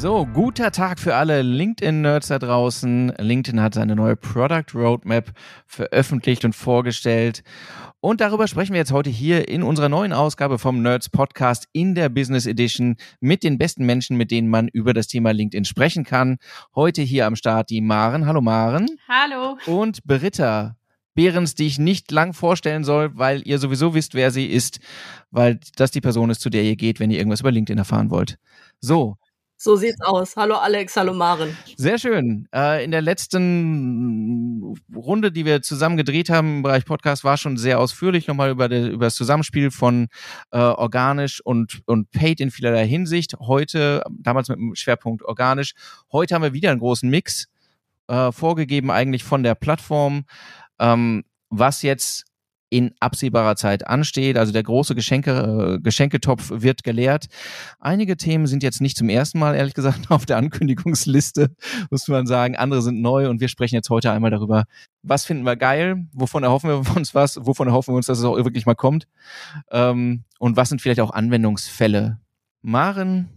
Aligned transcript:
So, 0.00 0.24
guter 0.24 0.72
Tag 0.72 0.98
für 0.98 1.14
alle 1.14 1.42
LinkedIn-Nerds 1.42 2.28
da 2.28 2.38
draußen. 2.38 3.12
LinkedIn 3.18 3.60
hat 3.60 3.74
seine 3.74 3.94
neue 3.94 4.16
Product 4.16 4.64
Roadmap 4.74 5.30
veröffentlicht 5.66 6.42
und 6.46 6.54
vorgestellt. 6.54 7.42
Und 8.00 8.22
darüber 8.22 8.48
sprechen 8.48 8.72
wir 8.72 8.78
jetzt 8.78 8.92
heute 8.92 9.10
hier 9.10 9.50
in 9.50 9.62
unserer 9.62 9.90
neuen 9.90 10.14
Ausgabe 10.14 10.58
vom 10.58 10.80
Nerds 10.80 11.10
Podcast 11.10 11.68
in 11.74 11.94
der 11.94 12.08
Business 12.08 12.46
Edition 12.46 12.96
mit 13.20 13.44
den 13.44 13.58
besten 13.58 13.84
Menschen, 13.84 14.16
mit 14.16 14.30
denen 14.30 14.48
man 14.48 14.68
über 14.68 14.94
das 14.94 15.06
Thema 15.06 15.32
LinkedIn 15.32 15.66
sprechen 15.66 16.04
kann. 16.04 16.38
Heute 16.74 17.02
hier 17.02 17.26
am 17.26 17.36
Start 17.36 17.68
die 17.68 17.82
Maren. 17.82 18.24
Hallo 18.24 18.40
Maren. 18.40 18.86
Hallo. 19.06 19.58
Und 19.66 20.02
Britta. 20.04 20.76
Behrens, 21.14 21.56
die 21.56 21.66
ich 21.66 21.78
nicht 21.78 22.10
lang 22.10 22.32
vorstellen 22.32 22.84
soll, 22.84 23.10
weil 23.18 23.46
ihr 23.46 23.58
sowieso 23.58 23.92
wisst, 23.92 24.14
wer 24.14 24.30
sie 24.30 24.46
ist, 24.46 24.80
weil 25.30 25.60
das 25.76 25.90
die 25.90 26.00
Person 26.00 26.30
ist, 26.30 26.40
zu 26.40 26.48
der 26.48 26.62
ihr 26.62 26.76
geht, 26.76 27.00
wenn 27.00 27.10
ihr 27.10 27.18
irgendwas 27.18 27.40
über 27.40 27.50
LinkedIn 27.50 27.76
erfahren 27.76 28.10
wollt. 28.10 28.38
So, 28.80 29.18
so 29.60 29.76
sieht's 29.76 30.00
aus. 30.00 30.36
Hallo 30.36 30.54
Alex, 30.54 30.96
hallo 30.96 31.12
Maren. 31.12 31.54
Sehr 31.76 31.98
schön. 31.98 32.48
Äh, 32.54 32.82
in 32.82 32.92
der 32.92 33.02
letzten 33.02 34.74
Runde, 34.96 35.30
die 35.30 35.44
wir 35.44 35.60
zusammen 35.60 35.98
gedreht 35.98 36.30
haben 36.30 36.56
im 36.56 36.62
Bereich 36.62 36.86
Podcast, 36.86 37.24
war 37.24 37.36
schon 37.36 37.58
sehr 37.58 37.78
ausführlich 37.78 38.26
nochmal 38.26 38.50
über, 38.50 38.70
der, 38.70 38.90
über 38.90 39.04
das 39.04 39.16
Zusammenspiel 39.16 39.70
von 39.70 40.08
äh, 40.50 40.58
organisch 40.58 41.44
und, 41.44 41.82
und 41.84 42.10
paid 42.10 42.40
in 42.40 42.50
vielerlei 42.50 42.86
Hinsicht. 42.86 43.34
Heute, 43.38 44.02
damals 44.08 44.48
mit 44.48 44.56
dem 44.56 44.74
Schwerpunkt 44.74 45.22
organisch. 45.22 45.74
Heute 46.10 46.34
haben 46.34 46.42
wir 46.42 46.54
wieder 46.54 46.70
einen 46.70 46.80
großen 46.80 47.10
Mix 47.10 47.46
äh, 48.08 48.32
vorgegeben, 48.32 48.90
eigentlich 48.90 49.24
von 49.24 49.42
der 49.42 49.54
Plattform. 49.54 50.24
Ähm, 50.78 51.24
was 51.50 51.82
jetzt 51.82 52.29
in 52.70 52.92
absehbarer 53.00 53.56
Zeit 53.56 53.86
ansteht. 53.86 54.38
Also 54.38 54.52
der 54.52 54.62
große 54.62 54.94
Geschenke, 54.94 55.76
äh, 55.76 55.80
Geschenketopf 55.80 56.50
wird 56.54 56.84
geleert. 56.84 57.26
Einige 57.80 58.16
Themen 58.16 58.46
sind 58.46 58.62
jetzt 58.62 58.80
nicht 58.80 58.96
zum 58.96 59.08
ersten 59.08 59.38
Mal, 59.38 59.54
ehrlich 59.54 59.74
gesagt, 59.74 60.00
auf 60.10 60.24
der 60.24 60.38
Ankündigungsliste, 60.38 61.50
muss 61.90 62.08
man 62.08 62.26
sagen. 62.26 62.56
Andere 62.56 62.80
sind 62.80 63.02
neu 63.02 63.28
und 63.28 63.40
wir 63.40 63.48
sprechen 63.48 63.74
jetzt 63.74 63.90
heute 63.90 64.12
einmal 64.12 64.30
darüber, 64.30 64.64
was 65.02 65.24
finden 65.24 65.44
wir 65.44 65.56
geil, 65.56 66.06
wovon 66.12 66.44
erhoffen 66.44 66.70
wir 66.70 66.76
uns 66.96 67.14
was, 67.14 67.44
wovon 67.44 67.68
erhoffen 67.68 67.92
wir 67.92 67.96
uns, 67.96 68.06
dass 68.06 68.18
es 68.18 68.24
auch 68.24 68.36
wirklich 68.36 68.66
mal 68.66 68.76
kommt 68.76 69.06
ähm, 69.72 70.24
und 70.38 70.56
was 70.56 70.68
sind 70.68 70.80
vielleicht 70.80 71.00
auch 71.00 71.10
Anwendungsfälle. 71.10 72.20
Maren, 72.62 73.28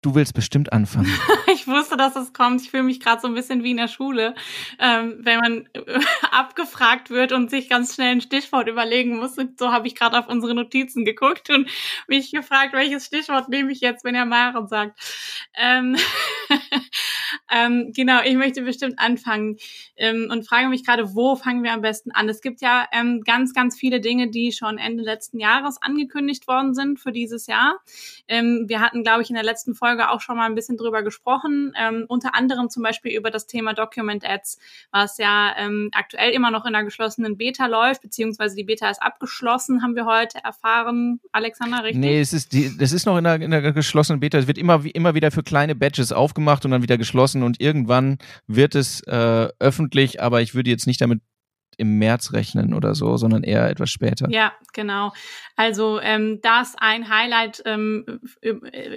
du 0.00 0.14
willst 0.14 0.32
bestimmt 0.32 0.72
anfangen. 0.72 1.12
wusste, 1.66 1.96
dass 1.96 2.14
es 2.16 2.32
kommt. 2.32 2.60
Ich 2.62 2.70
fühle 2.70 2.82
mich 2.82 3.00
gerade 3.00 3.20
so 3.20 3.28
ein 3.28 3.34
bisschen 3.34 3.64
wie 3.64 3.72
in 3.72 3.76
der 3.78 3.88
Schule, 3.88 4.34
ähm, 4.78 5.16
wenn 5.20 5.38
man 5.38 5.68
äh, 5.72 6.00
abgefragt 6.30 7.10
wird 7.10 7.32
und 7.32 7.50
sich 7.50 7.68
ganz 7.68 7.94
schnell 7.94 8.12
ein 8.12 8.20
Stichwort 8.20 8.68
überlegen 8.68 9.16
muss. 9.16 9.38
Und 9.38 9.58
so 9.58 9.72
habe 9.72 9.86
ich 9.86 9.94
gerade 9.94 10.18
auf 10.18 10.28
unsere 10.28 10.54
Notizen 10.54 11.04
geguckt 11.04 11.50
und 11.50 11.68
mich 12.06 12.30
gefragt, 12.30 12.72
welches 12.74 13.06
Stichwort 13.06 13.48
nehme 13.48 13.72
ich 13.72 13.80
jetzt, 13.80 14.04
wenn 14.04 14.14
er 14.14 14.26
Maren 14.26 14.68
sagt. 14.68 15.00
Ähm, 15.54 15.96
ähm, 17.50 17.92
genau, 17.94 18.20
ich 18.22 18.36
möchte 18.36 18.62
bestimmt 18.62 18.98
anfangen 18.98 19.56
ähm, 19.96 20.28
und 20.30 20.46
frage 20.46 20.68
mich 20.68 20.84
gerade, 20.84 21.14
wo 21.14 21.36
fangen 21.36 21.62
wir 21.62 21.72
am 21.72 21.80
besten 21.80 22.10
an? 22.12 22.28
Es 22.28 22.40
gibt 22.40 22.60
ja 22.60 22.86
ähm, 22.92 23.22
ganz, 23.24 23.54
ganz 23.54 23.76
viele 23.76 24.00
Dinge, 24.00 24.30
die 24.30 24.52
schon 24.52 24.78
Ende 24.78 25.02
letzten 25.02 25.38
Jahres 25.38 25.80
angekündigt 25.80 26.46
worden 26.46 26.74
sind 26.74 27.00
für 27.00 27.12
dieses 27.12 27.46
Jahr. 27.46 27.80
Ähm, 28.28 28.64
wir 28.68 28.80
hatten, 28.80 29.02
glaube 29.02 29.22
ich, 29.22 29.30
in 29.30 29.34
der 29.34 29.44
letzten 29.44 29.74
Folge 29.74 30.10
auch 30.10 30.20
schon 30.20 30.36
mal 30.36 30.46
ein 30.46 30.54
bisschen 30.54 30.76
drüber 30.76 31.02
gesprochen, 31.02 31.47
ähm, 31.76 32.04
unter 32.08 32.34
anderem 32.34 32.70
zum 32.70 32.82
Beispiel 32.82 33.16
über 33.16 33.30
das 33.30 33.46
Thema 33.46 33.74
Document 33.74 34.24
Ads, 34.28 34.58
was 34.90 35.18
ja 35.18 35.54
ähm, 35.58 35.90
aktuell 35.92 36.32
immer 36.32 36.50
noch 36.50 36.66
in 36.66 36.72
der 36.72 36.84
geschlossenen 36.84 37.36
Beta 37.36 37.66
läuft, 37.66 38.02
beziehungsweise 38.02 38.56
die 38.56 38.64
Beta 38.64 38.88
ist 38.90 39.02
abgeschlossen, 39.02 39.82
haben 39.82 39.94
wir 39.94 40.06
heute 40.06 40.38
erfahren. 40.42 41.20
Alexander, 41.32 41.82
richtig? 41.82 42.00
Nee, 42.00 42.20
es 42.20 42.32
ist, 42.32 42.52
die, 42.52 42.76
das 42.76 42.92
ist 42.92 43.06
noch 43.06 43.18
in 43.18 43.24
der, 43.24 43.40
in 43.40 43.50
der 43.50 43.72
geschlossenen 43.72 44.20
Beta. 44.20 44.38
Es 44.38 44.46
wird 44.46 44.58
immer, 44.58 44.84
immer 44.94 45.14
wieder 45.14 45.30
für 45.30 45.42
kleine 45.42 45.74
Badges 45.74 46.12
aufgemacht 46.12 46.64
und 46.64 46.70
dann 46.70 46.82
wieder 46.82 46.98
geschlossen 46.98 47.42
und 47.42 47.60
irgendwann 47.60 48.18
wird 48.46 48.74
es 48.74 49.00
äh, 49.06 49.48
öffentlich, 49.58 50.22
aber 50.22 50.42
ich 50.42 50.54
würde 50.54 50.70
jetzt 50.70 50.86
nicht 50.86 51.00
damit 51.00 51.20
im 51.78 51.98
März 51.98 52.32
rechnen 52.32 52.74
oder 52.74 52.94
so, 52.94 53.16
sondern 53.16 53.44
eher 53.44 53.70
etwas 53.70 53.90
später. 53.90 54.28
Ja, 54.30 54.52
genau. 54.72 55.12
Also 55.54 56.00
ähm, 56.00 56.40
das 56.42 56.74
ein 56.76 57.08
Highlight, 57.08 57.62
ähm, 57.64 58.20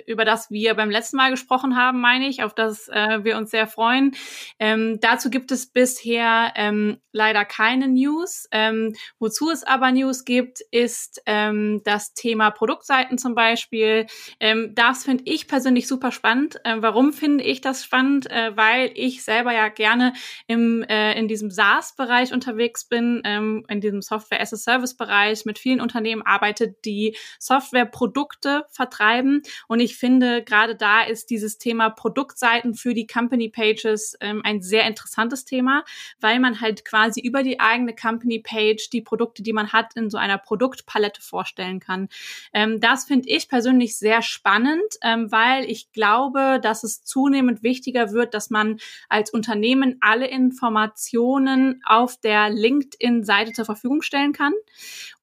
über 0.07 0.25
das 0.25 0.49
wir 0.49 0.73
beim 0.73 0.89
letzten 0.89 1.17
Mal 1.17 1.29
gesprochen 1.29 1.75
haben, 1.75 2.01
meine 2.01 2.27
ich, 2.27 2.43
auf 2.43 2.55
das 2.55 2.87
äh, 2.87 3.23
wir 3.23 3.37
uns 3.37 3.51
sehr 3.51 3.67
freuen. 3.67 4.13
Ähm, 4.57 4.99
dazu 4.99 5.29
gibt 5.29 5.51
es 5.51 5.67
bisher 5.67 6.53
ähm, 6.55 6.97
leider 7.11 7.45
keine 7.45 7.87
News. 7.87 8.47
Ähm, 8.51 8.93
wozu 9.19 9.51
es 9.51 9.63
aber 9.63 9.91
News 9.91 10.25
gibt, 10.25 10.59
ist 10.71 11.21
ähm, 11.27 11.81
das 11.83 12.13
Thema 12.13 12.49
Produktseiten 12.49 13.19
zum 13.19 13.35
Beispiel. 13.35 14.07
Ähm, 14.39 14.71
das 14.73 15.03
finde 15.03 15.23
ich 15.27 15.47
persönlich 15.47 15.87
super 15.87 16.11
spannend. 16.11 16.59
Äh, 16.63 16.77
warum 16.79 17.13
finde 17.13 17.43
ich 17.43 17.61
das 17.61 17.83
spannend? 17.83 18.29
Äh, 18.31 18.57
weil 18.57 18.91
ich 18.95 19.23
selber 19.23 19.53
ja 19.53 19.69
gerne 19.69 20.13
im, 20.47 20.81
äh, 20.83 21.13
in 21.13 21.27
diesem 21.27 21.51
SaaS-Bereich 21.51 22.33
unterwegs 22.33 22.60
unterwegs 22.61 22.85
bin, 22.85 23.21
ähm, 23.25 23.65
in 23.67 23.81
diesem 23.81 24.01
Software-as-a-Service-Bereich 24.01 25.45
mit 25.45 25.57
vielen 25.57 25.81
Unternehmen 25.81 26.21
arbeite, 26.21 26.75
die 26.85 27.17
Softwareprodukte 27.39 28.65
vertreiben. 28.69 29.41
Und 29.67 29.79
ich 29.79 29.97
finde, 29.97 30.43
gerade 30.43 30.75
da 30.75 31.01
ist 31.01 31.29
dieses 31.29 31.57
Thema 31.57 31.89
Produktseiten 31.89 32.75
für 32.75 32.93
die 32.93 33.07
Company 33.07 33.49
Pages 33.49 34.15
ähm, 34.21 34.41
ein 34.43 34.61
sehr 34.61 34.85
interessantes 34.85 35.45
Thema, 35.45 35.83
weil 36.19 36.39
man 36.39 36.61
halt 36.61 36.85
quasi 36.85 37.19
über 37.19 37.41
die 37.43 37.59
eigene 37.59 37.95
Company 37.95 38.39
Page 38.39 38.89
die 38.91 39.01
Produkte, 39.01 39.41
die 39.41 39.53
man 39.53 39.73
hat, 39.73 39.95
in 39.95 40.09
so 40.09 40.17
einer 40.17 40.37
Produktpalette 40.37 41.21
vorstellen 41.21 41.79
kann. 41.79 42.09
Ähm, 42.53 42.79
das 42.79 43.05
finde 43.05 43.29
ich 43.29 43.49
persönlich 43.49 43.97
sehr 43.97 44.21
spannend, 44.21 44.83
ähm, 45.01 45.31
weil 45.31 45.65
ich 45.65 45.91
glaube, 45.93 46.59
dass 46.61 46.83
es 46.83 47.03
zunehmend 47.03 47.63
wichtiger 47.63 48.11
wird, 48.11 48.33
dass 48.33 48.49
man 48.49 48.77
als 49.09 49.31
Unternehmen 49.31 49.97
alle 50.01 50.27
Informationen 50.27 51.81
auf 51.85 52.17
der 52.17 52.50
LinkedIn-Seite 52.51 53.53
zur 53.53 53.65
Verfügung 53.65 54.01
stellen 54.01 54.33
kann, 54.33 54.53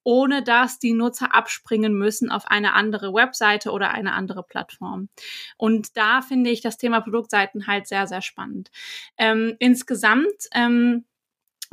ohne 0.02 0.42
dass 0.42 0.78
die 0.78 0.92
Nutzer 0.92 1.34
abspringen 1.34 1.94
müssen 1.94 2.30
auf 2.30 2.46
eine 2.46 2.74
andere 2.74 3.12
Webseite 3.12 3.70
oder 3.70 3.90
eine 3.90 4.12
andere 4.12 4.42
Plattform. 4.42 5.08
Und 5.56 5.96
da 5.96 6.22
finde 6.22 6.50
ich 6.50 6.60
das 6.60 6.76
Thema 6.76 7.00
Produktseiten 7.00 7.66
halt 7.66 7.86
sehr, 7.86 8.06
sehr 8.06 8.22
spannend. 8.22 8.70
Ähm, 9.16 9.56
insgesamt 9.58 10.48
ähm, 10.52 11.04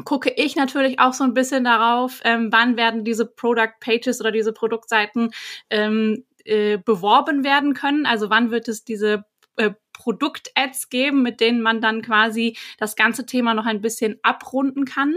gucke 0.03 0.31
ich 0.35 0.55
natürlich 0.55 0.99
auch 0.99 1.13
so 1.13 1.23
ein 1.23 1.33
bisschen 1.33 1.63
darauf, 1.63 2.19
ähm, 2.23 2.49
wann 2.51 2.75
werden 2.75 3.05
diese 3.05 3.25
Product 3.25 3.79
Pages 3.79 4.19
oder 4.19 4.31
diese 4.31 4.51
Produktseiten 4.51 5.31
ähm, 5.69 6.25
äh, 6.43 6.77
beworben 6.77 7.43
werden 7.43 7.73
können. 7.73 8.05
Also 8.05 8.29
wann 8.29 8.51
wird 8.51 8.67
es 8.67 8.83
diese 8.83 9.25
äh, 9.55 9.71
Produkt-Ads 9.97 10.89
geben, 10.89 11.23
mit 11.23 11.39
denen 11.39 11.61
man 11.61 11.81
dann 11.81 12.01
quasi 12.01 12.57
das 12.77 12.95
ganze 12.95 13.25
Thema 13.25 13.53
noch 13.53 13.65
ein 13.65 13.81
bisschen 13.81 14.19
abrunden 14.23 14.85
kann. 14.85 15.15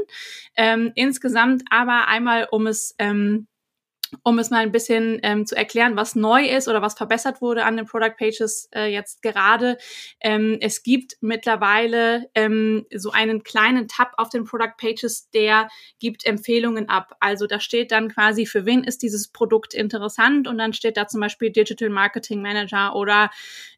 Ähm, 0.56 0.92
insgesamt 0.94 1.64
aber 1.70 2.08
einmal, 2.08 2.48
um 2.50 2.66
es 2.66 2.94
ähm, 2.98 3.48
um 4.22 4.38
es 4.38 4.50
mal 4.50 4.58
ein 4.58 4.72
bisschen 4.72 5.18
ähm, 5.22 5.46
zu 5.46 5.56
erklären, 5.56 5.96
was 5.96 6.14
neu 6.14 6.46
ist 6.46 6.68
oder 6.68 6.82
was 6.82 6.94
verbessert 6.94 7.40
wurde 7.40 7.64
an 7.64 7.76
den 7.76 7.86
Product 7.86 8.14
Pages 8.18 8.68
äh, 8.74 8.92
jetzt 8.92 9.22
gerade. 9.22 9.78
Ähm, 10.20 10.58
es 10.60 10.82
gibt 10.82 11.16
mittlerweile 11.20 12.28
ähm, 12.34 12.86
so 12.94 13.10
einen 13.10 13.42
kleinen 13.42 13.88
Tab 13.88 14.12
auf 14.16 14.28
den 14.28 14.44
Product 14.44 14.74
Pages, 14.78 15.30
der 15.30 15.68
gibt 15.98 16.24
Empfehlungen 16.26 16.88
ab. 16.88 17.16
Also 17.20 17.46
da 17.46 17.60
steht 17.60 17.92
dann 17.92 18.08
quasi, 18.08 18.46
für 18.46 18.66
wen 18.66 18.84
ist 18.84 19.02
dieses 19.02 19.28
Produkt 19.28 19.74
interessant 19.74 20.48
und 20.48 20.58
dann 20.58 20.72
steht 20.72 20.96
da 20.96 21.06
zum 21.06 21.20
Beispiel 21.20 21.50
Digital 21.50 21.90
Marketing 21.90 22.42
Manager 22.42 22.94
oder 22.94 23.30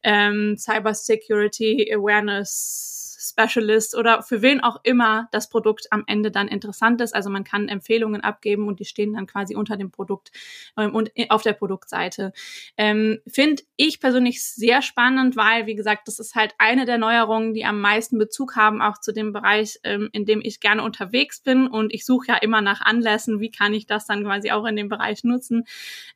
ähm, 0.02 0.56
Cyber 0.56 0.94
Security 0.94 1.90
Awareness 1.94 2.99
Specialist 3.20 3.94
oder 3.96 4.22
für 4.22 4.40
wen 4.40 4.60
auch 4.60 4.80
immer 4.82 5.28
das 5.30 5.50
Produkt 5.50 5.88
am 5.90 6.04
Ende 6.06 6.30
dann 6.30 6.48
interessant 6.48 7.00
ist. 7.02 7.14
Also 7.14 7.28
man 7.28 7.44
kann 7.44 7.68
Empfehlungen 7.68 8.22
abgeben 8.22 8.66
und 8.66 8.80
die 8.80 8.86
stehen 8.86 9.12
dann 9.12 9.26
quasi 9.26 9.54
unter 9.54 9.76
dem 9.76 9.90
Produkt 9.90 10.32
ähm, 10.78 10.94
und 10.94 11.10
auf 11.28 11.42
der 11.42 11.52
Produktseite. 11.52 12.32
Ähm, 12.76 13.18
Finde 13.26 13.62
ich 13.76 14.00
persönlich 14.00 14.42
sehr 14.42 14.80
spannend, 14.80 15.36
weil, 15.36 15.66
wie 15.66 15.74
gesagt, 15.74 16.08
das 16.08 16.18
ist 16.18 16.34
halt 16.34 16.54
eine 16.58 16.86
der 16.86 16.98
Neuerungen, 16.98 17.52
die 17.52 17.64
am 17.64 17.80
meisten 17.80 18.18
Bezug 18.18 18.56
haben, 18.56 18.80
auch 18.80 18.98
zu 18.98 19.12
dem 19.12 19.32
Bereich, 19.32 19.78
ähm, 19.84 20.08
in 20.12 20.24
dem 20.24 20.40
ich 20.42 20.60
gerne 20.60 20.82
unterwegs 20.82 21.40
bin. 21.42 21.66
Und 21.66 21.92
ich 21.92 22.06
suche 22.06 22.28
ja 22.28 22.36
immer 22.36 22.62
nach 22.62 22.80
Anlässen, 22.80 23.40
wie 23.40 23.50
kann 23.50 23.74
ich 23.74 23.86
das 23.86 24.06
dann 24.06 24.24
quasi 24.24 24.50
auch 24.50 24.64
in 24.64 24.76
dem 24.76 24.88
Bereich 24.88 25.24
nutzen. 25.24 25.64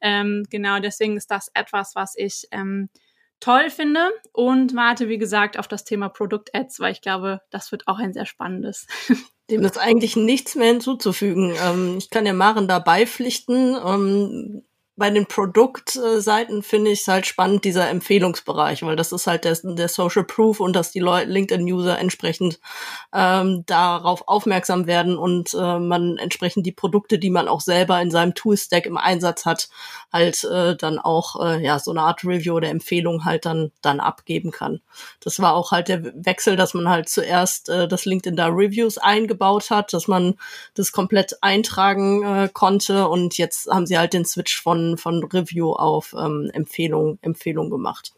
Ähm, 0.00 0.44
genau, 0.48 0.78
deswegen 0.78 1.16
ist 1.16 1.30
das 1.30 1.50
etwas, 1.52 1.94
was 1.94 2.16
ich 2.16 2.48
ähm, 2.50 2.88
toll 3.40 3.70
finde 3.70 4.10
und 4.32 4.75
warte, 4.75 5.08
wie 5.08 5.19
gesagt, 5.19 5.58
auf 5.58 5.69
das 5.69 5.84
Thema 5.84 6.08
Produkt-Ads, 6.08 6.81
weil 6.81 6.92
ich 6.92 7.02
glaube, 7.02 7.40
das 7.50 7.72
wird 7.72 7.88
auch 7.88 7.98
ein 7.98 8.12
sehr 8.12 8.26
spannendes. 8.26 8.86
Dem 9.50 9.62
ist 9.62 9.78
eigentlich 9.78 10.16
nichts 10.16 10.54
mehr 10.54 10.69
hinzuzufügen. 10.69 11.54
Ähm, 11.62 11.96
ich 11.98 12.08
kann 12.08 12.25
ja 12.25 12.32
Maren 12.32 12.66
da 12.66 12.78
beipflichten. 12.78 13.76
Ähm, 13.84 14.62
bei 14.96 15.11
den 15.11 15.26
Produktseiten 15.26 16.62
finde 16.62 16.93
ich 16.93 17.00
es 17.00 17.08
halt 17.08 17.26
spannend, 17.26 17.64
dieser 17.64 17.88
Empfehlungsbereich, 17.88 18.82
weil 18.85 18.94
das 18.94 19.11
ist 19.11 19.26
halt 19.26 19.44
der, 19.44 19.58
der 19.62 19.88
Social 19.88 20.23
Proof 20.23 20.61
und 20.61 20.76
dass 20.76 20.93
die 20.93 21.00
LinkedIn-User 21.00 21.99
entsprechend 21.99 22.61
ähm, 23.12 23.64
darauf 23.67 24.29
aufmerksam 24.29 24.87
werden 24.87 25.19
und 25.19 25.52
äh, 25.55 25.79
man 25.81 26.17
entsprechend 26.19 26.64
die 26.64 26.73
Produkte, 26.73 27.19
die 27.19 27.31
man 27.31 27.49
auch 27.49 27.61
selber 27.61 28.00
in 28.00 28.12
seinem 28.12 28.35
Tool-Stack 28.35 28.87
im 28.87 28.96
Einsatz 28.96 29.44
hat, 29.44 29.69
halt 30.12 30.44
äh, 30.44 30.76
dann 30.76 31.00
auch 31.00 31.44
äh, 31.44 31.64
ja 31.64 31.81
so 31.81 31.91
eine 31.91 32.02
Art 32.02 32.25
Review 32.25 32.55
oder 32.55 32.69
Empfehlung 32.69 33.25
halt 33.25 33.46
dann 33.46 33.73
dann 33.82 33.99
abgeben 33.99 34.52
kann. 34.52 34.81
Das 35.19 35.41
war 35.41 35.55
auch 35.55 35.73
halt 35.73 35.88
der 35.88 36.05
Wechsel, 36.25 36.55
dass 36.55 36.73
man 36.73 36.88
halt 36.88 37.08
zuerst 37.08 37.69
äh, 37.69 37.88
das 37.88 38.05
LinkedIn 38.05 38.37
da 38.37 38.46
Reviews 38.46 38.99
eingebaut 38.99 39.70
hat, 39.70 39.93
dass 39.93 40.06
man 40.06 40.35
das 40.75 40.93
komplett 40.93 41.43
eintragen 41.43 42.23
äh, 42.23 42.49
konnte 42.52 43.08
und 43.08 43.38
jetzt 43.38 43.69
haben 43.69 43.87
sie 43.87 43.99
halt 43.99 44.12
den 44.12 44.25
Switch 44.25 44.62
von 44.62 44.83
von, 44.96 45.25
Review 45.25 45.72
auf 45.72 46.14
ähm, 46.19 46.50
Empfehlung, 46.52 47.19
Empfehlung 47.22 47.70
gemacht 47.70 48.14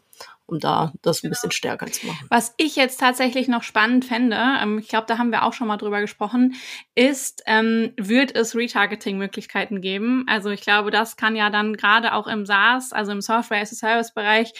um 0.47 0.59
da 0.59 0.93
das 1.01 1.23
ein 1.23 1.29
bisschen 1.29 1.51
stärker 1.51 1.87
zu 1.87 2.07
machen. 2.07 2.25
Was 2.29 2.53
ich 2.57 2.75
jetzt 2.77 2.99
tatsächlich 2.99 3.49
noch 3.49 3.63
spannend 3.63 4.05
fände, 4.05 4.37
ähm, 4.61 4.79
ich 4.79 4.87
glaube, 4.87 5.05
da 5.05 5.17
haben 5.17 5.31
wir 5.31 5.43
auch 5.43 5.53
schon 5.53 5.67
mal 5.67 5.77
drüber 5.77 5.99
gesprochen, 5.99 6.55
ist, 6.95 7.43
ähm, 7.45 7.93
wird 7.97 8.33
es 8.33 8.55
Retargeting-Möglichkeiten 8.55 9.81
geben? 9.81 10.23
Also 10.27 10.49
ich 10.49 10.61
glaube, 10.61 10.89
das 10.89 11.17
kann 11.17 11.35
ja 11.35 11.49
dann 11.49 11.75
gerade 11.75 12.13
auch 12.13 12.27
im 12.27 12.45
SaaS, 12.45 12.93
also 12.93 13.11
im 13.11 13.21
Software-as-a-Service-Bereich, 13.21 14.53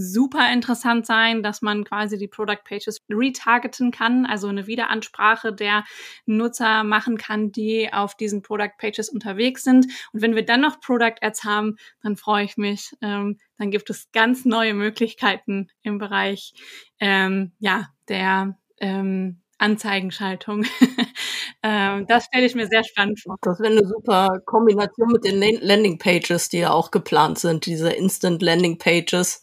super 0.00 0.52
interessant 0.52 1.06
sein, 1.06 1.42
dass 1.42 1.62
man 1.62 1.84
quasi 1.84 2.16
die 2.16 2.28
Product 2.28 2.62
Pages 2.64 2.98
retargeten 3.10 3.90
kann, 3.90 4.24
also 4.26 4.48
eine 4.48 4.66
Wiederansprache 4.66 5.52
der 5.52 5.84
Nutzer 6.26 6.84
machen 6.84 7.18
kann, 7.18 7.52
die 7.52 7.92
auf 7.92 8.16
diesen 8.16 8.42
Product 8.42 8.72
Pages 8.78 9.10
unterwegs 9.10 9.62
sind. 9.62 9.86
Und 10.12 10.22
wenn 10.22 10.34
wir 10.34 10.44
dann 10.44 10.62
noch 10.62 10.80
Product 10.80 11.16
Ads 11.20 11.44
haben, 11.44 11.76
dann 12.02 12.16
freue 12.16 12.44
ich 12.44 12.56
mich. 12.56 12.96
Ähm, 13.02 13.38
dann 13.58 13.70
gibt 13.70 13.90
es 13.90 14.10
ganz 14.12 14.44
neue 14.44 14.74
Möglichkeiten 14.74 15.68
im 15.82 15.98
Bereich 15.98 16.54
ähm, 16.98 17.52
ja 17.58 17.88
der 18.08 18.56
ähm, 18.78 19.40
Anzeigenschaltung. 19.60 20.64
ähm, 21.62 22.06
das 22.08 22.24
stelle 22.24 22.46
ich 22.46 22.54
mir 22.54 22.66
sehr 22.66 22.82
spannend 22.82 23.20
vor. 23.20 23.36
Das 23.42 23.60
wäre 23.60 23.72
eine 23.72 23.86
super 23.86 24.40
Kombination 24.46 25.12
mit 25.12 25.24
den 25.24 25.40
Landing 25.60 25.98
Pages, 25.98 26.48
die 26.48 26.58
ja 26.58 26.72
auch 26.72 26.90
geplant 26.90 27.38
sind, 27.38 27.66
diese 27.66 27.90
Instant 27.90 28.42
Landing 28.42 28.78
Pages, 28.78 29.42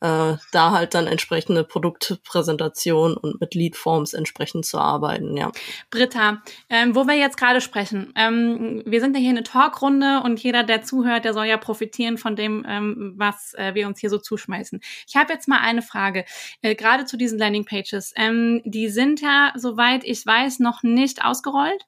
äh, 0.00 0.36
da 0.52 0.70
halt 0.72 0.94
dann 0.94 1.06
entsprechende 1.06 1.64
Produktpräsentation 1.64 3.16
und 3.16 3.40
mit 3.40 3.54
Leadforms 3.54 4.14
entsprechend 4.14 4.64
zu 4.64 4.78
arbeiten, 4.78 5.36
ja. 5.36 5.50
Britta, 5.90 6.42
ähm, 6.68 6.94
wo 6.94 7.06
wir 7.06 7.14
jetzt 7.14 7.36
gerade 7.36 7.60
sprechen, 7.60 8.12
ähm, 8.16 8.82
wir 8.86 9.00
sind 9.00 9.16
ja 9.16 9.20
hier 9.20 9.30
eine 9.30 9.42
Talkrunde 9.42 10.22
und 10.24 10.42
jeder, 10.42 10.62
der 10.62 10.82
zuhört, 10.82 11.24
der 11.24 11.34
soll 11.34 11.46
ja 11.46 11.56
profitieren 11.56 12.18
von 12.18 12.36
dem, 12.36 12.64
ähm, 12.68 13.14
was 13.16 13.54
äh, 13.54 13.74
wir 13.74 13.86
uns 13.86 14.00
hier 14.00 14.10
so 14.10 14.18
zuschmeißen. 14.18 14.80
Ich 15.06 15.16
habe 15.16 15.32
jetzt 15.32 15.48
mal 15.48 15.60
eine 15.60 15.82
Frage, 15.82 16.24
äh, 16.62 16.74
gerade 16.74 17.04
zu 17.04 17.16
diesen 17.16 17.38
Landingpages. 17.38 18.12
Ähm, 18.16 18.62
die 18.64 18.88
sind 18.88 19.20
ja, 19.20 19.52
soweit 19.56 20.04
ich 20.04 20.24
weiß, 20.24 20.60
noch 20.60 20.82
nicht 20.82 21.24
ausgerollt. 21.24 21.82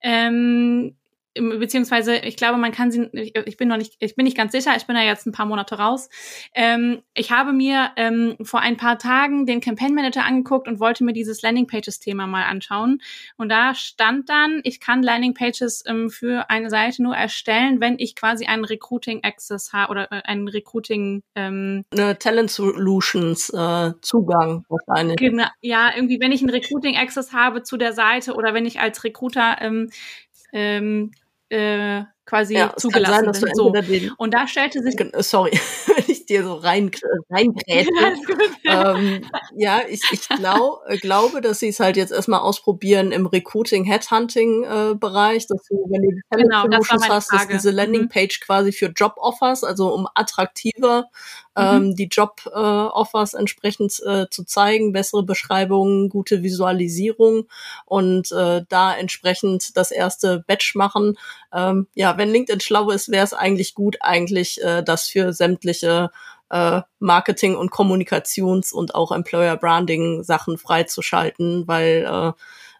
Ähm, 0.00 0.96
beziehungsweise 1.40 2.16
ich 2.16 2.36
glaube, 2.36 2.58
man 2.58 2.72
kann 2.72 2.90
sie, 2.90 3.08
ich 3.12 3.56
bin 3.56 3.68
noch 3.68 3.76
nicht, 3.76 3.94
ich 3.98 4.16
bin 4.16 4.24
nicht 4.24 4.36
ganz 4.36 4.52
sicher, 4.52 4.72
ich 4.76 4.86
bin 4.86 4.96
ja 4.96 5.02
jetzt 5.02 5.26
ein 5.26 5.32
paar 5.32 5.46
Monate 5.46 5.78
raus. 5.78 6.08
Ähm, 6.54 7.02
ich 7.14 7.30
habe 7.30 7.52
mir 7.52 7.90
ähm, 7.96 8.36
vor 8.42 8.60
ein 8.60 8.76
paar 8.76 8.98
Tagen 8.98 9.46
den 9.46 9.60
Campaign 9.60 9.94
Manager 9.94 10.24
angeguckt 10.24 10.68
und 10.68 10.80
wollte 10.80 11.04
mir 11.04 11.12
dieses 11.12 11.42
Landing 11.42 11.66
Pages 11.66 12.00
Thema 12.00 12.26
mal 12.26 12.44
anschauen. 12.44 13.00
Und 13.36 13.48
da 13.48 13.74
stand 13.74 14.28
dann, 14.28 14.60
ich 14.64 14.80
kann 14.80 15.02
Landing 15.02 15.34
Pages 15.34 15.84
ähm, 15.86 16.10
für 16.10 16.50
eine 16.50 16.70
Seite 16.70 17.02
nur 17.02 17.14
erstellen, 17.14 17.80
wenn 17.80 17.98
ich 17.98 18.16
quasi 18.16 18.46
einen 18.46 18.64
Recruiting 18.64 19.24
Access 19.24 19.72
habe 19.72 19.90
oder 19.90 20.12
äh, 20.12 20.22
einen 20.24 20.48
Recruiting 20.48 21.22
ähm, 21.34 21.84
eine 21.92 22.18
Talent 22.18 22.50
Solutions 22.50 23.50
äh, 23.50 23.92
Zugang 24.00 24.64
wahrscheinlich. 24.68 25.16
Genau, 25.16 25.46
ja, 25.60 25.90
irgendwie, 25.94 26.20
wenn 26.20 26.32
ich 26.32 26.40
einen 26.40 26.50
Recruiting 26.50 26.96
Access 26.96 27.32
habe 27.32 27.62
zu 27.62 27.76
der 27.76 27.92
Seite 27.92 28.34
oder 28.34 28.54
wenn 28.54 28.66
ich 28.66 28.80
als 28.80 29.04
Recruiter 29.04 29.56
ähm, 29.60 29.90
ähm, 30.52 31.12
äh, 31.50 32.02
quasi 32.24 32.54
ja, 32.54 32.74
zugelassen 32.76 33.32
sein, 33.32 33.52
So. 33.54 33.72
Und 34.18 34.34
da 34.34 34.46
stellte 34.46 34.82
sich. 34.82 34.96
Sorry, 35.18 35.52
wenn 35.86 36.04
ich 36.06 36.17
dir 36.28 36.44
so 36.44 36.54
rein, 36.54 36.90
reingräte. 37.30 37.90
Ja, 38.64 38.96
ähm, 38.96 39.24
ja, 39.56 39.80
ich, 39.88 40.02
ich 40.12 40.28
glaub, 40.28 40.82
äh, 40.88 40.98
glaube, 40.98 41.40
dass 41.40 41.60
sie 41.60 41.68
es 41.68 41.80
halt 41.80 41.96
jetzt 41.96 42.12
erstmal 42.12 42.40
ausprobieren 42.40 43.12
im 43.12 43.26
Recruiting, 43.26 43.84
Headhunting-Bereich, 43.84 45.44
äh, 45.44 45.46
dass 45.48 45.62
du, 45.68 45.86
wenn 45.88 46.02
du 46.02 46.08
die 46.10 46.42
genau, 46.42 46.62
Solutions 46.62 47.08
hast, 47.08 47.32
dass 47.32 47.48
diese. 47.48 47.70
Landingpage 47.78 48.40
mhm. 48.40 48.44
quasi 48.44 48.72
für 48.72 48.86
Job-Offers, 48.86 49.64
also 49.64 49.94
um 49.94 50.08
attraktiver 50.14 51.08
mhm. 51.56 51.62
ähm, 51.62 51.96
die 51.96 52.08
Job-Offers 52.08 53.34
äh, 53.34 53.38
entsprechend 53.38 54.00
äh, 54.04 54.26
zu 54.30 54.44
zeigen, 54.44 54.92
bessere 54.92 55.22
Beschreibungen, 55.22 56.08
gute 56.08 56.42
Visualisierung 56.42 57.46
und 57.86 58.32
äh, 58.32 58.62
da 58.68 58.96
entsprechend 58.96 59.76
das 59.76 59.90
erste 59.90 60.44
Batch 60.46 60.74
machen. 60.74 61.18
Ähm, 61.52 61.86
ja, 61.94 62.16
wenn 62.18 62.30
LinkedIn 62.30 62.60
schlau 62.60 62.90
ist, 62.90 63.10
wäre 63.10 63.24
es 63.24 63.34
eigentlich 63.34 63.74
gut, 63.74 63.96
eigentlich 64.00 64.62
äh, 64.62 64.82
das 64.82 65.08
für 65.08 65.32
sämtliche 65.32 66.10
äh, 66.50 66.82
Marketing- 66.98 67.56
und 67.56 67.70
Kommunikations- 67.70 68.72
und 68.72 68.94
auch 68.94 69.12
Employer-Branding-Sachen 69.12 70.58
freizuschalten, 70.58 71.66
weil 71.66 72.06
äh, 72.10 72.32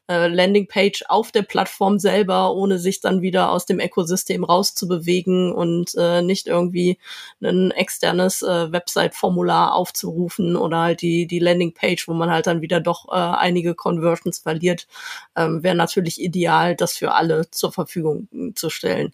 äh, 0.08 0.26
Landingpage 0.28 1.04
auf 1.08 1.30
der 1.32 1.42
Plattform 1.42 1.98
selber, 1.98 2.54
ohne 2.54 2.78
sich 2.78 3.00
dann 3.00 3.20
wieder 3.20 3.52
aus 3.52 3.66
dem 3.66 3.78
Ökosystem 3.78 4.42
rauszubewegen 4.42 5.52
und 5.52 5.94
äh, 5.96 6.22
nicht 6.22 6.46
irgendwie 6.46 6.98
ein 7.42 7.70
externes 7.72 8.42
äh, 8.42 8.72
Website-Formular 8.72 9.74
aufzurufen 9.74 10.56
oder 10.56 10.78
halt 10.78 11.02
die, 11.02 11.26
die 11.26 11.38
Landingpage, 11.38 12.08
wo 12.08 12.14
man 12.14 12.30
halt 12.30 12.46
dann 12.46 12.62
wieder 12.62 12.80
doch 12.80 13.08
äh, 13.08 13.16
einige 13.16 13.74
Conversions 13.74 14.38
verliert, 14.38 14.88
ähm, 15.36 15.62
wäre 15.62 15.76
natürlich 15.76 16.20
ideal, 16.20 16.74
das 16.74 16.96
für 16.96 17.12
alle 17.12 17.50
zur 17.50 17.72
Verfügung 17.72 18.28
zu 18.54 18.70
stellen. 18.70 19.12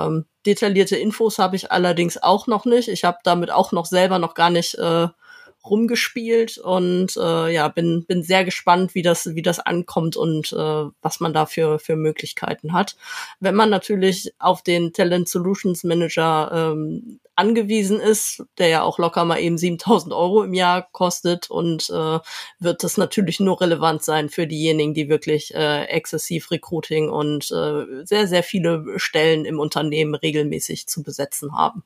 Ähm, 0.00 0.26
detaillierte 0.46 0.96
Infos 0.96 1.38
habe 1.38 1.56
ich 1.56 1.70
allerdings 1.70 2.22
auch 2.22 2.46
noch 2.46 2.64
nicht. 2.64 2.88
Ich 2.88 3.04
habe 3.04 3.18
damit 3.24 3.50
auch 3.50 3.72
noch 3.72 3.86
selber 3.86 4.18
noch 4.18 4.34
gar 4.34 4.50
nicht 4.50 4.74
äh, 4.74 5.08
rumgespielt 5.64 6.58
und 6.58 7.16
äh, 7.16 7.52
ja, 7.52 7.68
bin, 7.68 8.04
bin 8.06 8.22
sehr 8.22 8.44
gespannt, 8.44 8.94
wie 8.94 9.02
das, 9.02 9.34
wie 9.34 9.42
das 9.42 9.58
ankommt 9.58 10.16
und 10.16 10.52
äh, 10.52 10.84
was 11.00 11.20
man 11.20 11.32
da 11.32 11.46
für, 11.46 11.78
für 11.78 11.96
Möglichkeiten 11.96 12.72
hat. 12.72 12.96
Wenn 13.40 13.54
man 13.54 13.70
natürlich 13.70 14.34
auf 14.38 14.62
den 14.62 14.92
Talent 14.92 15.28
Solutions 15.28 15.84
Manager 15.84 16.72
ähm, 16.72 17.20
angewiesen 17.34 17.98
ist, 17.98 18.44
der 18.58 18.68
ja 18.68 18.82
auch 18.82 18.98
locker 18.98 19.24
mal 19.24 19.38
eben 19.40 19.56
7000 19.56 20.12
Euro 20.12 20.42
im 20.42 20.52
Jahr 20.52 20.86
kostet 20.92 21.50
und 21.50 21.88
äh, 21.90 22.18
wird 22.58 22.84
das 22.84 22.96
natürlich 22.98 23.40
nur 23.40 23.60
relevant 23.60 24.02
sein 24.02 24.28
für 24.28 24.46
diejenigen, 24.46 24.94
die 24.94 25.08
wirklich 25.08 25.54
äh, 25.54 25.84
exzessiv 25.84 26.50
Recruiting 26.50 27.08
und 27.08 27.50
äh, 27.50 28.04
sehr, 28.04 28.26
sehr 28.26 28.42
viele 28.42 28.84
Stellen 28.96 29.44
im 29.44 29.60
Unternehmen 29.60 30.14
regelmäßig 30.14 30.86
zu 30.86 31.02
besetzen 31.02 31.56
haben. 31.56 31.84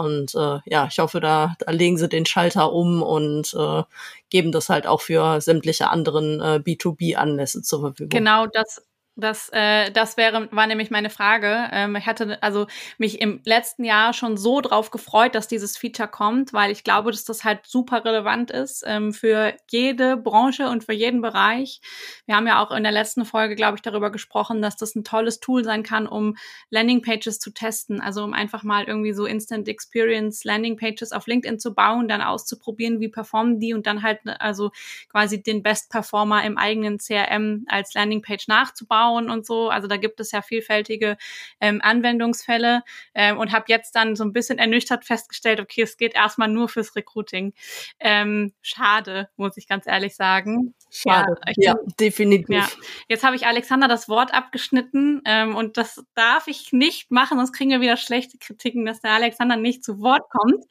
Und 0.00 0.34
äh, 0.34 0.58
ja, 0.64 0.88
ich 0.90 0.98
hoffe, 0.98 1.20
da, 1.20 1.54
da 1.58 1.70
legen 1.70 1.98
sie 1.98 2.08
den 2.08 2.26
Schalter 2.26 2.72
um 2.72 3.02
und 3.02 3.54
äh, 3.54 3.82
geben 4.30 4.52
das 4.52 4.68
halt 4.68 4.86
auch 4.86 5.00
für 5.00 5.40
sämtliche 5.40 5.90
anderen 5.90 6.40
äh, 6.40 6.60
B2B-Anlässe 6.64 7.62
zur 7.62 7.80
Verfügung. 7.80 8.10
Genau, 8.10 8.46
das 8.46 8.82
das, 9.20 9.50
äh, 9.52 9.90
das 9.90 10.16
wäre, 10.16 10.48
war 10.52 10.66
nämlich 10.66 10.90
meine 10.90 11.10
Frage. 11.10 11.68
Ähm, 11.72 11.96
ich 11.96 12.06
hatte 12.06 12.42
also 12.42 12.66
mich 12.98 13.20
im 13.20 13.40
letzten 13.44 13.84
Jahr 13.84 14.12
schon 14.12 14.36
so 14.36 14.60
drauf 14.60 14.90
gefreut, 14.90 15.34
dass 15.34 15.48
dieses 15.48 15.76
Feature 15.76 16.08
kommt, 16.08 16.52
weil 16.52 16.70
ich 16.70 16.84
glaube, 16.84 17.10
dass 17.10 17.24
das 17.24 17.44
halt 17.44 17.66
super 17.66 18.04
relevant 18.04 18.50
ist 18.50 18.82
ähm, 18.86 19.12
für 19.12 19.54
jede 19.70 20.16
Branche 20.16 20.68
und 20.68 20.84
für 20.84 20.92
jeden 20.92 21.20
Bereich. 21.20 21.80
Wir 22.26 22.36
haben 22.36 22.46
ja 22.46 22.64
auch 22.64 22.70
in 22.70 22.82
der 22.82 22.92
letzten 22.92 23.24
Folge, 23.24 23.54
glaube 23.54 23.76
ich, 23.76 23.82
darüber 23.82 24.10
gesprochen, 24.10 24.62
dass 24.62 24.76
das 24.76 24.94
ein 24.94 25.04
tolles 25.04 25.40
Tool 25.40 25.64
sein 25.64 25.82
kann, 25.82 26.06
um 26.06 26.36
Landingpages 26.70 27.38
zu 27.38 27.50
testen. 27.50 28.00
Also 28.00 28.24
um 28.24 28.32
einfach 28.32 28.62
mal 28.62 28.84
irgendwie 28.84 29.12
so 29.12 29.26
Instant 29.26 29.68
Experience 29.68 30.44
Landingpages 30.44 31.12
auf 31.12 31.26
LinkedIn 31.26 31.58
zu 31.58 31.74
bauen, 31.74 32.08
dann 32.08 32.22
auszuprobieren, 32.22 33.00
wie 33.00 33.08
performen 33.08 33.60
die 33.60 33.74
und 33.74 33.86
dann 33.86 34.02
halt 34.02 34.20
also 34.40 34.70
quasi 35.10 35.42
den 35.42 35.62
Best 35.62 35.90
Performer 35.90 36.44
im 36.44 36.56
eigenen 36.56 36.98
CRM 36.98 37.64
als 37.68 37.94
Landingpage 37.94 38.48
nachzubauen 38.48 39.09
bauen 39.10 39.30
und 39.30 39.46
so. 39.46 39.70
Also 39.70 39.88
da 39.88 39.96
gibt 39.96 40.20
es 40.20 40.32
ja 40.32 40.42
vielfältige 40.42 41.16
ähm, 41.60 41.80
Anwendungsfälle 41.82 42.82
ähm, 43.14 43.38
und 43.38 43.52
habe 43.52 43.64
jetzt 43.68 43.94
dann 43.94 44.16
so 44.16 44.24
ein 44.24 44.32
bisschen 44.32 44.58
ernüchtert 44.58 45.04
festgestellt, 45.04 45.60
okay, 45.60 45.82
es 45.82 45.96
geht 45.96 46.14
erstmal 46.14 46.48
nur 46.48 46.68
fürs 46.68 46.94
Recruiting. 46.96 47.52
Ähm, 47.98 48.52
schade, 48.62 49.28
muss 49.36 49.56
ich 49.56 49.66
ganz 49.66 49.86
ehrlich 49.86 50.14
sagen. 50.14 50.74
Schade. 50.90 51.36
Ja, 51.56 51.72
ja 51.72 51.78
definitiv. 51.98 52.48
Ja. 52.50 52.68
Jetzt 53.08 53.24
habe 53.24 53.36
ich 53.36 53.46
Alexander 53.46 53.88
das 53.88 54.08
Wort 54.08 54.32
abgeschnitten 54.32 55.22
ähm, 55.24 55.56
und 55.56 55.76
das 55.76 56.04
darf 56.14 56.46
ich 56.46 56.72
nicht 56.72 57.10
machen, 57.10 57.38
sonst 57.38 57.52
kriegen 57.52 57.70
wir 57.70 57.80
wieder 57.80 57.96
schlechte 57.96 58.38
Kritiken, 58.38 58.84
dass 58.84 59.00
der 59.00 59.12
Alexander 59.12 59.56
nicht 59.56 59.84
zu 59.84 60.00
Wort 60.00 60.22
kommt. 60.30 60.64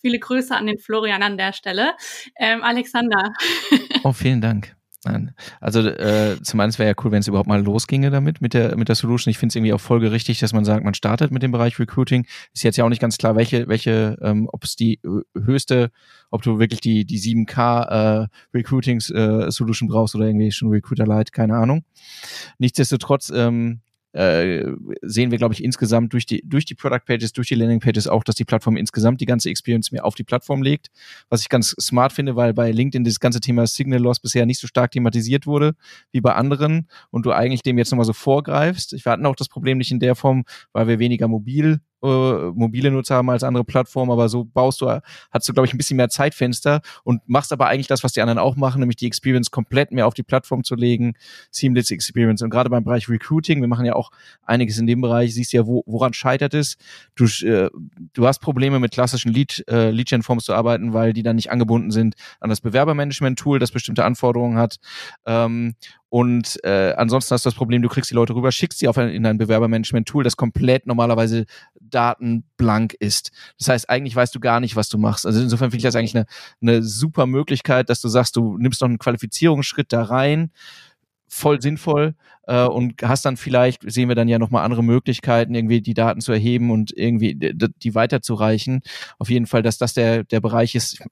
Viele 0.00 0.18
Grüße 0.18 0.54
an 0.54 0.66
den 0.66 0.78
Florian 0.78 1.22
an 1.22 1.36
der 1.36 1.52
Stelle. 1.52 1.94
Ähm, 2.36 2.62
Alexander. 2.62 3.32
Oh, 4.04 4.12
vielen 4.12 4.40
Dank. 4.40 4.74
Nein. 5.04 5.34
Also 5.60 5.80
äh, 5.80 6.40
zum 6.42 6.60
einen 6.60 6.78
wäre 6.78 6.90
ja 6.90 6.94
cool, 7.02 7.10
wenn 7.10 7.20
es 7.20 7.26
überhaupt 7.26 7.48
mal 7.48 7.60
losginge 7.60 8.10
damit, 8.10 8.40
mit 8.40 8.54
der, 8.54 8.76
mit 8.76 8.88
der 8.88 8.94
Solution. 8.94 9.30
Ich 9.32 9.38
finde 9.38 9.50
es 9.52 9.56
irgendwie 9.56 9.72
auch 9.72 9.80
folgerichtig, 9.80 10.38
dass 10.38 10.52
man 10.52 10.64
sagt, 10.64 10.84
man 10.84 10.94
startet 10.94 11.32
mit 11.32 11.42
dem 11.42 11.50
Bereich 11.50 11.78
Recruiting. 11.80 12.26
Ist 12.54 12.62
jetzt 12.62 12.76
ja 12.76 12.84
auch 12.84 12.88
nicht 12.88 13.00
ganz 13.00 13.18
klar, 13.18 13.34
welche, 13.34 13.66
welche, 13.66 14.16
ähm, 14.22 14.48
ob 14.52 14.62
es 14.62 14.76
die 14.76 15.00
höchste, 15.34 15.90
ob 16.30 16.42
du 16.42 16.60
wirklich 16.60 16.80
die, 16.80 17.04
die 17.04 17.18
7K 17.18 18.22
äh, 18.22 18.28
Recruiting 18.54 18.98
äh, 18.98 19.50
Solution 19.50 19.88
brauchst 19.88 20.14
oder 20.14 20.26
irgendwie 20.26 20.52
schon 20.52 20.68
Recruiter 20.70 21.06
Light, 21.06 21.32
keine 21.32 21.56
Ahnung. 21.56 21.84
Nichtsdestotrotz, 22.58 23.32
ähm, 23.34 23.80
äh, 24.12 24.64
sehen 25.02 25.30
wir, 25.30 25.38
glaube 25.38 25.54
ich, 25.54 25.64
insgesamt 25.64 26.12
durch 26.12 26.26
die, 26.26 26.42
durch 26.44 26.64
die 26.64 26.74
Product 26.74 27.00
Pages, 27.06 27.32
durch 27.32 27.48
die 27.48 27.54
Landing 27.54 27.80
Pages 27.80 28.06
auch, 28.06 28.24
dass 28.24 28.34
die 28.34 28.44
Plattform 28.44 28.76
insgesamt 28.76 29.20
die 29.20 29.26
ganze 29.26 29.50
Experience 29.50 29.92
mehr 29.92 30.04
auf 30.04 30.14
die 30.14 30.24
Plattform 30.24 30.62
legt. 30.62 30.88
Was 31.28 31.40
ich 31.42 31.48
ganz 31.48 31.74
smart 31.80 32.12
finde, 32.12 32.36
weil 32.36 32.54
bei 32.54 32.70
LinkedIn 32.70 33.04
das 33.04 33.20
ganze 33.20 33.40
Thema 33.40 33.66
Signal 33.66 34.00
Loss 34.00 34.20
bisher 34.20 34.46
nicht 34.46 34.60
so 34.60 34.66
stark 34.66 34.90
thematisiert 34.92 35.46
wurde 35.46 35.74
wie 36.10 36.20
bei 36.20 36.34
anderen 36.34 36.88
und 37.10 37.26
du 37.26 37.32
eigentlich 37.32 37.62
dem 37.62 37.78
jetzt 37.78 37.90
nochmal 37.90 38.06
so 38.06 38.12
vorgreifst. 38.12 38.92
Wir 38.92 39.12
hatten 39.12 39.26
auch 39.26 39.36
das 39.36 39.48
Problem 39.48 39.78
nicht 39.78 39.90
in 39.90 40.00
der 40.00 40.14
Form, 40.14 40.44
weil 40.72 40.88
wir 40.88 40.98
weniger 40.98 41.28
mobil 41.28 41.80
äh, 42.02 42.50
mobile 42.54 42.90
Nutzer 42.90 43.16
haben 43.16 43.30
als 43.30 43.42
andere 43.42 43.64
Plattformen, 43.64 44.12
aber 44.12 44.28
so 44.28 44.44
baust 44.44 44.80
du, 44.80 44.88
hast 45.30 45.48
du, 45.48 45.52
glaube 45.52 45.66
ich, 45.66 45.74
ein 45.74 45.78
bisschen 45.78 45.96
mehr 45.96 46.08
Zeitfenster 46.08 46.80
und 47.04 47.26
machst 47.28 47.52
aber 47.52 47.68
eigentlich 47.68 47.86
das, 47.86 48.04
was 48.04 48.12
die 48.12 48.20
anderen 48.20 48.38
auch 48.38 48.56
machen, 48.56 48.80
nämlich 48.80 48.96
die 48.96 49.06
Experience 49.06 49.50
komplett 49.50 49.92
mehr 49.92 50.06
auf 50.06 50.14
die 50.14 50.22
Plattform 50.22 50.64
zu 50.64 50.74
legen, 50.74 51.14
Seamless 51.50 51.90
Experience. 51.90 52.42
Und 52.42 52.50
gerade 52.50 52.70
beim 52.70 52.84
Bereich 52.84 53.08
Recruiting, 53.08 53.60
wir 53.60 53.68
machen 53.68 53.86
ja 53.86 53.94
auch 53.94 54.10
einiges 54.42 54.78
in 54.78 54.86
dem 54.86 55.00
Bereich, 55.00 55.34
siehst 55.34 55.52
ja, 55.52 55.66
wo, 55.66 55.82
woran 55.86 56.12
scheitert 56.12 56.54
es. 56.54 56.76
Du, 57.14 57.24
äh, 57.46 57.70
du 58.12 58.26
hast 58.26 58.40
Probleme 58.40 58.80
mit 58.80 58.92
klassischen 58.92 59.32
Lead, 59.32 59.64
äh, 59.68 59.90
Lead-Gen-Forms 59.90 60.44
zu 60.44 60.54
arbeiten, 60.54 60.92
weil 60.92 61.12
die 61.12 61.22
dann 61.22 61.36
nicht 61.36 61.50
angebunden 61.50 61.90
sind 61.90 62.14
an 62.40 62.50
das 62.50 62.60
Bewerbermanagement-Tool, 62.60 63.58
das 63.58 63.70
bestimmte 63.70 64.04
Anforderungen 64.04 64.58
hat. 64.58 64.76
Ähm, 65.26 65.74
und 66.12 66.62
äh, 66.62 66.92
ansonsten 66.98 67.32
hast 67.32 67.46
du 67.46 67.48
das 67.48 67.54
Problem, 67.54 67.80
du 67.80 67.88
kriegst 67.88 68.10
die 68.10 68.14
Leute 68.14 68.34
rüber, 68.34 68.52
schickst 68.52 68.80
sie 68.80 68.86
auf 68.86 68.98
ein, 68.98 69.08
in 69.08 69.24
ein 69.24 69.38
Bewerbermanagement-Tool, 69.38 70.22
das 70.22 70.36
komplett 70.36 70.86
normalerweise 70.86 71.46
datenblank 71.80 72.92
ist. 73.00 73.30
Das 73.58 73.68
heißt, 73.68 73.88
eigentlich 73.88 74.14
weißt 74.14 74.34
du 74.34 74.38
gar 74.38 74.60
nicht, 74.60 74.76
was 74.76 74.90
du 74.90 74.98
machst. 74.98 75.24
Also 75.24 75.40
insofern 75.40 75.70
finde 75.70 75.78
ich 75.78 75.84
das 75.84 75.96
eigentlich 75.96 76.14
eine, 76.14 76.26
eine 76.60 76.82
super 76.82 77.24
Möglichkeit, 77.24 77.88
dass 77.88 78.02
du 78.02 78.08
sagst, 78.08 78.36
du 78.36 78.58
nimmst 78.58 78.82
noch 78.82 78.90
einen 78.90 78.98
Qualifizierungsschritt 78.98 79.90
da 79.90 80.02
rein, 80.02 80.50
voll 81.28 81.62
sinnvoll 81.62 82.14
äh, 82.46 82.66
und 82.66 83.00
hast 83.02 83.24
dann 83.24 83.38
vielleicht, 83.38 83.90
sehen 83.90 84.08
wir 84.08 84.14
dann 84.14 84.28
ja 84.28 84.38
nochmal 84.38 84.66
andere 84.66 84.84
Möglichkeiten, 84.84 85.54
irgendwie 85.54 85.80
die 85.80 85.94
Daten 85.94 86.20
zu 86.20 86.32
erheben 86.32 86.70
und 86.70 86.92
irgendwie 86.94 87.34
die 87.34 87.94
weiterzureichen. 87.94 88.82
Auf 89.18 89.30
jeden 89.30 89.46
Fall, 89.46 89.62
dass 89.62 89.78
das 89.78 89.94
der, 89.94 90.24
der 90.24 90.42
Bereich 90.42 90.74
ist, 90.74 91.02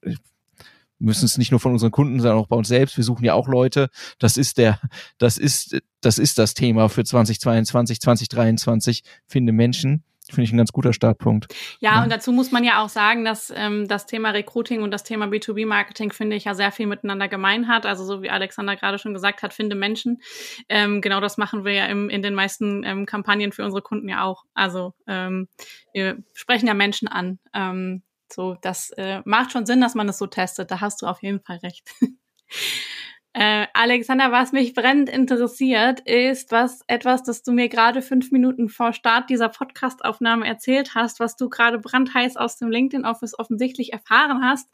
müssen 1.01 1.25
es 1.25 1.37
nicht 1.37 1.51
nur 1.51 1.59
von 1.59 1.73
unseren 1.73 1.91
Kunden, 1.91 2.19
sondern 2.19 2.39
auch 2.39 2.47
bei 2.47 2.55
uns 2.55 2.67
selbst. 2.67 2.97
Wir 2.97 3.03
suchen 3.03 3.25
ja 3.25 3.33
auch 3.33 3.47
Leute. 3.47 3.89
Das 4.19 4.37
ist 4.37 4.57
der, 4.57 4.79
das 5.17 5.37
ist, 5.37 5.77
das 6.01 6.19
ist 6.19 6.37
das 6.37 6.53
Thema 6.53 6.89
für 6.89 7.03
2022, 7.03 7.99
2023. 7.99 9.03
Finde 9.27 9.51
Menschen. 9.51 10.03
Finde 10.31 10.43
ich 10.43 10.53
ein 10.53 10.57
ganz 10.57 10.71
guter 10.71 10.93
Startpunkt. 10.93 11.53
Ja, 11.79 11.95
ja, 11.95 12.03
und 12.03 12.11
dazu 12.11 12.31
muss 12.31 12.51
man 12.51 12.63
ja 12.63 12.81
auch 12.81 12.89
sagen, 12.89 13.25
dass 13.25 13.51
ähm, 13.53 13.87
das 13.87 14.05
Thema 14.05 14.29
Recruiting 14.29 14.81
und 14.81 14.91
das 14.91 15.03
Thema 15.03 15.25
B2B-Marketing, 15.25 16.13
finde 16.13 16.37
ich, 16.37 16.45
ja 16.45 16.53
sehr 16.53 16.71
viel 16.71 16.87
miteinander 16.87 17.27
gemein 17.27 17.67
hat. 17.67 17.85
Also 17.85 18.05
so 18.05 18.21
wie 18.21 18.29
Alexander 18.29 18.75
gerade 18.75 18.97
schon 18.97 19.13
gesagt 19.13 19.43
hat, 19.43 19.53
finde 19.53 19.75
Menschen. 19.75 20.21
Ähm, 20.69 21.01
genau 21.01 21.19
das 21.19 21.37
machen 21.37 21.65
wir 21.65 21.73
ja 21.73 21.85
im, 21.87 22.09
in 22.09 22.21
den 22.21 22.33
meisten 22.33 22.83
ähm, 22.85 23.05
Kampagnen 23.05 23.51
für 23.51 23.65
unsere 23.65 23.81
Kunden 23.81 24.07
ja 24.07 24.23
auch. 24.23 24.45
Also 24.53 24.93
ähm, 25.07 25.49
wir 25.93 26.19
sprechen 26.33 26.67
ja 26.67 26.75
Menschen 26.75 27.07
an. 27.07 27.39
Ähm, 27.53 28.03
so, 28.33 28.55
das 28.61 28.91
äh, 28.97 29.21
macht 29.25 29.51
schon 29.51 29.65
Sinn, 29.65 29.81
dass 29.81 29.95
man 29.95 30.07
das 30.07 30.17
so 30.17 30.27
testet. 30.27 30.71
Da 30.71 30.81
hast 30.81 31.01
du 31.01 31.07
auf 31.07 31.21
jeden 31.21 31.41
Fall 31.41 31.57
recht. 31.57 31.89
äh, 33.33 33.67
Alexander, 33.73 34.31
was 34.31 34.51
mich 34.51 34.73
brennend 34.73 35.09
interessiert, 35.09 36.01
ist 36.01 36.51
was 36.51 36.81
etwas, 36.87 37.23
das 37.23 37.43
du 37.43 37.51
mir 37.51 37.69
gerade 37.69 38.01
fünf 38.01 38.31
Minuten 38.31 38.69
vor 38.69 38.93
Start 38.93 39.29
dieser 39.29 39.49
Podcastaufnahme 39.49 40.47
erzählt 40.47 40.95
hast, 40.95 41.19
was 41.19 41.35
du 41.35 41.49
gerade 41.49 41.79
brandheiß 41.79 42.37
aus 42.37 42.57
dem 42.57 42.69
LinkedIn 42.69 43.05
Office 43.05 43.37
offensichtlich 43.37 43.93
erfahren 43.93 44.43
hast. 44.43 44.69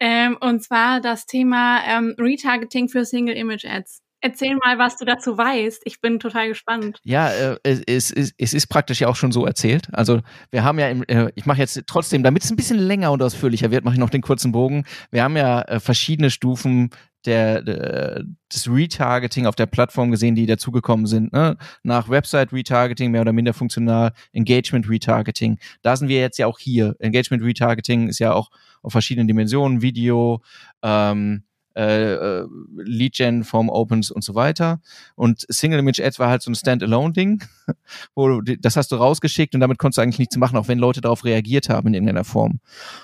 Ähm, 0.00 0.36
und 0.40 0.62
zwar 0.62 1.00
das 1.00 1.26
Thema 1.26 1.82
ähm, 1.84 2.14
Retargeting 2.18 2.88
für 2.88 3.04
Single 3.04 3.36
Image 3.36 3.64
Ads. 3.64 4.02
Erzähl 4.20 4.56
mal, 4.56 4.78
was 4.78 4.96
du 4.96 5.04
dazu 5.04 5.38
weißt. 5.38 5.82
Ich 5.84 6.00
bin 6.00 6.18
total 6.18 6.48
gespannt. 6.48 6.98
Ja, 7.04 7.30
äh, 7.30 7.56
es, 7.62 8.10
es, 8.10 8.32
es 8.36 8.52
ist 8.52 8.66
praktisch 8.66 9.00
ja 9.00 9.08
auch 9.08 9.16
schon 9.16 9.30
so 9.30 9.46
erzählt. 9.46 9.88
Also 9.92 10.20
wir 10.50 10.64
haben 10.64 10.78
ja, 10.78 10.88
im, 10.88 11.04
äh, 11.04 11.30
ich 11.36 11.46
mache 11.46 11.58
jetzt 11.58 11.80
trotzdem, 11.86 12.22
damit 12.24 12.42
es 12.42 12.50
ein 12.50 12.56
bisschen 12.56 12.78
länger 12.78 13.12
und 13.12 13.22
ausführlicher 13.22 13.70
wird, 13.70 13.84
mache 13.84 13.94
ich 13.94 14.00
noch 14.00 14.10
den 14.10 14.22
kurzen 14.22 14.50
Bogen. 14.50 14.84
Wir 15.12 15.22
haben 15.22 15.36
ja 15.36 15.62
äh, 15.62 15.78
verschiedene 15.78 16.30
Stufen 16.30 16.90
der, 17.26 17.62
des 17.62 18.68
Retargeting 18.70 19.46
auf 19.46 19.56
der 19.56 19.66
Plattform 19.66 20.10
gesehen, 20.10 20.34
die 20.34 20.46
dazugekommen 20.46 21.06
sind. 21.06 21.32
Ne? 21.32 21.56
Nach 21.82 22.08
Website 22.08 22.52
Retargeting, 22.52 23.10
mehr 23.10 23.22
oder 23.22 23.32
minder 23.32 23.54
funktional, 23.54 24.12
Engagement 24.32 24.88
Retargeting. 24.88 25.58
Da 25.82 25.96
sind 25.96 26.08
wir 26.08 26.20
jetzt 26.20 26.38
ja 26.38 26.46
auch 26.46 26.58
hier. 26.58 26.94
Engagement 27.00 27.42
Retargeting 27.42 28.08
ist 28.08 28.18
ja 28.20 28.32
auch 28.32 28.50
auf 28.82 28.92
verschiedenen 28.92 29.26
Dimensionen, 29.26 29.82
Video, 29.82 30.42
ähm, 30.82 31.42
äh, 31.78 32.14
äh, 32.14 32.46
Lead-Gen, 32.76 33.44
Form 33.44 33.68
Opens 33.68 34.10
und 34.10 34.24
so 34.24 34.34
weiter. 34.34 34.80
Und 35.14 35.46
Single 35.48 35.78
Image 35.78 36.00
Ads 36.00 36.18
war 36.18 36.28
halt 36.28 36.42
so 36.42 36.50
ein 36.50 36.56
Standalone-Ding, 36.56 37.44
wo 38.16 38.40
du, 38.40 38.56
das 38.56 38.76
hast 38.76 38.90
du 38.90 38.96
rausgeschickt 38.96 39.54
und 39.54 39.60
damit 39.60 39.78
konntest 39.78 39.98
du 39.98 40.02
eigentlich 40.02 40.18
nichts 40.18 40.36
machen, 40.36 40.56
auch 40.56 40.66
wenn 40.66 40.80
Leute 40.80 41.00
darauf 41.00 41.24
reagiert 41.24 41.68
haben 41.68 41.86
in 41.88 41.94
irgendeiner 41.94 42.24
Form. 42.24 42.58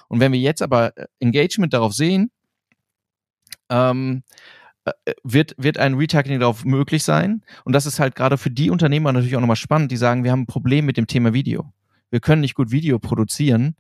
Und 0.09 0.19
wenn 0.19 0.33
wir 0.33 0.41
jetzt 0.41 0.61
aber 0.61 0.97
äh, 0.99 1.07
Engagement 1.21 1.73
darauf 1.73 1.93
sehen, 1.93 2.33
ähm, 3.71 4.25
äh, 4.85 4.93
wird, 5.23 5.55
wird 5.57 5.79
ein 5.79 5.95
Retargeting 5.95 6.41
darauf 6.41 6.65
möglich 6.65 7.05
sein. 7.05 7.45
Und 7.65 7.75
das 7.75 7.87
ist 7.87 8.01
halt 8.01 8.17
gerade 8.17 8.39
für 8.39 8.51
die 8.51 8.71
Unternehmer 8.71 9.13
natürlich 9.13 9.37
auch 9.37 9.41
nochmal 9.41 9.55
spannend, 9.55 9.93
die 9.93 9.97
sagen, 9.97 10.25
wir 10.25 10.33
haben 10.33 10.43
ein 10.43 10.47
Problem 10.47 10.85
mit 10.85 10.97
dem 10.97 11.07
Thema 11.07 11.33
Video 11.33 11.73
wir 12.15 12.21
können 12.21 12.43
nicht 12.43 12.55
gut 12.55 12.71
Video 12.71 13.01
produzieren. 13.01 13.75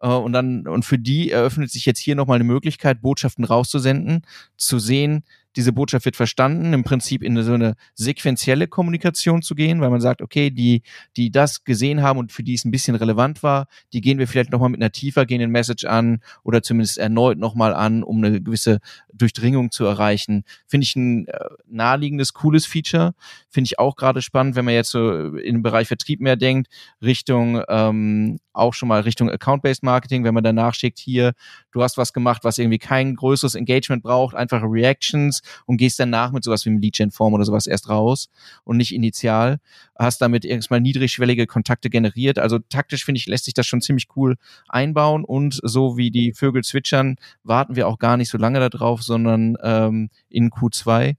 Äh, 0.00 0.08
und 0.08 0.32
dann, 0.32 0.66
und 0.66 0.84
für 0.84 0.98
die 0.98 1.30
eröffnet 1.30 1.70
sich 1.70 1.86
jetzt 1.86 2.00
hier 2.00 2.16
nochmal 2.16 2.34
eine 2.34 2.42
Möglichkeit, 2.44 3.00
Botschaften 3.00 3.44
rauszusenden, 3.44 4.22
zu 4.56 4.80
sehen, 4.80 5.22
diese 5.56 5.72
Botschaft 5.72 6.04
wird 6.04 6.16
verstanden, 6.16 6.72
im 6.72 6.84
Prinzip 6.84 7.22
in 7.22 7.42
so 7.42 7.54
eine 7.54 7.76
sequenzielle 7.94 8.68
Kommunikation 8.68 9.42
zu 9.42 9.54
gehen, 9.54 9.80
weil 9.80 9.90
man 9.90 10.00
sagt, 10.00 10.20
okay, 10.20 10.50
die, 10.50 10.82
die 11.16 11.30
das 11.30 11.64
gesehen 11.64 12.02
haben 12.02 12.18
und 12.18 12.30
für 12.30 12.42
die 12.42 12.54
es 12.54 12.64
ein 12.64 12.70
bisschen 12.70 12.94
relevant 12.94 13.42
war, 13.42 13.66
die 13.92 14.02
gehen 14.02 14.18
wir 14.18 14.28
vielleicht 14.28 14.52
nochmal 14.52 14.68
mit 14.68 14.80
einer 14.80 14.92
tiefer 14.92 15.24
gehenden 15.24 15.50
Message 15.50 15.84
an 15.84 16.20
oder 16.44 16.62
zumindest 16.62 16.98
erneut 16.98 17.38
nochmal 17.38 17.74
an, 17.74 18.02
um 18.02 18.22
eine 18.22 18.40
gewisse 18.40 18.80
Durchdringung 19.14 19.70
zu 19.70 19.84
erreichen. 19.86 20.44
Finde 20.66 20.84
ich 20.84 20.94
ein 20.94 21.26
äh, 21.28 21.38
naheliegendes, 21.66 22.34
cooles 22.34 22.66
Feature. 22.66 23.14
Finde 23.48 23.68
ich 23.68 23.78
auch 23.78 23.96
gerade 23.96 24.20
spannend, 24.20 24.56
wenn 24.56 24.66
man 24.66 24.74
jetzt 24.74 24.90
so 24.90 25.30
den 25.30 25.62
Bereich 25.62 25.88
Vertrieb 25.88 26.20
mehr 26.20 26.36
denkt, 26.36 26.68
Richtung 27.02 27.62
ähm, 27.68 28.38
auch 28.52 28.74
schon 28.74 28.88
mal 28.88 29.00
Richtung 29.00 29.30
Account-Based 29.30 29.82
Marketing, 29.82 30.24
wenn 30.24 30.34
man 30.34 30.44
danach 30.44 30.74
schickt, 30.74 30.98
hier, 30.98 31.32
du 31.72 31.82
hast 31.82 31.98
was 31.98 32.12
gemacht, 32.12 32.42
was 32.44 32.58
irgendwie 32.58 32.78
kein 32.78 33.14
größeres 33.14 33.54
Engagement 33.54 34.02
braucht, 34.02 34.34
einfache 34.34 34.66
Reactions 34.66 35.42
und 35.66 35.76
gehst 35.76 35.98
danach 35.98 36.32
mit 36.32 36.44
sowas 36.44 36.64
wie 36.64 36.70
einem 36.70 36.80
Lead-Gen-Form 36.80 37.34
oder 37.34 37.44
sowas 37.44 37.66
erst 37.66 37.88
raus 37.88 38.28
und 38.64 38.76
nicht 38.76 38.94
initial, 38.94 39.58
hast 39.98 40.20
damit 40.20 40.44
erstmal 40.44 40.80
niedrigschwellige 40.80 41.46
Kontakte 41.46 41.90
generiert. 41.90 42.38
Also 42.38 42.58
taktisch 42.58 43.04
finde 43.04 43.18
ich, 43.18 43.26
lässt 43.26 43.44
sich 43.44 43.54
das 43.54 43.66
schon 43.66 43.80
ziemlich 43.80 44.08
cool 44.16 44.36
einbauen 44.68 45.24
und 45.24 45.60
so 45.62 45.96
wie 45.96 46.10
die 46.10 46.32
Vögel 46.32 46.62
zwitschern, 46.64 47.16
warten 47.42 47.76
wir 47.76 47.88
auch 47.88 47.98
gar 47.98 48.16
nicht 48.16 48.30
so 48.30 48.38
lange 48.38 48.60
darauf, 48.68 49.02
sondern 49.02 49.56
ähm, 49.62 50.10
in 50.28 50.50
Q2. 50.50 51.16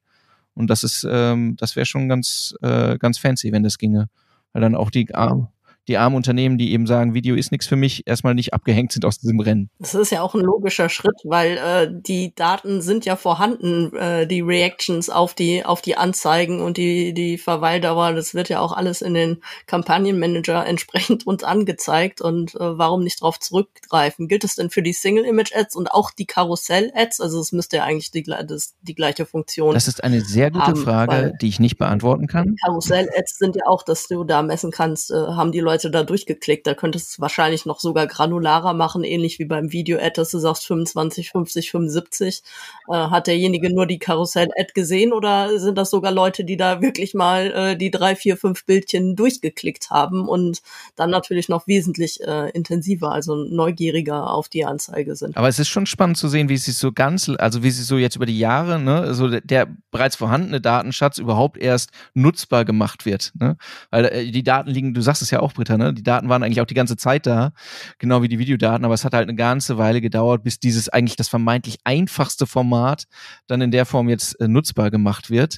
Und 0.54 0.70
das 0.70 0.84
ist, 0.84 1.08
ähm, 1.10 1.56
das 1.58 1.76
wäre 1.76 1.86
schon 1.86 2.10
ganz, 2.10 2.56
äh, 2.62 2.98
ganz 2.98 3.20
fancy, 3.20 3.52
wenn 3.52 3.64
das 3.64 3.78
ginge. 3.78 4.10
Weil 4.54 4.62
dann 4.62 4.76
auch 4.76 4.90
die, 4.90 5.14
ah, 5.14 5.52
die 5.88 5.98
armen 5.98 6.16
Unternehmen, 6.16 6.58
die 6.58 6.74
eben 6.74 6.86
sagen, 6.86 7.14
Video 7.14 7.36
ist 7.36 7.52
nichts 7.52 7.68
für 7.68 7.76
mich, 7.76 8.06
erstmal 8.06 8.36
nicht 8.36 8.54
abgehängt 8.54 8.92
sind 8.92 9.06
aus 9.06 9.20
diesem 9.20 9.40
Rennen. 9.40 9.70
Das 9.80 9.96
ist 9.96 10.12
ja 10.12 10.22
auch 10.22 10.36
ein 10.36 10.42
logischer 10.42 10.90
Schritt, 10.90 11.20
weil 11.24 11.58
äh, 11.58 11.88
die 11.90 12.34
Daten 12.36 12.82
sind 12.82 13.06
ja 13.06 13.16
vorhanden, 13.16 13.96
äh, 13.96 14.28
die 14.28 14.42
Reactions 14.42 15.10
auf 15.10 15.34
die 15.34 15.64
auf 15.64 15.82
die 15.82 15.96
Anzeigen 15.96 16.62
und 16.62 16.78
die 16.78 17.14
die 17.14 17.38
Verweildauer, 17.38 18.14
das 18.14 18.34
wird 18.34 18.50
ja 18.50 18.60
auch 18.60 18.74
alles 18.74 19.02
in 19.02 19.14
den 19.14 19.42
Kampagnenmanager 19.66 20.66
entsprechend 20.66 21.26
uns 21.26 21.44
angezeigt 21.44 22.22
und 22.22 22.56
äh, 22.56 22.78
warum 22.78 23.04
nicht 23.04 23.22
darauf 23.22 23.40
zurückgreifen? 23.40 24.28
Gilt 24.28 24.44
es 24.44 24.56
denn 24.56 24.70
für 24.70 24.82
die 24.82 24.94
Single 24.94 25.26
Image 25.26 25.56
Ads 25.56 25.76
und 25.76 25.92
auch 25.92 26.12
die 26.12 26.26
Karussell 26.26 26.92
Ads? 26.94 27.22
Also 27.22 27.40
es 27.40 27.52
müsste 27.52 27.78
ja 27.78 27.84
eigentlich 27.84 28.12
die, 28.12 28.24
das, 28.24 28.76
die 28.82 28.96
gleiche 28.96 29.26
Funktion. 29.26 29.74
Das 29.74 29.88
ist 29.88 30.04
eine 30.04 30.22
sehr 30.22 30.52
gute 30.52 30.66
haben, 30.66 30.76
Frage, 30.76 31.34
die 31.42 31.48
ich 31.48 31.60
nicht 31.60 31.78
beantworten 31.78 32.28
kann. 32.28 32.56
Karussell 32.64 33.10
Ads 33.18 33.38
sind 33.38 33.56
ja 33.56 33.64
auch, 33.68 33.84
dass 33.84 34.08
du 34.08 34.24
da 34.24 34.42
messen 34.42 34.72
kannst, 34.72 35.12
äh, 35.12 35.16
haben 35.16 35.52
die 35.52 35.60
Leute 35.60 35.77
da 35.84 36.04
durchgeklickt. 36.04 36.66
Da 36.68 36.74
könntest 36.74 37.08
du 37.08 37.12
es 37.12 37.20
wahrscheinlich 37.20 37.66
noch 37.66 37.80
sogar 37.80 38.08
granularer 38.08 38.74
machen, 38.74 39.04
ähnlich 39.04 39.40
wie 39.40 39.46
beim 39.46 39.72
Video 39.72 39.98
Ad, 39.98 40.14
dass 40.16 40.32
du 40.32 40.40
sagst 40.40 40.66
25, 40.68 41.32
50, 41.32 41.72
75. 41.72 42.44
Äh, 42.88 42.94
hat 42.94 43.28
derjenige 43.28 43.74
nur 43.74 43.86
die 43.86 44.00
Karussell 44.00 44.50
Ad 44.58 44.72
gesehen 44.74 45.14
oder 45.14 45.60
sind 45.60 45.78
das 45.78 45.90
sogar 45.90 46.12
Leute, 46.12 46.44
die 46.44 46.58
da 46.58 46.82
wirklich 46.82 47.14
mal 47.14 47.52
äh, 47.52 47.78
die 47.78 47.92
drei, 47.92 48.16
vier, 48.16 48.38
fünf 48.38 48.66
Bildchen 48.66 49.16
durchgeklickt 49.16 49.90
haben 49.90 50.28
und 50.28 50.62
dann 50.96 51.10
natürlich 51.10 51.50
noch 51.50 51.68
wesentlich 51.68 52.22
äh, 52.22 52.50
intensiver, 52.52 53.12
also 53.12 53.36
neugieriger 53.36 54.32
auf 54.32 54.50
die 54.50 54.66
Anzeige 54.66 55.16
sind. 55.16 55.38
Aber 55.38 55.48
es 55.48 55.60
ist 55.60 55.70
schon 55.70 55.86
spannend 55.86 56.18
zu 56.18 56.28
sehen, 56.28 56.50
wie 56.50 56.58
sie 56.58 56.72
so 56.72 56.92
ganz, 56.92 57.30
also 57.38 57.64
wie 57.64 57.72
sie 57.72 57.84
so 57.84 57.98
jetzt 57.98 58.16
über 58.16 58.26
die 58.26 58.40
Jahre, 58.40 58.80
ne, 58.80 59.14
so 59.14 59.28
der, 59.28 59.42
der 59.42 59.68
bereits 59.92 60.16
vorhandene 60.16 60.62
Datenschatz 60.62 61.18
überhaupt 61.18 61.58
erst 61.58 61.92
nutzbar 62.14 62.66
gemacht 62.66 63.06
wird. 63.06 63.32
Ne? 63.40 63.58
Weil 63.90 64.06
äh, 64.06 64.32
die 64.32 64.44
Daten 64.44 64.70
liegen, 64.70 64.94
du 64.94 65.02
sagst 65.02 65.22
es 65.22 65.32
ja 65.32 65.40
auch, 65.40 65.58
Britta, 65.68 65.78
ne? 65.78 65.94
Die 65.94 66.04
Daten 66.04 66.30
waren 66.30 66.44
eigentlich 66.44 66.62
auch 66.62 66.66
die 66.66 66.74
ganze 66.74 66.98
Zeit 66.98 67.26
da, 67.26 67.52
genau 68.00 68.22
wie 68.22 68.28
die 68.28 68.40
Videodaten, 68.40 68.86
aber 68.86 68.94
es 68.94 69.06
hat 69.06 69.14
halt 69.14 69.28
eine 69.28 69.36
ganze 69.36 69.78
Weile 69.78 70.02
gedauert, 70.02 70.44
bis 70.44 70.60
dieses 70.60 70.90
eigentlich 70.90 71.16
das 71.16 71.28
vermeintlich 71.28 71.78
einfachste 71.84 72.48
Format 72.48 73.06
dann 73.48 73.62
in 73.62 73.72
der 73.72 73.86
Form 73.86 74.10
jetzt 74.10 74.40
äh, 74.40 74.48
nutzbar 74.48 74.92
gemacht 74.92 75.30
wird. 75.30 75.58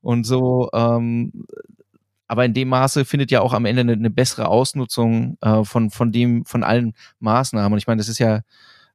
Und 0.00 0.24
so, 0.24 0.68
ähm, 0.72 1.32
aber 2.28 2.44
in 2.44 2.54
dem 2.54 2.68
Maße 2.68 3.04
findet 3.04 3.30
ja 3.30 3.40
auch 3.40 3.52
am 3.52 3.64
Ende 3.64 3.80
eine, 3.80 3.92
eine 3.92 4.10
bessere 4.10 4.48
Ausnutzung 4.48 5.38
äh, 5.40 5.64
von, 5.64 5.90
von 5.90 6.12
dem, 6.12 6.44
von 6.44 6.62
allen 6.64 6.92
Maßnahmen. 7.20 7.72
Und 7.72 7.78
ich 7.78 7.86
meine, 7.86 7.98
das 7.98 8.08
ist 8.08 8.18
ja 8.18 8.40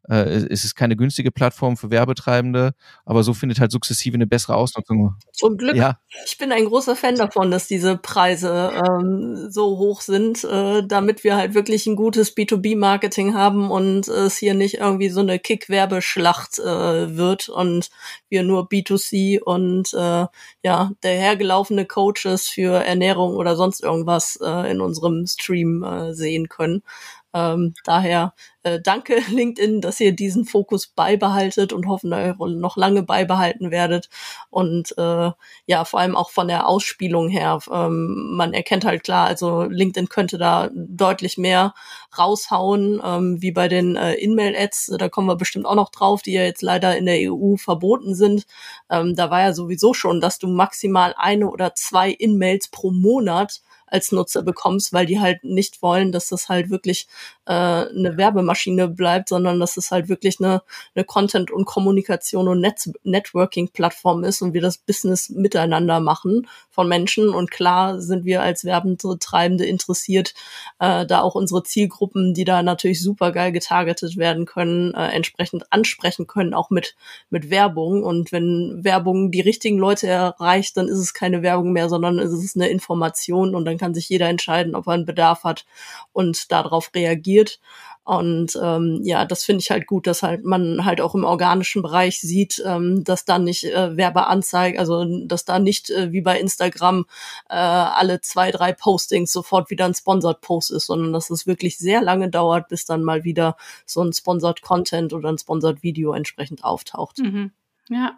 äh, 0.10 0.46
es 0.50 0.66
ist 0.66 0.76
keine 0.76 0.96
günstige 0.96 1.32
Plattform 1.32 1.78
für 1.78 1.92
Werbetreibende, 1.92 2.74
aber 3.06 3.24
so 3.24 3.34
findet 3.34 3.60
halt 3.60 3.72
sukzessive 3.72 4.16
eine 4.16 4.28
bessere 4.28 4.56
Ausnutzung. 4.56 5.16
Zum 5.32 5.58
Glück. 5.58 5.76
Ja. 5.76 6.00
Ich 6.26 6.38
bin 6.38 6.52
ein 6.52 6.66
großer 6.66 6.96
Fan 6.96 7.16
davon, 7.16 7.52
dass 7.52 7.68
diese 7.68 7.98
Preise 7.98 8.72
ähm, 8.76 9.48
so 9.50 9.78
hoch 9.78 10.02
sind, 10.02 10.44
äh, 10.44 10.84
damit 10.86 11.24
wir 11.24 11.36
halt 11.36 11.54
wirklich 11.54 11.86
ein 11.86 11.96
gutes 11.96 12.36
B2B-Marketing 12.36 13.36
haben 13.36 13.70
und 13.70 14.08
es 14.08 14.38
hier 14.38 14.54
nicht 14.54 14.76
irgendwie 14.76 15.10
so 15.10 15.20
eine 15.20 15.40
Kick-Werbeschlacht 15.40 16.60
äh, 16.60 17.16
wird 17.16 17.50
und 17.50 17.90
wir 18.30 18.44
nur 18.44 18.68
B2C 18.68 19.40
und 19.40 19.94
äh, 19.94 20.26
ja, 20.64 20.92
der 21.04 21.12
hergelaufene 21.12 21.86
Coaches 21.86 22.48
für 22.48 22.84
Ernährung 22.84 23.36
oder 23.36 23.56
sonst 23.56 23.84
irgendwas 23.84 24.40
äh, 24.42 24.72
in 24.72 24.82
unserem 24.82 25.26
Stream 25.28 25.84
äh, 25.84 26.14
sehen 26.14 26.50
können. 26.50 26.84
Ähm, 27.34 27.74
daher 27.86 28.34
äh, 28.64 28.80
danke 28.82 29.20
LinkedIn, 29.30 29.82
dass 29.82 30.00
ihr 30.00 30.14
diesen 30.14 30.46
Fokus 30.46 30.88
beibehaltet 30.88 31.74
und 31.74 31.88
hoffen, 31.88 32.12
dass 32.12 32.26
ihr 32.26 32.36
noch 32.48 32.78
lange 32.78 33.04
beibehalten 33.04 33.72
werdet. 33.72 34.10
Und 34.50 34.98
äh, 34.98 35.32
ja, 35.66 35.86
vor 35.86 36.00
allem 36.00 36.16
auch 36.16 36.30
von 36.30 36.48
der 36.48 36.68
Ausspielung 36.68 37.30
her. 37.30 37.60
Ähm, 37.72 38.36
man 38.36 38.54
erkennt 38.54 38.86
halt 38.86 39.04
klar, 39.04 39.28
also 39.28 39.64
LinkedIn 39.64 40.10
könnte 40.10 40.38
da 40.38 40.70
deutlich 40.74 41.38
mehr 41.38 41.74
raushauen, 42.18 43.02
ähm, 43.04 43.42
wie 43.42 43.52
bei 43.52 43.68
den 43.68 43.96
äh, 43.96 44.14
In-Mail-Ads. 44.16 44.94
Da 44.98 45.10
kommen 45.10 45.28
wir 45.28 45.36
bestimmt 45.38 45.66
auch 45.66 45.76
noch 45.76 45.90
drauf, 45.90 46.22
die 46.22 46.34
ja 46.34 46.44
jetzt 46.44 46.62
leider 46.62 46.98
in 46.98 47.06
der 47.06 47.32
EU 47.32 47.56
verboten 47.56 48.16
sind. 48.16 48.46
Ähm, 48.90 49.16
da 49.16 49.30
war 49.30 49.42
ja 49.42 49.54
sowieso 49.54 49.94
schon, 49.94 50.22
dass 50.22 50.40
du 50.40 50.48
maximal 50.48 51.16
eine 51.18 51.50
oder 51.50 51.74
zwei 51.76 52.12
In-Mails 52.12 52.70
pro 52.70 52.92
Monat 52.92 53.62
als 53.92 54.12
Nutzer 54.12 54.42
bekommst, 54.42 54.94
weil 54.94 55.06
die 55.06 55.20
halt 55.20 55.44
nicht 55.44 55.82
wollen, 55.82 56.12
dass 56.12 56.30
das 56.30 56.50
halt 56.50 56.70
wirklich 56.70 57.08
äh, 57.46 57.54
eine 57.54 58.18
Werbemaschine 58.18 58.88
bleibt, 58.88 59.30
sondern 59.30 59.60
dass 59.60 59.78
es 59.78 59.92
halt 59.92 60.10
wirklich 60.10 60.40
eine, 60.40 60.62
eine 60.96 61.04
Content- 61.04 61.52
und 61.52 61.66
Kommunikation- 61.66 62.48
und 62.48 62.62
Net 62.62 62.90
Networking-Plattform 63.04 64.24
ist 64.24 64.42
und 64.42 64.54
wir 64.54 64.62
das 64.62 64.78
Business 64.78 65.30
miteinander 65.30 66.00
machen 66.00 66.48
von 66.70 66.88
Menschen. 66.88 67.30
Und 67.30 67.52
klar 67.52 68.00
sind 68.02 68.26
wir 68.26 68.42
als 68.42 68.64
Werbentreibende 68.64 69.66
interessiert, 69.66 70.34
äh, 70.80 71.06
da 71.06 71.22
auch 71.22 71.36
unsere 71.36 71.64
Zielgruppen, 71.64 72.34
die 72.34 72.46
da 72.46 72.64
natürlich 72.64 73.02
super 73.02 73.32
geil 73.32 73.52
getargetet 73.52 74.18
werden 74.18 74.46
können, 74.46 74.94
äh, 74.94 75.10
entsprechend 75.10 75.72
ansprechen 75.72 76.28
können, 76.28 76.54
auch 76.54 76.70
mit, 76.70 76.96
mit 77.30 77.50
Werbung. 77.50 78.04
Und 78.04 78.32
wenn 78.32 78.80
Werbung 78.84 79.32
die 79.32 79.42
richtigen 79.42 79.78
Leute 79.78 80.08
erreicht, 80.08 80.78
dann 80.78 80.88
ist 80.88 81.00
es 81.00 81.14
keine 81.14 81.42
Werbung 81.42 81.74
mehr, 81.74 81.90
sondern 81.90 82.18
es 82.20 82.32
ist 82.32 82.56
eine 82.56 82.70
Information 82.70 83.56
und 83.56 83.66
dann 83.66 83.78
kann 83.82 83.96
sich 83.96 84.08
jeder 84.08 84.30
entscheiden, 84.30 84.76
ob 84.76 84.88
er 84.88 84.94
einen 84.94 85.06
Bedarf 85.06 85.44
hat 85.44 85.66
und 86.14 86.52
darauf 86.52 86.92
reagiert. 86.94 87.60
Und 88.04 88.60
ähm, 88.62 89.02
ja, 89.04 89.26
das 89.26 89.44
finde 89.44 89.62
ich 89.62 89.72
halt 89.72 89.88
gut, 89.88 90.06
dass 90.06 90.24
halt 90.24 90.44
man 90.44 90.86
halt 90.86 91.02
auch 91.02 91.16
im 91.16 91.24
organischen 91.24 91.82
Bereich 91.82 92.20
sieht, 92.20 92.62
ähm, 92.66 93.04
dass 93.04 93.26
da 93.26 93.40
nicht 93.40 93.64
äh, 93.64 93.96
Werbeanzeigen, 93.96 94.80
also 94.80 95.06
dass 95.26 95.46
da 95.46 95.60
nicht 95.60 95.90
äh, 95.90 96.12
wie 96.12 96.22
bei 96.22 96.40
Instagram 96.40 97.06
äh, 97.50 97.56
alle 97.56 98.22
zwei, 98.22 98.52
drei 98.52 98.74
Postings 98.74 99.32
sofort 99.32 99.70
wieder 99.70 99.86
ein 99.86 99.94
Sponsored 99.94 100.42
Post 100.42 100.72
ist, 100.72 100.88
sondern 100.88 101.14
dass 101.14 101.30
es 101.30 101.48
wirklich 101.48 101.78
sehr 101.78 102.02
lange 102.02 102.30
dauert, 102.30 102.70
bis 102.70 102.86
dann 102.86 103.04
mal 103.04 103.24
wieder 103.24 103.56
so 103.86 104.04
ein 104.04 104.14
Sponsored 104.14 104.62
Content 104.62 105.14
oder 105.14 105.30
ein 105.30 105.38
Sponsored 105.38 105.84
Video 105.84 106.14
entsprechend 106.14 106.64
auftaucht. 106.64 107.20
Mhm. 107.20 107.52
Ja, 107.94 108.18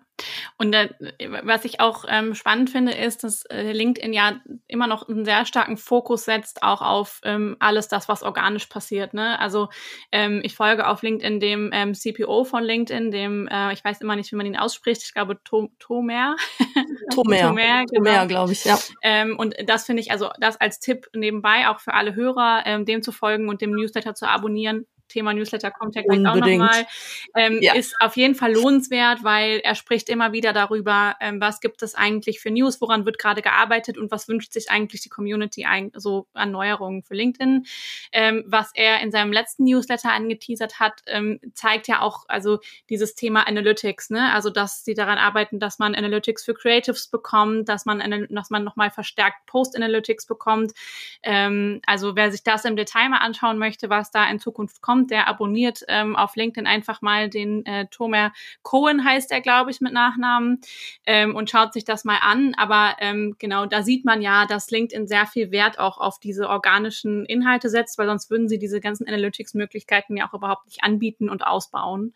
und 0.58 0.74
äh, 0.74 0.90
was 1.44 1.66
ich 1.66 1.80
auch 1.80 2.06
ähm, 2.08 2.36
spannend 2.36 2.70
finde, 2.70 2.94
ist, 2.94 3.24
dass 3.24 3.44
äh, 3.46 3.72
LinkedIn 3.72 4.14
ja 4.14 4.40
immer 4.68 4.86
noch 4.86 5.10
einen 5.10 5.26
sehr 5.26 5.46
starken 5.46 5.78
Fokus 5.78 6.26
setzt, 6.26 6.62
auch 6.62 6.82
auf 6.82 7.20
ähm, 7.24 7.58
alles 7.60 7.88
das, 7.88 8.08
was 8.08 8.22
organisch 8.22 8.68
passiert. 8.68 9.16
Ne? 9.16 9.40
Also 9.40 9.70
ähm, 10.12 10.42
ich 10.44 10.56
folge 10.56 10.88
auf 10.88 11.02
LinkedIn 11.02 11.40
dem 11.40 11.72
ähm, 11.74 11.96
CPO 11.96 12.44
von 12.44 12.64
LinkedIn, 12.64 13.10
dem, 13.10 13.48
äh, 13.48 13.74
ich 13.74 13.84
weiß 13.84 14.02
immer 14.02 14.16
nicht, 14.16 14.32
wie 14.32 14.36
man 14.36 14.46
ihn 14.46 14.58
ausspricht, 14.58 15.02
ich 15.04 15.14
glaube 15.14 15.40
Tomer. 15.44 16.36
Tomer, 17.16 17.40
Tomer, 17.40 17.86
genau. 17.88 18.28
glaube 18.28 18.52
ich, 18.52 18.64
ja. 18.66 18.78
Ähm, 19.02 19.38
und 19.40 19.56
das 19.66 19.86
finde 19.86 20.02
ich, 20.02 20.12
also 20.12 20.30
das 20.40 20.62
als 20.62 20.80
Tipp 20.80 21.08
nebenbei 21.14 21.68
auch 21.68 21.80
für 21.80 21.96
alle 21.96 22.14
Hörer, 22.14 22.64
ähm, 22.66 22.86
dem 22.86 23.02
zu 23.02 23.12
folgen 23.12 23.50
und 23.50 23.62
dem 23.62 23.72
Newsletter 23.72 24.14
zu 24.14 24.28
abonnieren, 24.28 24.86
Thema 25.08 25.34
Newsletter 25.34 25.72
kommt 25.72 25.96
ja 25.96 26.02
gleich 26.02 26.26
auch 26.26 26.36
nochmal, 26.36 26.86
ähm, 27.36 27.60
ja. 27.62 27.76
ist 27.76 27.96
auf 28.00 28.18
jeden 28.18 28.36
Fall 28.36 28.54
lohnenswert, 28.54 29.24
weil 29.24 29.60
er 29.64 29.76
spricht 29.76 30.10
immer 30.10 30.32
wieder 30.32 30.54
darüber, 30.54 31.16
ähm, 31.20 31.40
was 31.40 31.60
gibt 31.60 31.84
es 31.84 31.96
eigentlich 31.96 32.40
für 32.40 32.52
News, 32.52 32.82
woran 32.82 33.06
wird 33.06 33.20
gerade 33.20 33.42
gearbeitet 33.42 33.98
und 33.98 34.12
was 34.12 34.28
wünscht 34.28 34.54
sich 34.54 34.70
eigentlich 34.72 35.02
die 35.02 35.10
Community 35.10 35.66
so 35.96 36.28
an 36.34 36.52
Neuerungen 36.52 37.04
für 37.04 37.16
LinkedIn. 37.16 37.66
Ähm, 38.12 38.44
was 38.48 38.72
er 38.74 39.02
in 39.02 39.12
seinem 39.12 39.32
letzten 39.32 39.66
Newsletter 39.66 40.12
angeteasert 40.12 40.80
hat, 40.80 41.02
ähm, 41.08 41.40
zeigt 41.54 41.88
ja 41.88 42.02
auch 42.02 42.26
also 42.28 42.60
dieses 42.90 43.16
Thema 43.16 43.48
Analytics, 43.48 44.10
ne? 44.10 44.34
Also 44.34 44.50
dass 44.50 44.84
sie 44.84 44.94
daran 44.94 45.18
arbeiten, 45.18 45.60
dass 45.60 45.80
man 45.80 45.96
Analytics 45.96 46.44
für 46.44 46.54
Creatives 46.54 47.08
bekommt, 47.08 47.70
dass 47.70 47.86
man 47.86 48.28
dass 48.30 48.50
man 48.50 48.64
nochmal 48.64 48.92
verstärkt 48.92 49.46
Post-Analytics 49.48 50.26
bekommt. 50.26 50.74
Ähm, 51.24 51.82
also 51.86 52.16
wer 52.16 52.32
sich 52.32 52.44
das 52.44 52.66
im 52.66 52.76
Detail 52.76 53.10
mal 53.10 53.18
anschauen 53.18 53.58
möchte, 53.58 53.90
was 53.90 54.12
da 54.12 54.30
in 54.30 54.40
Zukunft 54.40 54.82
kommt, 54.82 54.93
kommt, 54.94 55.10
der 55.10 55.28
abonniert 55.28 55.84
ähm, 55.88 56.16
auf 56.16 56.36
LinkedIn 56.36 56.68
einfach 56.68 57.02
mal 57.02 57.28
den 57.28 57.66
äh, 57.66 57.88
Tomer 57.88 58.32
Cohen 58.62 59.04
heißt 59.04 59.32
er, 59.32 59.42
glaube 59.42 59.72
ich, 59.72 59.82
mit 59.82 59.92
Nachnamen 59.92 60.62
ähm, 61.08 61.36
und 61.36 61.50
schaut 61.50 61.74
sich 61.74 61.84
das 61.84 62.04
mal 62.04 62.20
an. 62.22 62.54
Aber 62.58 62.96
ähm, 63.00 63.36
genau, 63.40 63.66
da 63.66 63.82
sieht 63.82 64.06
man 64.06 64.22
ja, 64.22 64.46
dass 64.46 64.70
LinkedIn 64.70 65.08
sehr 65.08 65.26
viel 65.26 65.52
Wert 65.52 65.80
auch 65.80 65.98
auf 65.98 66.20
diese 66.20 66.48
organischen 66.48 67.26
Inhalte 67.26 67.70
setzt, 67.70 67.98
weil 67.98 68.06
sonst 68.06 68.30
würden 68.30 68.48
sie 68.48 68.60
diese 68.60 68.82
ganzen 68.82 69.08
Analytics-Möglichkeiten 69.08 70.16
ja 70.16 70.30
auch 70.30 70.34
überhaupt 70.36 70.68
nicht 70.68 70.84
anbieten 70.84 71.28
und 71.28 71.44
ausbauen. 71.44 72.14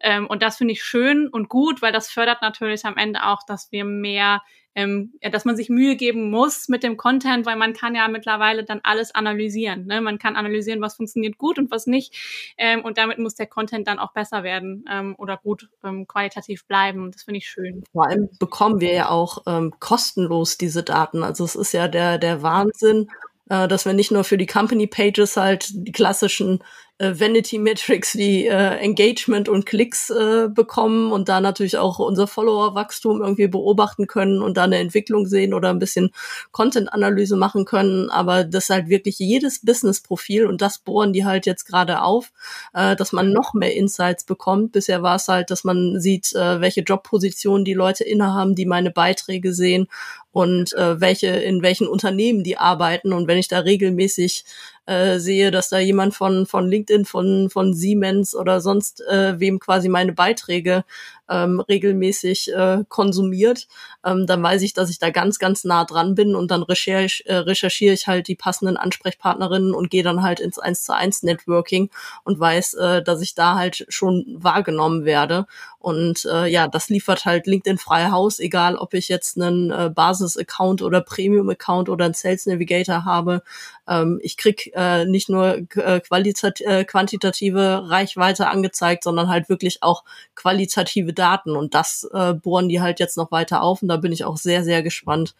Ähm, 0.00 0.26
und 0.26 0.42
das 0.42 0.56
finde 0.56 0.72
ich 0.72 0.82
schön 0.82 1.28
und 1.28 1.50
gut, 1.50 1.82
weil 1.82 1.92
das 1.92 2.10
fördert 2.10 2.40
natürlich 2.40 2.86
am 2.86 2.96
Ende 2.96 3.26
auch, 3.26 3.42
dass 3.46 3.70
wir 3.70 3.84
mehr 3.84 4.40
ähm, 4.74 5.12
ja, 5.22 5.30
dass 5.30 5.44
man 5.44 5.56
sich 5.56 5.68
Mühe 5.68 5.96
geben 5.96 6.30
muss 6.30 6.68
mit 6.68 6.82
dem 6.82 6.96
Content, 6.96 7.46
weil 7.46 7.56
man 7.56 7.72
kann 7.72 7.94
ja 7.94 8.08
mittlerweile 8.08 8.64
dann 8.64 8.80
alles 8.82 9.14
analysieren. 9.14 9.86
Ne? 9.86 10.00
Man 10.00 10.18
kann 10.18 10.36
analysieren, 10.36 10.80
was 10.80 10.96
funktioniert 10.96 11.38
gut 11.38 11.58
und 11.58 11.70
was 11.70 11.86
nicht. 11.86 12.54
Ähm, 12.58 12.84
und 12.84 12.98
damit 12.98 13.18
muss 13.18 13.34
der 13.34 13.46
Content 13.46 13.86
dann 13.86 13.98
auch 13.98 14.12
besser 14.12 14.42
werden 14.42 14.84
ähm, 14.90 15.14
oder 15.18 15.36
gut 15.36 15.68
ähm, 15.84 16.06
qualitativ 16.06 16.66
bleiben. 16.66 17.10
Das 17.12 17.22
finde 17.22 17.38
ich 17.38 17.48
schön. 17.48 17.84
Vor 17.92 18.06
allem 18.06 18.28
bekommen 18.38 18.80
wir 18.80 18.92
ja 18.92 19.08
auch 19.08 19.42
ähm, 19.46 19.72
kostenlos 19.78 20.58
diese 20.58 20.82
Daten. 20.82 21.22
Also 21.22 21.44
es 21.44 21.54
ist 21.54 21.72
ja 21.72 21.88
der, 21.88 22.18
der 22.18 22.42
Wahnsinn, 22.42 23.08
äh, 23.48 23.68
dass 23.68 23.84
wir 23.84 23.92
nicht 23.92 24.10
nur 24.10 24.24
für 24.24 24.38
die 24.38 24.46
Company 24.46 24.86
Pages 24.86 25.36
halt 25.36 25.68
die 25.72 25.92
klassischen 25.92 26.62
äh, 26.98 27.12
Vanity 27.18 27.58
Metrics 27.58 28.16
wie 28.16 28.46
äh, 28.46 28.76
Engagement 28.78 29.48
und 29.48 29.66
Klicks 29.66 30.10
äh, 30.10 30.48
bekommen 30.48 31.12
und 31.12 31.28
da 31.28 31.40
natürlich 31.40 31.76
auch 31.76 31.98
unser 31.98 32.26
Follower-Wachstum 32.26 33.20
irgendwie 33.20 33.48
beobachten 33.48 34.06
können 34.06 34.42
und 34.42 34.56
da 34.56 34.64
eine 34.64 34.78
Entwicklung 34.78 35.26
sehen 35.26 35.54
oder 35.54 35.70
ein 35.70 35.78
bisschen 35.78 36.10
Content-Analyse 36.52 37.36
machen 37.36 37.64
können. 37.64 38.10
Aber 38.10 38.44
das 38.44 38.70
halt 38.70 38.88
wirklich 38.88 39.18
jedes 39.18 39.60
Business-Profil 39.60 40.46
und 40.46 40.62
das 40.62 40.78
bohren 40.78 41.12
die 41.12 41.24
halt 41.24 41.46
jetzt 41.46 41.64
gerade 41.64 42.02
auf, 42.02 42.32
äh, 42.74 42.94
dass 42.96 43.12
man 43.12 43.32
noch 43.32 43.54
mehr 43.54 43.74
Insights 43.74 44.24
bekommt. 44.24 44.72
Bisher 44.72 45.02
war 45.02 45.16
es 45.16 45.28
halt, 45.28 45.50
dass 45.50 45.64
man 45.64 46.00
sieht, 46.00 46.32
äh, 46.34 46.60
welche 46.60 46.82
Jobpositionen 46.82 47.64
die 47.64 47.74
Leute 47.74 48.04
innehaben, 48.04 48.54
die 48.54 48.66
meine 48.66 48.90
Beiträge 48.90 49.52
sehen 49.52 49.88
und 50.34 50.72
äh, 50.74 51.00
welche 51.00 51.28
in 51.28 51.62
welchen 51.62 51.86
Unternehmen 51.86 52.42
die 52.42 52.58
arbeiten. 52.58 53.12
Und 53.12 53.28
wenn 53.28 53.38
ich 53.38 53.46
da 53.46 53.60
regelmäßig 53.60 54.44
äh, 54.86 55.18
sehe, 55.20 55.52
dass 55.52 55.68
da 55.68 55.78
jemand 55.78 56.14
von 56.14 56.44
von 56.44 56.68
LinkedIn, 56.68 57.04
von 57.04 57.50
von 57.50 57.72
Siemens 57.72 58.34
oder 58.34 58.60
sonst 58.60 59.00
äh, 59.02 59.38
wem 59.38 59.60
quasi 59.60 59.88
meine 59.88 60.12
Beiträge 60.12 60.84
ähm, 61.28 61.60
regelmäßig 61.60 62.52
äh, 62.52 62.84
konsumiert, 62.88 63.66
ähm, 64.04 64.26
dann 64.26 64.42
weiß 64.42 64.62
ich, 64.62 64.74
dass 64.74 64.90
ich 64.90 64.98
da 64.98 65.10
ganz, 65.10 65.38
ganz 65.38 65.64
nah 65.64 65.84
dran 65.84 66.14
bin 66.14 66.34
und 66.34 66.50
dann 66.50 66.62
recherch, 66.62 67.24
äh, 67.26 67.36
recherchiere 67.36 67.94
ich 67.94 68.06
halt 68.06 68.28
die 68.28 68.34
passenden 68.34 68.76
Ansprechpartnerinnen 68.76 69.74
und 69.74 69.90
gehe 69.90 70.02
dann 70.02 70.22
halt 70.22 70.40
ins 70.40 70.58
1 70.58 70.84
zu 70.84 70.94
1 70.94 71.22
Networking 71.22 71.90
und 72.24 72.38
weiß, 72.38 72.74
äh, 72.74 73.02
dass 73.02 73.22
ich 73.22 73.34
da 73.34 73.54
halt 73.54 73.86
schon 73.88 74.24
wahrgenommen 74.38 75.04
werde. 75.04 75.46
Und 75.78 76.24
äh, 76.24 76.46
ja, 76.46 76.66
das 76.66 76.88
liefert 76.88 77.26
halt 77.26 77.46
LinkedIn 77.46 77.78
frei 77.78 78.10
Haus, 78.10 78.40
egal 78.40 78.76
ob 78.76 78.94
ich 78.94 79.08
jetzt 79.08 79.36
einen 79.36 79.70
äh, 79.70 79.90
Basis-Account 79.94 80.80
oder 80.80 81.02
Premium-Account 81.02 81.90
oder 81.90 82.06
einen 82.06 82.14
Sales 82.14 82.46
Navigator 82.46 83.04
habe. 83.04 83.42
Ähm, 83.86 84.18
ich 84.22 84.36
krieg 84.36 84.72
äh, 84.74 85.04
nicht 85.04 85.28
nur 85.28 85.58
äh, 85.76 85.96
äh, 85.98 86.84
quantitative 86.84 87.90
Reichweite 87.90 88.48
angezeigt, 88.48 89.04
sondern 89.04 89.28
halt 89.28 89.48
wirklich 89.48 89.82
auch 89.82 90.04
qualitative 90.34 91.12
Daten. 91.14 91.56
Und 91.56 91.74
das 91.74 92.08
äh, 92.12 92.34
bohren 92.34 92.68
die 92.68 92.80
halt 92.80 93.00
jetzt 93.00 93.16
noch 93.16 93.30
weiter 93.30 93.62
auf. 93.62 93.82
Und 93.82 93.88
da 93.88 93.96
bin 93.96 94.12
ich 94.12 94.24
auch 94.24 94.36
sehr, 94.36 94.64
sehr 94.64 94.82
gespannt, 94.82 95.34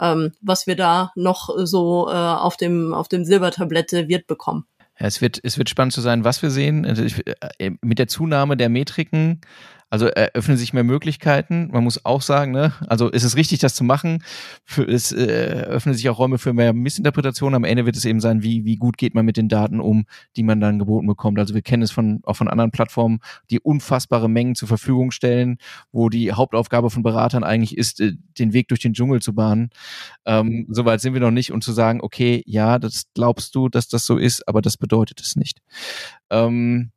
ähm, 0.00 0.32
was 0.40 0.66
wir 0.66 0.76
da 0.76 1.12
noch 1.14 1.50
so 1.64 2.08
äh, 2.08 2.12
auf 2.12 2.56
dem, 2.56 2.94
auf 2.94 3.08
dem 3.08 3.24
Silbertablett 3.24 3.92
wird 3.92 4.26
bekommen. 4.26 4.66
Ja, 4.98 5.06
es 5.06 5.20
wird, 5.20 5.38
es 5.42 5.58
wird 5.58 5.70
spannend 5.70 5.92
zu 5.92 6.00
sein, 6.00 6.24
was 6.24 6.42
wir 6.42 6.50
sehen. 6.50 6.84
Also 6.84 7.04
ich, 7.04 7.24
äh, 7.58 7.70
mit 7.82 7.98
der 7.98 8.08
Zunahme 8.08 8.56
der 8.56 8.68
Metriken 8.68 9.40
also 9.90 10.06
eröffnen 10.06 10.56
sich 10.56 10.72
mehr 10.72 10.84
Möglichkeiten. 10.84 11.68
Man 11.72 11.84
muss 11.84 12.04
auch 12.04 12.22
sagen, 12.22 12.52
ne, 12.52 12.72
also 12.86 13.08
ist 13.08 13.24
es 13.24 13.36
richtig, 13.36 13.60
das 13.60 13.74
zu 13.74 13.84
machen. 13.84 14.22
Für, 14.64 14.86
es 14.86 15.12
äh, 15.12 15.24
eröffnen 15.24 15.94
sich 15.94 16.08
auch 16.08 16.18
Räume 16.18 16.38
für 16.38 16.52
mehr 16.52 16.72
Missinterpretation. 16.72 17.54
Am 17.54 17.64
Ende 17.64 17.86
wird 17.86 17.96
es 17.96 18.04
eben 18.04 18.20
sein, 18.20 18.42
wie, 18.42 18.64
wie 18.64 18.76
gut 18.76 18.98
geht 18.98 19.14
man 19.14 19.24
mit 19.24 19.36
den 19.36 19.48
Daten 19.48 19.80
um, 19.80 20.04
die 20.36 20.42
man 20.42 20.60
dann 20.60 20.78
geboten 20.78 21.06
bekommt. 21.06 21.38
Also 21.38 21.54
wir 21.54 21.62
kennen 21.62 21.82
es 21.82 21.90
von, 21.90 22.20
auch 22.24 22.36
von 22.36 22.48
anderen 22.48 22.70
Plattformen, 22.70 23.20
die 23.50 23.60
unfassbare 23.60 24.28
Mengen 24.28 24.54
zur 24.54 24.68
Verfügung 24.68 25.10
stellen, 25.10 25.58
wo 25.90 26.08
die 26.08 26.32
Hauptaufgabe 26.32 26.90
von 26.90 27.02
Beratern 27.02 27.44
eigentlich 27.44 27.76
ist, 27.76 28.00
äh, 28.00 28.12
den 28.38 28.52
Weg 28.52 28.68
durch 28.68 28.80
den 28.80 28.92
Dschungel 28.92 29.22
zu 29.22 29.34
bahnen. 29.34 29.70
Ähm, 30.26 30.66
Soweit 30.68 31.00
sind 31.00 31.14
wir 31.14 31.20
noch 31.20 31.30
nicht 31.30 31.50
und 31.50 31.64
zu 31.64 31.72
sagen, 31.72 32.00
okay, 32.02 32.42
ja, 32.46 32.78
das 32.78 33.04
glaubst 33.14 33.54
du, 33.54 33.68
dass 33.68 33.88
das 33.88 34.04
so 34.04 34.18
ist, 34.18 34.46
aber 34.46 34.60
das 34.60 34.76
bedeutet 34.76 35.20
es 35.20 35.34
nicht. 35.34 35.60
Ähm, 36.30 36.90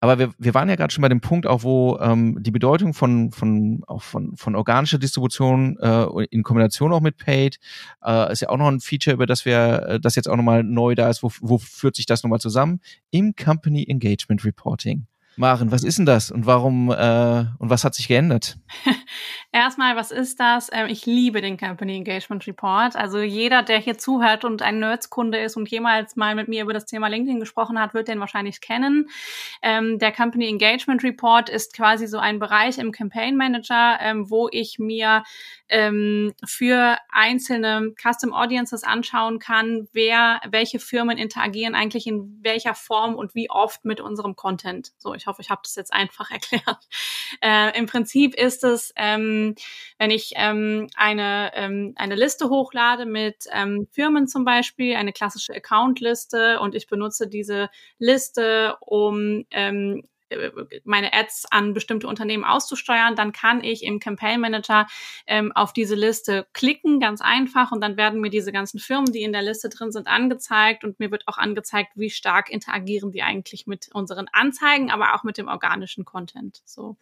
aber 0.00 0.18
wir, 0.18 0.32
wir 0.38 0.54
waren 0.54 0.68
ja 0.68 0.76
gerade 0.76 0.92
schon 0.92 1.02
bei 1.02 1.08
dem 1.08 1.20
Punkt, 1.20 1.46
auch 1.46 1.64
wo 1.64 1.98
ähm, 1.98 2.36
die 2.40 2.52
Bedeutung 2.52 2.94
von, 2.94 3.32
von, 3.32 3.82
auch 3.86 4.02
von, 4.02 4.36
von 4.36 4.54
organischer 4.54 4.98
Distribution 4.98 5.76
äh, 5.78 6.24
in 6.30 6.44
Kombination 6.44 6.92
auch 6.92 7.00
mit 7.00 7.16
Paid 7.16 7.58
äh, 8.04 8.32
ist 8.32 8.40
ja 8.40 8.48
auch 8.48 8.56
noch 8.56 8.68
ein 8.68 8.80
Feature, 8.80 9.14
über 9.14 9.26
das 9.26 9.44
wir, 9.44 9.82
äh, 9.88 10.00
das 10.00 10.14
jetzt 10.14 10.28
auch 10.28 10.36
nochmal 10.36 10.62
neu 10.62 10.94
da 10.94 11.10
ist. 11.10 11.22
Wo, 11.22 11.32
wo 11.40 11.58
führt 11.58 11.96
sich 11.96 12.06
das 12.06 12.22
nochmal 12.22 12.40
zusammen? 12.40 12.80
Im 13.10 13.34
Company 13.34 13.84
Engagement 13.88 14.44
Reporting. 14.44 15.06
Maren, 15.38 15.70
was 15.70 15.84
ist 15.84 15.98
denn 15.98 16.06
das 16.06 16.32
und 16.32 16.46
warum 16.46 16.90
äh, 16.90 17.44
und 17.58 17.70
was 17.70 17.84
hat 17.84 17.94
sich 17.94 18.08
geändert? 18.08 18.58
Erstmal, 19.52 19.94
was 19.94 20.10
ist 20.10 20.40
das? 20.40 20.68
Ähm, 20.72 20.88
ich 20.88 21.06
liebe 21.06 21.40
den 21.40 21.56
Company 21.56 21.96
Engagement 21.96 22.46
Report. 22.48 22.96
Also 22.96 23.20
jeder, 23.20 23.62
der 23.62 23.78
hier 23.78 23.96
zuhört 23.96 24.44
und 24.44 24.62
ein 24.62 24.80
Nerds-Kunde 24.80 25.38
ist 25.38 25.56
und 25.56 25.70
jemals 25.70 26.16
mal 26.16 26.34
mit 26.34 26.48
mir 26.48 26.62
über 26.62 26.72
das 26.72 26.86
Thema 26.86 27.06
LinkedIn 27.06 27.38
gesprochen 27.38 27.78
hat, 27.80 27.94
wird 27.94 28.08
den 28.08 28.18
wahrscheinlich 28.18 28.60
kennen. 28.60 29.08
Ähm, 29.62 30.00
der 30.00 30.10
Company 30.10 30.48
Engagement 30.48 31.04
Report 31.04 31.48
ist 31.48 31.72
quasi 31.72 32.08
so 32.08 32.18
ein 32.18 32.40
Bereich 32.40 32.78
im 32.78 32.90
Campaign 32.90 33.36
Manager, 33.36 33.98
ähm, 34.00 34.28
wo 34.28 34.48
ich 34.50 34.80
mir 34.80 35.22
ähm, 35.68 36.34
für 36.44 36.96
einzelne 37.10 37.94
Custom 38.00 38.32
Audiences 38.32 38.84
anschauen 38.84 39.38
kann, 39.38 39.88
wer, 39.92 40.40
welche 40.48 40.78
Firmen 40.78 41.18
interagieren 41.18 41.74
eigentlich 41.74 42.06
in 42.06 42.38
welcher 42.42 42.74
Form 42.74 43.14
und 43.14 43.34
wie 43.34 43.50
oft 43.50 43.84
mit 43.84 44.00
unserem 44.00 44.36
Content. 44.36 44.92
So, 44.98 45.14
ich 45.14 45.26
hoffe, 45.26 45.42
ich 45.42 45.50
habe 45.50 45.60
das 45.64 45.74
jetzt 45.74 45.92
einfach 45.92 46.30
erklärt. 46.30 46.88
Äh, 47.42 47.78
Im 47.78 47.86
Prinzip 47.86 48.34
ist 48.34 48.64
es, 48.64 48.92
ähm, 48.96 49.54
wenn 49.98 50.10
ich 50.10 50.32
ähm, 50.36 50.88
eine, 50.96 51.52
ähm, 51.54 51.92
eine 51.96 52.14
Liste 52.14 52.48
hochlade 52.48 53.06
mit 53.06 53.44
ähm, 53.52 53.86
Firmen 53.92 54.26
zum 54.26 54.44
Beispiel, 54.44 54.96
eine 54.96 55.12
klassische 55.12 55.54
Account-Liste 55.54 56.60
und 56.60 56.74
ich 56.74 56.86
benutze 56.86 57.28
diese 57.28 57.70
Liste, 57.98 58.76
um 58.80 59.44
ähm, 59.50 60.02
äh, 60.02 60.02
meine 60.84 61.12
Ads 61.12 61.46
an 61.50 61.74
bestimmte 61.74 62.06
Unternehmen 62.06 62.44
auszusteuern, 62.44 63.16
dann 63.16 63.32
kann 63.32 63.62
ich 63.62 63.82
im 63.82 63.98
Campaign 64.00 64.40
Manager 64.40 64.86
ähm, 65.26 65.52
auf 65.52 65.72
diese 65.72 65.94
Liste 65.94 66.46
klicken, 66.52 67.00
ganz 67.00 67.20
einfach, 67.20 67.72
und 67.72 67.80
dann 67.80 67.96
werden 67.96 68.20
mir 68.20 68.30
diese 68.30 68.52
ganzen 68.52 68.78
Firmen, 68.78 69.12
die 69.12 69.22
in 69.22 69.32
der 69.32 69.42
Liste 69.42 69.68
drin 69.68 69.92
sind, 69.92 70.06
angezeigt. 70.06 70.84
Und 70.84 70.98
mir 71.00 71.10
wird 71.10 71.26
auch 71.26 71.38
angezeigt, 71.38 71.92
wie 71.94 72.10
stark 72.10 72.50
interagieren 72.50 73.12
die 73.12 73.22
eigentlich 73.22 73.66
mit 73.66 73.88
unseren 73.92 74.28
Anzeigen, 74.32 74.90
aber 74.90 75.14
auch 75.14 75.24
mit 75.24 75.38
dem 75.38 75.48
organischen 75.48 76.04
Content. 76.04 76.60
So, 76.64 76.96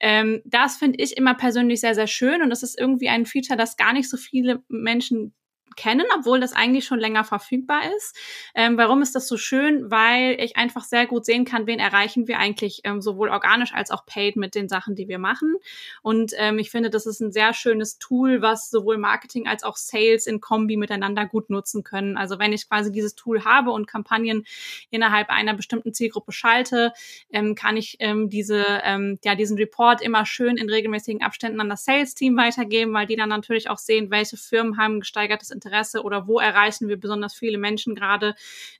ähm, 0.00 0.42
das 0.44 0.76
finde 0.76 1.02
ich 1.02 1.16
immer 1.16 1.34
persönlich 1.34 1.80
sehr 1.80 1.94
sehr 1.94 2.06
schön. 2.06 2.42
Und 2.42 2.50
das 2.50 2.62
ist 2.62 2.78
irgendwie 2.78 3.08
ein 3.08 3.26
Feature, 3.26 3.56
das 3.56 3.76
gar 3.76 3.92
nicht 3.92 4.08
so 4.08 4.16
viele 4.16 4.62
Menschen 4.68 5.34
kennen, 5.78 6.04
obwohl 6.18 6.40
das 6.40 6.52
eigentlich 6.52 6.84
schon 6.84 6.98
länger 6.98 7.22
verfügbar 7.22 7.82
ist. 7.96 8.16
Ähm, 8.54 8.76
warum 8.76 9.00
ist 9.00 9.14
das 9.14 9.28
so 9.28 9.36
schön? 9.36 9.90
Weil 9.90 10.36
ich 10.40 10.56
einfach 10.56 10.82
sehr 10.82 11.06
gut 11.06 11.24
sehen 11.24 11.44
kann, 11.44 11.68
wen 11.68 11.78
erreichen 11.78 12.26
wir 12.26 12.38
eigentlich 12.38 12.80
ähm, 12.82 13.00
sowohl 13.00 13.28
organisch 13.28 13.72
als 13.72 13.92
auch 13.92 14.04
paid 14.04 14.36
mit 14.36 14.56
den 14.56 14.68
Sachen, 14.68 14.96
die 14.96 15.06
wir 15.06 15.20
machen. 15.20 15.54
Und 16.02 16.32
ähm, 16.36 16.58
ich 16.58 16.70
finde, 16.70 16.90
das 16.90 17.06
ist 17.06 17.20
ein 17.20 17.30
sehr 17.30 17.54
schönes 17.54 17.98
Tool, 17.98 18.42
was 18.42 18.70
sowohl 18.70 18.98
Marketing 18.98 19.46
als 19.46 19.62
auch 19.62 19.76
Sales 19.76 20.26
in 20.26 20.40
Kombi 20.40 20.76
miteinander 20.76 21.26
gut 21.26 21.48
nutzen 21.48 21.84
können. 21.84 22.16
Also 22.16 22.40
wenn 22.40 22.52
ich 22.52 22.68
quasi 22.68 22.90
dieses 22.90 23.14
Tool 23.14 23.44
habe 23.44 23.70
und 23.70 23.86
Kampagnen 23.86 24.44
innerhalb 24.90 25.30
einer 25.30 25.54
bestimmten 25.54 25.94
Zielgruppe 25.94 26.32
schalte, 26.32 26.92
ähm, 27.30 27.54
kann 27.54 27.76
ich 27.76 27.98
ähm, 28.00 28.28
diese, 28.28 28.64
ähm, 28.82 29.20
ja, 29.24 29.36
diesen 29.36 29.56
Report 29.56 30.02
immer 30.02 30.26
schön 30.26 30.56
in 30.56 30.68
regelmäßigen 30.68 31.22
Abständen 31.22 31.60
an 31.60 31.68
das 31.68 31.84
Sales-Team 31.84 32.36
weitergeben, 32.36 32.92
weil 32.94 33.06
die 33.06 33.16
dann 33.16 33.28
natürlich 33.28 33.70
auch 33.70 33.78
sehen, 33.78 34.10
welche 34.10 34.36
Firmen 34.36 34.76
haben 34.76 34.98
gesteigertes 34.98 35.52
Interesse 35.52 35.67
oder 36.02 36.26
wo 36.26 36.38
erreichen 36.38 36.88
wir 36.88 36.98
besonders 36.98 37.34
viele 37.34 37.58
Menschen 37.58 37.94
gerade 37.94 38.34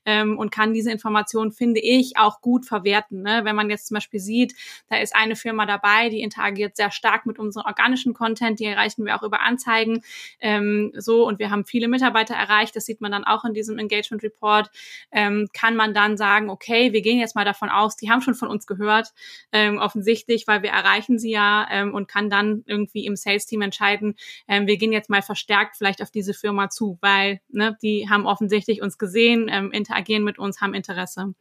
ähm, 0.05 0.37
und 0.37 0.51
kann 0.51 0.73
diese 0.73 0.91
Informationen, 0.91 1.51
finde 1.51 1.79
ich, 1.79 2.17
auch 2.17 2.41
gut 2.41 2.65
verwerten. 2.65 3.21
Ne? 3.21 3.41
Wenn 3.43 3.55
man 3.55 3.69
jetzt 3.69 3.87
zum 3.87 3.95
Beispiel 3.95 4.19
sieht, 4.19 4.53
da 4.89 4.97
ist 4.97 5.15
eine 5.15 5.35
Firma 5.35 5.65
dabei, 5.65 6.09
die 6.09 6.21
interagiert 6.21 6.75
sehr 6.75 6.91
stark 6.91 7.25
mit 7.25 7.39
unserem 7.39 7.65
organischen 7.65 8.13
Content, 8.13 8.59
die 8.59 8.65
erreichen 8.65 9.05
wir 9.05 9.15
auch 9.15 9.23
über 9.23 9.41
Anzeigen 9.41 10.01
ähm, 10.39 10.91
so 10.95 11.27
und 11.27 11.39
wir 11.39 11.51
haben 11.51 11.65
viele 11.65 11.87
Mitarbeiter 11.87 12.35
erreicht, 12.35 12.75
das 12.75 12.85
sieht 12.85 13.01
man 13.01 13.11
dann 13.11 13.23
auch 13.23 13.45
in 13.45 13.53
diesem 13.53 13.77
Engagement 13.77 14.23
Report, 14.23 14.69
ähm, 15.11 15.47
kann 15.53 15.75
man 15.75 15.93
dann 15.93 16.17
sagen, 16.17 16.49
okay, 16.49 16.93
wir 16.93 17.01
gehen 17.01 17.19
jetzt 17.19 17.35
mal 17.35 17.45
davon 17.45 17.69
aus, 17.69 17.95
die 17.95 18.09
haben 18.09 18.21
schon 18.21 18.35
von 18.35 18.49
uns 18.49 18.67
gehört, 18.67 19.13
ähm, 19.51 19.77
offensichtlich, 19.77 20.47
weil 20.47 20.63
wir 20.63 20.71
erreichen 20.71 21.19
sie 21.19 21.31
ja 21.31 21.67
ähm, 21.71 21.93
und 21.93 22.07
kann 22.07 22.29
dann 22.29 22.63
irgendwie 22.65 23.05
im 23.05 23.15
Sales-Team 23.15 23.61
entscheiden, 23.61 24.15
ähm, 24.47 24.67
wir 24.67 24.77
gehen 24.77 24.91
jetzt 24.91 25.09
mal 25.09 25.21
verstärkt 25.21 25.77
vielleicht 25.77 26.01
auf 26.01 26.11
diese 26.11 26.33
Firma 26.33 26.68
zu, 26.69 26.97
weil 27.01 27.41
ne, 27.49 27.77
die 27.81 28.09
haben 28.09 28.25
offensichtlich 28.25 28.81
uns 28.81 28.97
gesehen, 28.97 29.47
ähm, 29.49 29.71
interagieren 29.71 30.23
mit 30.23 30.39
uns, 30.39 30.61
haben 30.61 30.73
Interesse. 30.73 31.33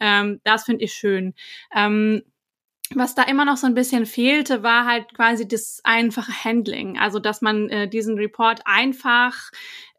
Ähm, 0.00 0.40
das 0.44 0.64
finde 0.64 0.84
ich 0.84 0.92
schön. 0.92 1.34
Ähm, 1.74 2.22
was 2.94 3.14
da 3.14 3.22
immer 3.22 3.44
noch 3.44 3.56
so 3.56 3.66
ein 3.66 3.74
bisschen 3.74 4.06
fehlte, 4.06 4.62
war 4.62 4.86
halt 4.86 5.14
quasi 5.14 5.46
das 5.46 5.80
einfache 5.84 6.32
Handling. 6.44 6.98
Also, 6.98 7.18
dass 7.18 7.40
man 7.40 7.68
äh, 7.68 7.88
diesen 7.88 8.16
Report 8.16 8.60
einfach 8.64 9.50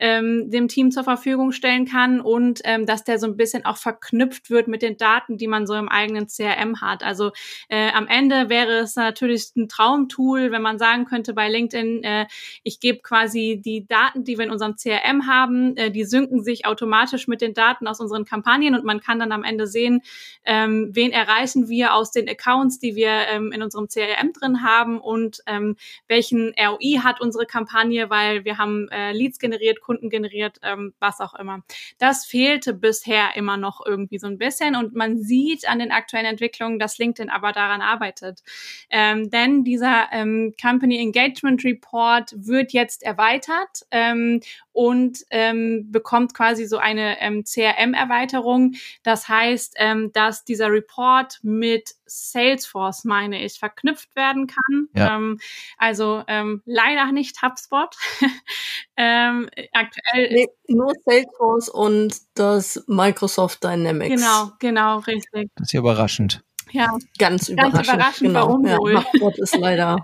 ähm, 0.04 0.52
dem 0.52 0.68
Team 0.68 0.92
zur 0.92 1.06
Verfügung 1.06 1.54
stellen 1.54 1.86
kann 1.86 2.20
und 2.20 2.60
ähm, 2.66 2.86
dass 2.86 3.06
der 3.06 3.20
so 3.20 3.26
ein 3.26 3.38
bisschen 3.38 3.64
auch 3.64 3.78
verknüpft 3.78 4.50
wird 4.50 4.68
mit 4.68 4.82
den 4.82 4.98
Daten, 4.98 5.38
die 5.38 5.48
man 5.48 5.66
so 5.66 5.76
im 5.76 5.88
eigenen 5.88 6.28
CRM 6.28 6.82
hat. 6.82 7.04
Also 7.04 7.32
äh, 7.70 7.90
am 7.92 8.08
Ende 8.08 8.50
wäre 8.50 8.80
es 8.80 8.98
natürlich 8.98 9.56
ein 9.56 9.70
Traumtool, 9.70 10.52
wenn 10.52 10.62
man 10.62 10.78
sagen 10.78 11.06
könnte 11.06 11.34
bei 11.34 11.48
LinkedIn, 11.48 12.04
äh, 12.04 12.26
ich 12.64 12.82
gebe 12.82 13.00
quasi 13.00 13.62
die 13.64 13.88
Daten, 13.88 14.26
die 14.26 14.38
wir 14.38 14.44
in 14.44 14.52
unserem 14.52 14.76
CRM 14.76 15.26
haben, 15.26 15.78
äh, 15.78 15.90
die 15.90 16.04
synken 16.04 16.44
sich 16.44 16.66
automatisch 16.66 17.30
mit 17.30 17.40
den 17.40 17.54
Daten 17.54 17.88
aus 17.88 18.02
unseren 18.02 18.26
Kampagnen 18.26 18.76
und 18.76 18.84
man 18.84 19.00
kann 19.00 19.20
dann 19.20 19.32
am 19.32 19.46
Ende 19.46 19.68
sehen, 19.68 20.02
ähm, 20.44 20.90
wen 20.92 21.14
erreichen 21.14 21.70
wir 21.70 21.94
aus 21.94 22.12
den 22.12 22.28
Accounts, 22.28 22.78
die 22.78 22.98
wir 22.98 23.30
ähm, 23.30 23.54
in 23.54 23.64
unserem 23.64 23.88
CRM 23.88 24.34
drin 24.34 24.64
haben 24.64 25.00
und 25.00 25.40
ähm, 25.48 25.78
welchen 26.10 26.54
ROI 26.60 27.00
hat 27.02 27.22
unsere 27.22 27.46
Kampagne, 27.46 28.10
weil 28.10 28.44
wir 28.44 28.58
haben 28.58 28.90
äh, 28.90 29.14
Leads 29.14 29.40
generiert, 29.40 29.80
Kunden 29.94 30.10
generiert, 30.10 30.58
ähm, 30.64 30.94
was 31.00 31.20
auch 31.20 31.36
immer. 31.36 31.62
Das 32.00 32.26
fehlte 32.26 32.74
bisher 32.74 33.36
immer 33.36 33.58
noch 33.58 33.86
irgendwie 33.86 34.18
so 34.18 34.26
ein 34.26 34.40
bisschen 34.40 34.76
und 34.76 34.96
man 34.96 35.20
sieht 35.20 35.68
an 35.68 35.78
den 35.78 35.92
aktuellen 35.92 36.26
Entwicklungen, 36.26 36.80
dass 36.80 36.98
LinkedIn 36.98 37.30
aber 37.30 37.52
daran 37.52 37.82
arbeitet. 37.82 38.42
Ähm, 38.90 39.30
denn 39.30 39.64
dieser 39.64 40.08
ähm, 40.12 40.56
Company 40.60 41.00
Engagement 41.00 41.64
Report 41.64 42.34
wird 42.36 42.74
jetzt 42.74 43.04
erweitert 43.04 43.86
ähm, 43.92 44.42
und 44.72 45.20
ähm, 45.30 45.92
bekommt 45.92 46.34
quasi 46.34 46.66
so 46.66 46.80
eine 46.80 47.22
ähm, 47.22 47.44
CRM-Erweiterung. 47.44 48.74
Das 49.04 49.30
heißt, 49.30 49.76
ähm, 49.78 50.12
dass 50.14 50.44
dieser 50.44 50.72
Report 50.72 51.40
mit 51.44 51.92
Salesforce, 52.14 53.06
meine 53.06 53.44
ich, 53.44 53.60
verknüpft 53.60 54.16
werden 54.16 54.48
kann. 54.48 54.88
Ja. 54.96 55.16
Ähm, 55.16 55.40
also 55.78 56.24
ähm, 56.28 56.62
leider 56.66 57.12
nicht 57.12 57.42
HubSpot. 57.42 57.96
ähm, 58.98 59.50
aktuell 59.74 60.34
nee, 60.34 60.48
nur 60.68 60.92
Salesforce 61.06 61.70
und 61.70 62.18
das 62.36 62.84
Microsoft 62.88 63.64
Dynamics. 63.64 64.22
Genau, 64.22 64.52
genau, 64.60 65.00
richtig. 65.00 65.50
Das 65.56 65.68
ist 65.68 65.74
ja 65.74 65.80
überraschend. 65.80 66.44
Ja, 66.74 66.98
ganz 67.20 67.50
überraschend. 67.50 67.76
Ganz 67.76 67.88
überraschend, 67.88 68.28
genau. 68.30 68.48
warum 68.48 68.66
ja, 68.66 68.78
wohl? 68.80 68.94
Machbot 68.94 69.38
ist 69.38 69.56
leider 69.56 69.98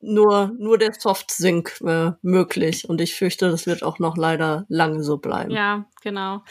nur, 0.00 0.52
nur 0.58 0.76
der 0.76 0.92
Soft-Sync 0.92 1.80
äh, 1.86 2.12
möglich 2.20 2.88
und 2.88 3.00
ich 3.00 3.14
fürchte, 3.14 3.48
das 3.48 3.66
wird 3.66 3.84
auch 3.84 4.00
noch 4.00 4.16
leider 4.16 4.66
lange 4.68 5.04
so 5.04 5.18
bleiben. 5.18 5.52
Ja, 5.52 5.86
genau. 6.02 6.42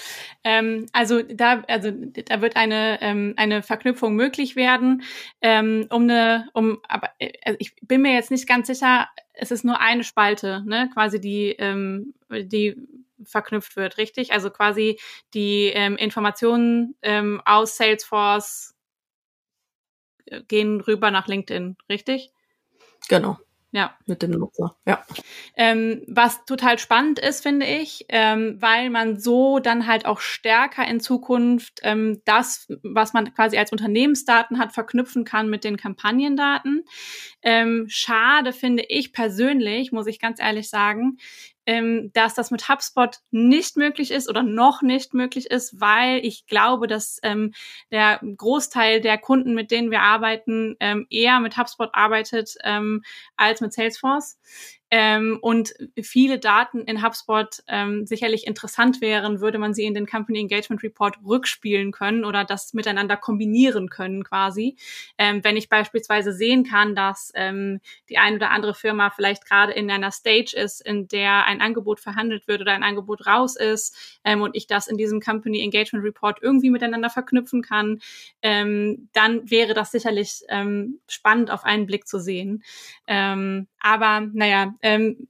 Ähm, 0.46 0.86
also 0.94 1.22
da, 1.22 1.62
also 1.68 1.92
da 1.92 2.42
wird 2.42 2.56
eine, 2.56 3.00
ähm, 3.02 3.34
eine 3.36 3.64
Verknüpfung 3.64 4.16
möglich 4.16 4.56
werden, 4.56 5.04
ähm, 5.42 5.88
um 5.90 6.04
eine, 6.04 6.48
um, 6.54 6.80
aber 6.88 7.10
äh, 7.20 7.34
also 7.44 7.58
ich 7.60 7.76
bin 7.82 8.02
mir 8.02 8.14
jetzt 8.14 8.32
nicht 8.32 8.48
ganz 8.48 8.68
sicher, 8.68 9.10
es 9.34 9.52
ist 9.52 9.66
nur 9.66 9.82
eine 9.82 10.06
Spalte, 10.06 10.64
ne, 10.66 10.90
quasi 10.94 11.20
die, 11.20 11.50
ähm, 11.60 12.14
die 12.32 12.76
verknüpft 13.26 13.76
wird, 13.76 13.98
richtig? 13.98 14.32
Also 14.32 14.50
quasi 14.52 15.00
die 15.34 15.72
ähm, 15.74 15.98
Informationen 15.98 16.96
ähm, 17.02 17.42
aus 17.44 17.76
Salesforce 17.76 18.75
gehen 20.48 20.82
rüber 20.82 21.12
nach 21.12 21.28
LinkedIn, 21.28 21.78
richtig? 21.90 22.32
Genau. 23.10 23.38
Ja. 23.76 23.94
Mit 24.06 24.22
dem 24.22 24.32
Nutzer, 24.32 24.78
ja. 24.86 25.04
Ähm, 25.58 26.02
was 26.08 26.46
total 26.46 26.80
spannend 26.80 27.20
ist, 27.20 27.44
finde 27.44 27.66
ich, 27.66 28.06
ähm, 28.08 28.56
weil 28.62 28.90
man 28.90 29.20
so 29.20 29.60
dann 29.60 29.86
halt 29.86 30.06
auch 30.06 30.22
stärker 30.22 30.88
in 30.88 31.02
Zukunft 31.02 31.82
ähm, 31.84 32.22
das, 32.24 32.68
was 32.84 33.12
man 33.12 33.34
quasi 33.34 33.58
als 33.58 33.74
Unternehmensdaten 33.74 34.60
hat, 34.60 34.72
verknüpfen 34.72 35.26
kann 35.26 35.50
mit 35.50 35.66
den 35.66 35.76
Kampagnendaten. 35.76 36.86
Ähm, 37.48 37.86
schade 37.90 38.54
finde 38.54 38.84
ich 38.90 39.14
persönlich, 39.14 39.92
muss 39.92 40.08
ich 40.08 40.20
ganz 40.20 40.42
ehrlich 40.42 40.68
sagen, 40.68 41.18
ähm, 41.68 42.12
dass 42.14 42.34
das 42.34 42.50
mit 42.50 42.70
HubSpot 42.70 43.20
nicht 43.30 43.78
möglich 43.78 44.10
ist 44.12 44.28
oder 44.28 44.42
noch 44.42 44.82
nicht 44.82 45.14
möglich 45.14 45.50
ist, 45.52 45.80
weil 45.80 46.26
ich 46.26 46.48
glaube, 46.48 46.88
dass 46.88 47.20
ähm, 47.22 47.54
der 47.92 48.20
Großteil 48.38 49.00
der 49.00 49.20
Kunden, 49.20 49.54
mit 49.54 49.70
denen 49.70 49.92
wir 49.92 50.02
arbeiten, 50.02 50.76
ähm, 50.80 51.06
eher 51.12 51.40
mit 51.40 51.56
HubSpot 51.56 51.90
arbeitet 51.94 52.56
ähm, 52.64 53.04
als 53.36 53.62
mit 53.62 53.74
Salesforce 53.74 54.40
ähm, 54.92 55.40
und 55.42 55.74
viele 56.02 56.38
Daten 56.40 56.82
in 56.82 57.04
HubSpot 57.04 57.64
ähm, 57.68 58.06
sicherlich 58.06 58.46
interessant 58.46 59.02
wären, 59.02 59.42
würde 59.42 59.58
man 59.58 59.74
sie 59.74 59.84
in 59.84 59.96
den 59.96 60.06
Company 60.06 60.40
Engagement 60.40 60.84
Report 60.84 61.18
rückspielen 61.26 61.92
können 61.92 62.24
oder 62.24 62.46
das 62.46 62.74
miteinander 62.74 63.18
kombinieren 63.18 63.90
können 63.90 64.24
quasi. 64.24 64.78
Ähm, 65.18 65.44
wenn 65.44 65.58
ich 65.58 65.70
beispielsweise 65.70 66.34
sehen 66.34 66.64
kann, 66.64 66.94
dass 66.96 67.32
ähm, 67.34 67.82
die 68.10 68.20
eine 68.20 68.36
oder 68.36 68.52
andere 68.52 68.76
Firma 68.76 69.10
vielleicht 69.10 69.46
gerade 69.46 69.74
in 69.74 69.90
einer 69.90 70.12
Stage 70.12 70.56
ist, 70.56 70.82
in 70.82 71.08
der 71.08 71.46
ein 71.46 71.62
Angebot 71.62 72.00
verhandelt 72.00 72.48
wird 72.48 72.62
oder 72.62 72.74
ein 72.74 72.84
Angebot 72.84 73.26
raus 73.26 73.56
ist 73.56 74.20
ähm, 74.24 74.42
und 74.42 74.56
ich 74.56 74.68
das 74.68 74.88
in 74.88 74.98
diesem 74.98 75.20
Company 75.20 75.62
Engagement 75.62 76.06
Report 76.06 76.38
irgendwie 76.42 76.70
miteinander 76.70 77.10
verknüpfen 77.10 77.64
kann, 77.64 78.02
ähm, 78.44 79.10
dann 79.14 79.50
wäre 79.50 79.74
das 79.74 79.92
sicherlich 79.92 80.44
ähm, 80.50 81.00
spannend 81.08 81.50
auf 81.50 81.64
einen 81.64 81.88
Blick 81.88 82.08
zu 82.08 82.20
sehen. 82.20 82.64
Ähm, 83.08 83.68
aber 83.86 84.28
naja, 84.34 84.74
ähm, 84.82 85.28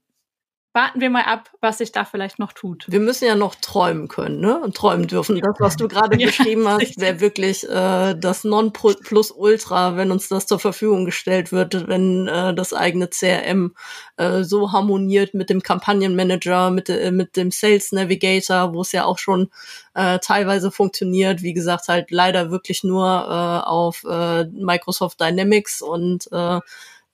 warten 0.71 1.01
wir 1.01 1.09
mal 1.09 1.23
ab, 1.23 1.49
was 1.61 1.77
sich 1.79 1.91
da 1.91 2.05
vielleicht 2.05 2.39
noch 2.39 2.53
tut. 2.53 2.85
Wir 2.87 3.01
müssen 3.01 3.25
ja 3.25 3.35
noch 3.35 3.55
träumen 3.55 4.07
können, 4.07 4.39
ne? 4.39 4.59
Und 4.59 4.75
träumen 4.75 5.07
dürfen. 5.07 5.39
Das, 5.39 5.55
was 5.59 5.75
du 5.77 5.87
gerade 5.87 6.17
ja, 6.19 6.27
beschrieben 6.27 6.67
hast, 6.67 6.99
wäre 6.99 7.19
wirklich 7.19 7.67
äh, 7.67 8.13
das 8.13 8.43
Non-Plus-Ultra, 8.45 9.97
wenn 9.97 10.11
uns 10.11 10.29
das 10.29 10.47
zur 10.47 10.59
Verfügung 10.59 11.05
gestellt 11.05 11.51
wird, 11.51 11.87
wenn 11.87 12.27
äh, 12.27 12.53
das 12.53 12.73
eigene 12.73 13.09
CRM 13.09 13.73
äh, 14.17 14.43
so 14.43 14.71
harmoniert 14.71 15.33
mit 15.33 15.49
dem 15.49 15.61
Kampagnenmanager, 15.61 16.71
mit, 16.71 16.89
äh, 16.89 17.11
mit 17.11 17.35
dem 17.35 17.51
Sales 17.51 17.91
Navigator, 17.91 18.73
wo 18.73 18.81
es 18.81 18.91
ja 18.91 19.05
auch 19.05 19.17
schon 19.17 19.49
äh, 19.95 20.19
teilweise 20.19 20.71
funktioniert. 20.71 21.41
Wie 21.41 21.53
gesagt, 21.53 21.87
halt 21.87 22.11
leider 22.11 22.51
wirklich 22.51 22.83
nur 22.83 23.05
äh, 23.05 23.67
auf 23.67 24.03
äh, 24.09 24.45
Microsoft 24.45 25.21
Dynamics 25.21 25.81
und 25.81 26.29
äh, 26.33 26.59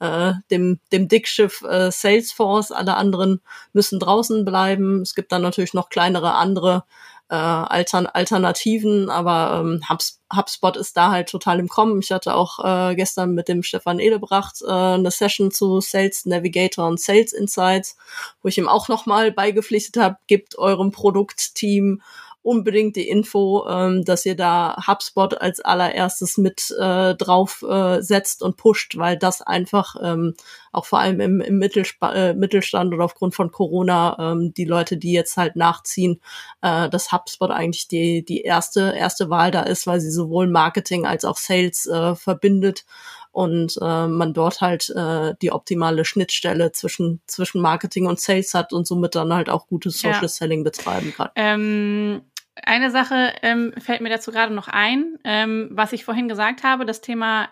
äh, 0.02 0.34
dem, 0.50 0.80
dem 0.92 1.08
Dickschiff 1.08 1.62
äh, 1.62 1.92
Salesforce. 1.92 2.72
Alle 2.72 2.96
anderen 2.96 3.42
müssen 3.72 4.00
draußen 4.00 4.44
bleiben. 4.44 5.02
Es 5.04 5.16
gibt 5.16 5.32
dann 5.32 5.44
natürlich 5.44 5.74
noch 5.74 5.90
kleinere 5.90 6.34
andere 6.34 6.84
äh, 7.30 7.36
Altern 7.36 8.08
Alternativen, 8.08 9.10
aber 9.10 9.62
ähm, 9.62 9.82
Hubs 9.90 10.20
HubSpot 10.36 10.76
ist 10.76 10.98
da 10.98 11.12
halt 11.12 11.30
total 11.30 11.60
im 11.60 11.68
Kommen. 11.68 12.00
Ich 12.02 12.12
hatte 12.12 12.36
auch 12.36 12.60
äh, 12.64 12.96
gestern 12.96 13.34
mit 13.34 13.48
dem 13.48 13.64
Stefan 13.64 14.00
Edebracht 14.00 14.62
äh, 14.62 14.72
eine 14.72 15.12
Session 15.12 15.52
zu 15.52 15.82
Sales 15.82 16.26
Navigator 16.26 16.88
und 16.88 17.00
Sales 17.00 17.34
Insights, 17.34 17.96
wo 18.42 18.48
ich 18.48 18.58
ihm 18.58 18.68
auch 18.68 18.88
nochmal 18.88 19.32
beigepflichtet 19.32 19.98
habe, 19.98 20.18
gibt 20.28 20.58
eurem 20.58 20.92
Produktteam 20.92 22.02
unbedingt 22.44 22.96
die 22.96 23.08
Info, 23.08 23.68
ähm, 23.70 24.04
dass 24.04 24.26
ihr 24.26 24.36
da 24.36 24.76
HubSpot 24.88 25.40
als 25.40 25.60
allererstes 25.60 26.38
mit 26.38 26.74
äh, 26.80 27.14
drauf 27.16 27.64
äh, 27.68 28.02
setzt 28.02 28.42
und 28.42 28.58
pusht, 28.58 28.98
weil 28.98 29.18
das 29.18 29.42
einfach 29.42 29.96
ähm, 30.02 30.34
auch 30.72 30.86
vor 30.86 31.00
allem 31.00 31.20
im, 31.20 31.42
im 31.42 31.60
Mittelsp 31.60 32.02
äh, 32.04 32.34
Mittelstand 32.34 32.94
oder 32.94 33.06
aufgrund 33.06 33.36
von 33.36 33.52
Corona 33.52 34.18
ähm, 34.20 34.54
die 34.54 34.66
Leute, 34.66 34.98
die 34.98 35.12
jetzt 35.12 35.38
halt 35.38 35.56
nachziehen, 35.56 36.20
äh, 36.62 36.90
dass 36.90 37.12
HubSpot 37.12 37.52
eigentlich 37.52 37.88
die, 37.88 38.26
die 38.26 38.42
erste, 38.42 38.94
erste 38.98 39.30
Wahl 39.30 39.52
da 39.52 39.62
ist, 39.62 39.86
weil 39.86 40.00
sie 40.00 40.12
sowohl 40.12 40.48
Marketing 40.48 41.06
als 41.06 41.26
auch 41.26 41.38
Sales 41.38 41.86
äh, 41.86 42.16
verbindet 42.16 42.86
und 43.32 43.78
äh, 43.82 44.08
man 44.08 44.34
dort 44.34 44.62
halt 44.62 44.90
äh, 44.90 45.34
die 45.42 45.52
optimale 45.52 46.04
Schnittstelle 46.06 46.72
zwischen, 46.74 47.22
zwischen 47.28 47.62
Marketing 47.62 48.06
und 48.08 48.20
Sales 48.20 48.54
hat 48.54 48.74
und 48.74 48.86
somit 48.86 49.16
dann 49.16 49.34
halt 49.34 49.50
auch 49.50 49.68
gutes 49.68 50.00
Social 50.00 50.24
ja. 50.24 50.28
Selling 50.28 50.64
betreiben 50.64 51.14
kann. 51.16 51.30
Ähm, 51.36 52.22
eine 52.66 52.92
Sache 52.92 53.34
ähm, 53.42 53.74
fällt 53.78 54.02
mir 54.02 54.10
dazu 54.10 54.32
gerade 54.32 54.54
noch 54.54 54.68
ein, 54.68 55.18
ähm, 55.24 55.70
was 55.72 55.94
ich 55.94 56.06
vorhin 56.06 56.28
gesagt 56.28 56.64
habe, 56.64 56.86
das 56.86 57.02
Thema 57.02 57.50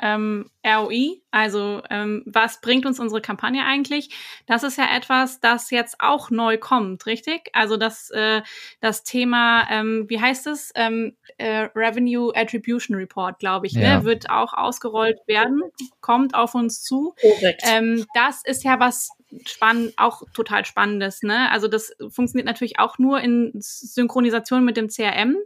ähm, 0.00 0.50
ROI, 0.66 1.22
also 1.30 1.82
ähm, 1.90 2.22
was 2.26 2.60
bringt 2.60 2.86
uns 2.86 2.98
unsere 2.98 3.20
Kampagne 3.20 3.64
eigentlich? 3.64 4.10
Das 4.46 4.62
ist 4.62 4.78
ja 4.78 4.86
etwas, 4.94 5.40
das 5.40 5.70
jetzt 5.70 5.96
auch 6.00 6.30
neu 6.30 6.58
kommt, 6.58 7.06
richtig? 7.06 7.50
Also 7.52 7.76
das, 7.76 8.10
äh, 8.10 8.42
das 8.80 9.04
Thema, 9.04 9.68
ähm, 9.70 10.06
wie 10.08 10.20
heißt 10.20 10.46
es? 10.46 10.72
Ähm, 10.74 11.16
äh, 11.38 11.68
Revenue 11.74 12.32
Attribution 12.34 12.96
Report, 12.96 13.38
glaube 13.38 13.66
ich, 13.66 13.74
ne? 13.74 13.82
ja. 13.82 13.98
ne? 13.98 14.04
wird 14.04 14.30
auch 14.30 14.54
ausgerollt 14.54 15.18
werden, 15.26 15.62
kommt 16.00 16.34
auf 16.34 16.54
uns 16.54 16.82
zu. 16.82 17.14
Ähm, 17.62 18.04
das 18.14 18.44
ist 18.44 18.64
ja 18.64 18.80
was 18.80 19.10
spannend, 19.46 19.94
auch 19.96 20.22
total 20.34 20.64
spannendes. 20.64 21.22
Ne? 21.22 21.50
Also 21.50 21.68
das 21.68 21.92
funktioniert 22.10 22.46
natürlich 22.46 22.78
auch 22.78 22.98
nur 22.98 23.20
in 23.20 23.52
Synchronisation 23.54 24.64
mit 24.64 24.76
dem 24.76 24.88
CRM, 24.88 25.36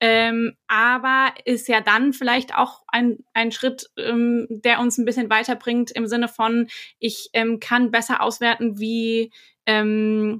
ähm, 0.00 0.56
aber 0.66 1.32
ist 1.44 1.68
ja 1.68 1.80
dann 1.80 2.12
vielleicht 2.12 2.56
auch 2.56 2.82
ein, 2.88 3.18
ein 3.34 3.52
Schritt, 3.52 3.90
ähm, 3.96 4.46
der 4.48 4.80
uns 4.80 4.98
ein 4.98 5.04
bisschen 5.04 5.30
weiterbringt 5.30 5.90
im 5.92 6.06
Sinne 6.06 6.28
von, 6.28 6.68
ich 6.98 7.30
ähm, 7.32 7.60
kann 7.60 7.90
besser 7.90 8.22
auswerten, 8.22 8.78
wie 8.78 9.32
ähm, 9.66 10.38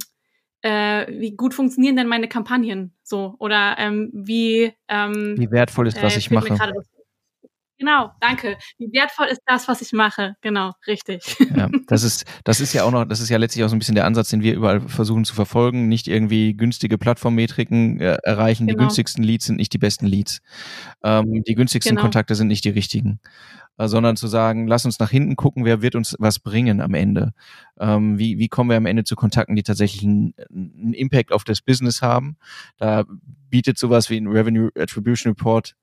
äh, 0.63 1.07
wie 1.09 1.37
gut 1.37 1.55
funktionieren 1.55 1.97
denn 1.97 2.07
meine 2.07 2.29
Kampagnen 2.29 2.93
so 3.03 3.35
oder 3.39 3.77
ähm, 3.79 4.11
wie 4.13 4.73
ähm, 4.89 5.35
wie 5.37 5.51
wertvoll 5.51 5.89
ist, 5.89 6.01
was 6.03 6.15
äh, 6.15 6.19
ich 6.19 6.31
mache. 6.31 6.57
Genau, 7.83 8.13
danke. 8.21 8.59
Wie 8.79 8.93
wertvoll 8.93 9.27
ist 9.27 9.41
das, 9.45 9.67
was 9.67 9.83
ich 9.83 9.93
mache? 9.93 10.37
Genau, 10.41 10.71
richtig. 10.87 11.37
Ja, 11.53 11.69
das 11.89 12.05
ist, 12.05 12.25
das 12.45 12.61
ist 12.61 12.73
ja 12.73 12.85
auch 12.85 12.93
noch, 12.93 13.05
das 13.05 13.19
ist 13.19 13.29
ja 13.29 13.39
letztlich 13.39 13.65
auch 13.65 13.69
so 13.69 13.75
ein 13.75 13.81
bisschen 13.81 13.97
der 13.97 14.05
Ansatz, 14.05 14.29
den 14.29 14.41
wir 14.41 14.55
überall 14.55 14.81
versuchen 14.83 15.25
zu 15.25 15.35
verfolgen. 15.35 15.89
Nicht 15.89 16.07
irgendwie 16.07 16.55
günstige 16.55 16.97
Plattformmetriken 16.97 17.99
äh, 17.99 18.19
erreichen. 18.23 18.69
Genau. 18.69 18.79
Die 18.79 18.83
günstigsten 18.85 19.25
Leads 19.25 19.47
sind 19.47 19.57
nicht 19.57 19.73
die 19.73 19.79
besten 19.79 20.07
Leads. 20.07 20.43
Ähm, 21.03 21.43
die 21.45 21.57
günstigsten 21.57 21.97
genau. 21.97 22.03
Kontakte 22.03 22.37
sind 22.37 22.47
nicht 22.47 22.65
die 22.65 22.71
richtigen. 22.71 23.19
Äh, 23.79 23.89
sondern 23.89 24.15
zu 24.15 24.29
sagen, 24.29 24.69
lass 24.69 24.85
uns 24.85 25.01
nach 25.01 25.11
hinten 25.11 25.35
gucken, 25.35 25.65
wer 25.65 25.83
wird 25.83 25.97
uns 25.97 26.15
was 26.21 26.39
bringen 26.39 26.81
am 26.81 26.95
Ende. 26.95 27.33
Ähm, 27.81 28.17
wie, 28.17 28.39
wie 28.39 28.49
kommen 28.49 28.71
wir 28.71 28.77
am 28.77 28.87
Ende 28.87 29.03
zu 29.03 29.17
Kontakten, 29.17 29.57
die 29.57 29.65
tatsächlich 29.65 30.05
einen, 30.05 30.35
einen 30.51 30.95
Impact 30.95 31.33
auf 31.33 31.43
das 31.43 31.63
Business 31.63 32.01
haben? 32.01 32.37
Da 32.77 33.03
bietet 33.51 33.77
sowas 33.77 34.09
wie 34.09 34.19
ein 34.19 34.29
Revenue 34.29 34.71
Attribution 34.79 35.33
Report 35.33 35.75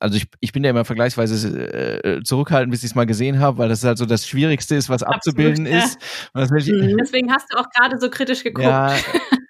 also 0.00 0.16
ich, 0.16 0.26
ich 0.40 0.52
bin 0.52 0.64
ja 0.64 0.70
immer 0.70 0.84
vergleichsweise 0.84 2.02
äh, 2.02 2.22
zurückhaltend, 2.22 2.72
bis 2.72 2.82
ich 2.82 2.90
es 2.90 2.94
mal 2.94 3.06
gesehen 3.06 3.38
habe, 3.38 3.58
weil 3.58 3.68
das 3.68 3.84
halt 3.84 3.98
so 3.98 4.06
das 4.06 4.26
Schwierigste 4.26 4.74
ist, 4.74 4.88
was 4.88 5.02
Absolut, 5.02 5.38
abzubilden 5.38 5.66
ja. 5.66 5.84
ist. 5.84 5.98
Deswegen 6.34 7.30
hast 7.30 7.52
du 7.52 7.58
auch 7.58 7.68
gerade 7.70 8.00
so 8.00 8.08
kritisch 8.08 8.42
geguckt. 8.42 8.66
Ja, 8.66 8.94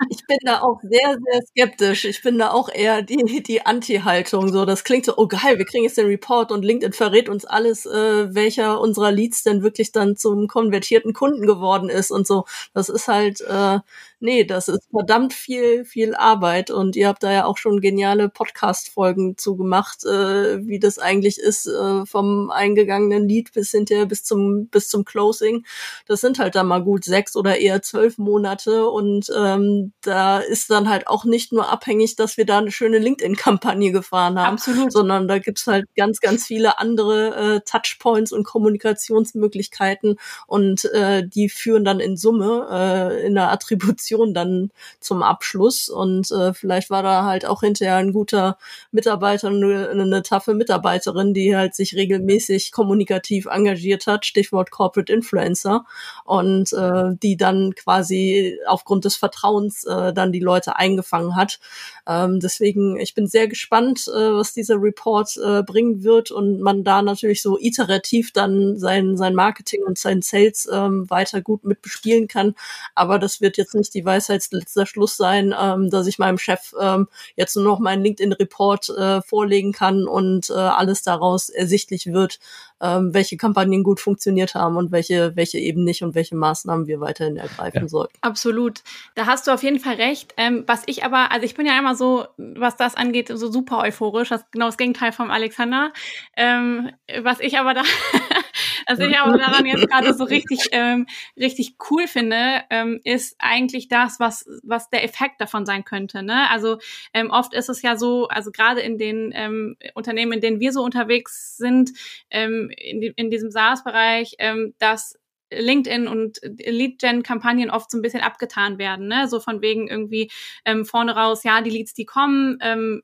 ich 0.08 0.26
bin 0.26 0.38
da 0.44 0.60
auch 0.62 0.80
sehr, 0.82 1.16
sehr 1.24 1.42
skeptisch. 1.48 2.04
Ich 2.04 2.22
bin 2.22 2.38
da 2.38 2.50
auch 2.50 2.68
eher 2.72 3.02
die, 3.02 3.42
die 3.42 3.66
Anti-Haltung. 3.66 4.50
So, 4.52 4.64
das 4.64 4.84
klingt 4.84 5.04
so, 5.04 5.14
oh 5.16 5.26
geil, 5.26 5.58
wir 5.58 5.64
kriegen 5.66 5.84
jetzt 5.84 5.98
den 5.98 6.06
Report 6.06 6.50
und 6.52 6.64
LinkedIn 6.64 6.92
verrät 6.92 7.28
uns 7.28 7.44
alles, 7.44 7.86
äh, 7.86 8.34
welcher 8.34 8.80
unserer 8.80 9.12
Leads 9.12 9.42
denn 9.42 9.62
wirklich 9.62 9.92
dann 9.92 10.16
zum 10.16 10.48
konvertierten 10.48 11.12
Kunden 11.12 11.46
geworden 11.46 11.88
ist 11.90 12.10
und 12.10 12.26
so. 12.26 12.44
Das 12.72 12.88
ist 12.88 13.08
halt, 13.08 13.40
äh, 13.42 13.80
nee, 14.20 14.44
das 14.44 14.68
ist 14.68 14.88
verdammt 14.90 15.32
viel, 15.32 15.84
viel 15.84 16.14
Arbeit 16.14 16.70
und 16.70 16.96
ihr 16.96 17.08
habt 17.08 17.22
da 17.22 17.32
ja 17.32 17.44
auch 17.44 17.58
schon 17.58 17.80
geniale 17.80 18.28
Podcast-Folgen 18.28 19.36
zugemacht, 19.36 20.04
äh, 20.04 20.66
wie 20.66 20.78
das 20.78 20.98
eigentlich 20.98 21.38
ist, 21.38 21.66
äh, 21.66 22.06
vom 22.06 22.50
eingegangenen 22.50 23.28
Lied 23.28 23.52
bis 23.52 23.70
hinterher 23.70 24.06
bis 24.06 24.24
zum, 24.24 24.68
bis 24.68 24.88
zum 24.88 25.04
Closing. 25.04 25.64
Das 26.06 26.20
sind 26.20 26.38
halt 26.38 26.54
dann 26.54 26.66
mal 26.68 26.82
gut 26.82 27.04
sechs 27.04 27.36
oder 27.36 27.58
eher 27.58 27.82
zwölf 27.82 28.18
Monate 28.18 28.88
und 28.88 29.30
ähm, 29.36 29.89
da 30.02 30.38
ist 30.38 30.70
dann 30.70 30.88
halt 30.88 31.06
auch 31.06 31.24
nicht 31.24 31.52
nur 31.52 31.68
abhängig, 31.70 32.16
dass 32.16 32.36
wir 32.36 32.46
da 32.46 32.58
eine 32.58 32.70
schöne 32.70 32.98
LinkedIn-Kampagne 32.98 33.92
gefahren 33.92 34.38
haben, 34.38 34.54
Absolut. 34.54 34.92
sondern 34.92 35.28
da 35.28 35.38
gibt's 35.38 35.66
halt 35.66 35.86
ganz, 35.96 36.20
ganz 36.20 36.46
viele 36.46 36.78
andere 36.78 37.56
äh, 37.56 37.60
Touchpoints 37.60 38.32
und 38.32 38.44
Kommunikationsmöglichkeiten 38.44 40.16
und 40.46 40.84
äh, 40.86 41.26
die 41.26 41.48
führen 41.48 41.84
dann 41.84 42.00
in 42.00 42.16
Summe 42.16 42.68
äh, 42.70 43.26
in 43.26 43.34
der 43.34 43.50
Attribution 43.50 44.34
dann 44.34 44.70
zum 45.00 45.22
Abschluss 45.22 45.88
und 45.88 46.30
äh, 46.30 46.54
vielleicht 46.54 46.90
war 46.90 47.02
da 47.02 47.24
halt 47.24 47.46
auch 47.46 47.60
hinterher 47.60 47.96
ein 47.96 48.12
guter 48.12 48.58
Mitarbeiter, 48.92 49.48
eine, 49.48 49.88
eine 49.90 50.22
taffe 50.22 50.54
Mitarbeiterin, 50.54 51.34
die 51.34 51.56
halt 51.56 51.74
sich 51.74 51.94
regelmäßig 51.94 52.72
kommunikativ 52.72 53.46
engagiert 53.46 54.06
hat, 54.06 54.26
Stichwort 54.26 54.70
Corporate 54.70 55.12
Influencer 55.12 55.84
und 56.24 56.72
äh, 56.72 57.14
die 57.22 57.36
dann 57.36 57.74
quasi 57.74 58.58
aufgrund 58.66 59.04
des 59.04 59.16
Vertrauens 59.16 59.79
äh, 59.84 60.12
dann 60.12 60.32
die 60.32 60.40
Leute 60.40 60.76
eingefangen 60.76 61.36
hat. 61.36 61.60
Ähm, 62.06 62.40
deswegen, 62.40 62.98
ich 62.98 63.14
bin 63.14 63.26
sehr 63.26 63.48
gespannt, 63.48 64.08
äh, 64.08 64.32
was 64.32 64.52
dieser 64.52 64.76
Report 64.80 65.36
äh, 65.36 65.62
bringen 65.62 66.02
wird 66.02 66.30
und 66.30 66.60
man 66.60 66.84
da 66.84 67.02
natürlich 67.02 67.42
so 67.42 67.58
iterativ 67.58 68.32
dann 68.32 68.78
sein, 68.78 69.16
sein 69.16 69.34
Marketing 69.34 69.82
und 69.84 69.98
sein 69.98 70.22
Sales 70.22 70.68
ähm, 70.72 71.08
weiter 71.10 71.40
gut 71.40 71.64
mit 71.64 71.82
bespielen 71.82 72.28
kann. 72.28 72.54
Aber 72.94 73.18
das 73.18 73.40
wird 73.40 73.56
jetzt 73.56 73.74
nicht 73.74 73.94
die 73.94 74.04
Weisheitsletzter 74.04 74.86
Schluss 74.86 75.16
sein, 75.16 75.54
ähm, 75.58 75.90
dass 75.90 76.06
ich 76.06 76.18
meinem 76.18 76.38
Chef 76.38 76.74
ähm, 76.80 77.08
jetzt 77.36 77.56
nur 77.56 77.64
noch 77.64 77.78
meinen 77.78 78.02
LinkedIn-Report 78.02 78.88
äh, 78.90 79.22
vorlegen 79.22 79.72
kann 79.72 80.06
und 80.06 80.50
äh, 80.50 80.54
alles 80.54 81.02
daraus 81.02 81.48
ersichtlich 81.48 82.06
wird, 82.12 82.38
ähm, 82.80 83.12
welche 83.12 83.36
Kampagnen 83.36 83.82
gut 83.82 84.00
funktioniert 84.00 84.54
haben 84.54 84.76
und 84.76 84.92
welche, 84.92 85.36
welche 85.36 85.58
eben 85.58 85.84
nicht 85.84 86.02
und 86.02 86.14
welche 86.14 86.36
Maßnahmen 86.36 86.86
wir 86.86 87.00
weiterhin 87.00 87.36
ergreifen 87.36 87.82
ja. 87.82 87.88
sollten. 87.88 88.14
Absolut. 88.20 88.80
Da 89.14 89.26
hast 89.26 89.46
du 89.46 89.52
auf 89.52 89.62
jeden 89.62 89.80
Fall 89.80 89.96
recht. 89.96 90.34
Ähm, 90.36 90.64
was 90.66 90.82
ich 90.86 91.04
aber, 91.04 91.30
also 91.32 91.44
ich 91.44 91.54
bin 91.54 91.66
ja 91.66 91.78
immer 91.78 91.94
so, 91.94 92.26
was 92.36 92.76
das 92.76 92.94
angeht, 92.94 93.28
so 93.28 93.50
super 93.50 93.78
euphorisch. 93.78 94.30
Das 94.30 94.42
ist 94.42 94.52
genau 94.52 94.66
das 94.66 94.76
Gegenteil 94.76 95.12
vom 95.12 95.30
Alexander. 95.30 95.92
Ähm, 96.36 96.90
was 97.22 97.40
ich 97.40 97.58
aber 97.58 97.74
da, 97.74 97.82
was 98.86 98.98
ich 98.98 99.18
aber 99.18 99.38
daran 99.38 99.66
jetzt 99.66 99.88
gerade 99.88 100.14
so 100.14 100.24
richtig, 100.24 100.68
ähm, 100.72 101.06
richtig 101.36 101.74
cool 101.90 102.06
finde, 102.06 102.62
ähm, 102.70 103.00
ist 103.04 103.36
eigentlich 103.38 103.88
das, 103.88 104.20
was, 104.20 104.46
was 104.62 104.90
der 104.90 105.04
Effekt 105.04 105.40
davon 105.40 105.66
sein 105.66 105.84
könnte. 105.84 106.22
Ne? 106.22 106.48
Also 106.50 106.78
ähm, 107.14 107.30
oft 107.30 107.54
ist 107.54 107.68
es 107.68 107.82
ja 107.82 107.96
so, 107.96 108.28
also 108.28 108.50
gerade 108.50 108.80
in 108.80 108.98
den 108.98 109.32
ähm, 109.34 109.76
Unternehmen, 109.94 110.32
in 110.32 110.40
denen 110.40 110.60
wir 110.60 110.72
so 110.72 110.82
unterwegs 110.82 111.56
sind, 111.56 111.90
ähm, 112.30 112.70
in, 112.76 113.02
in 113.02 113.30
diesem 113.30 113.50
SaaS-Bereich, 113.50 114.36
ähm, 114.38 114.74
dass 114.78 115.19
LinkedIn 115.50 116.08
und 116.08 116.40
Lead-Gen-Kampagnen 116.42 117.70
oft 117.70 117.90
so 117.90 117.98
ein 117.98 118.02
bisschen 118.02 118.20
abgetan 118.20 118.78
werden, 118.78 119.08
ne? 119.08 119.28
So 119.28 119.40
von 119.40 119.62
wegen 119.62 119.88
irgendwie 119.88 120.30
ähm, 120.64 120.84
vorne 120.84 121.14
raus, 121.14 121.44
ja, 121.44 121.60
die 121.60 121.70
Leads, 121.70 121.94
die 121.94 122.04
kommen, 122.04 122.58
ähm, 122.60 123.00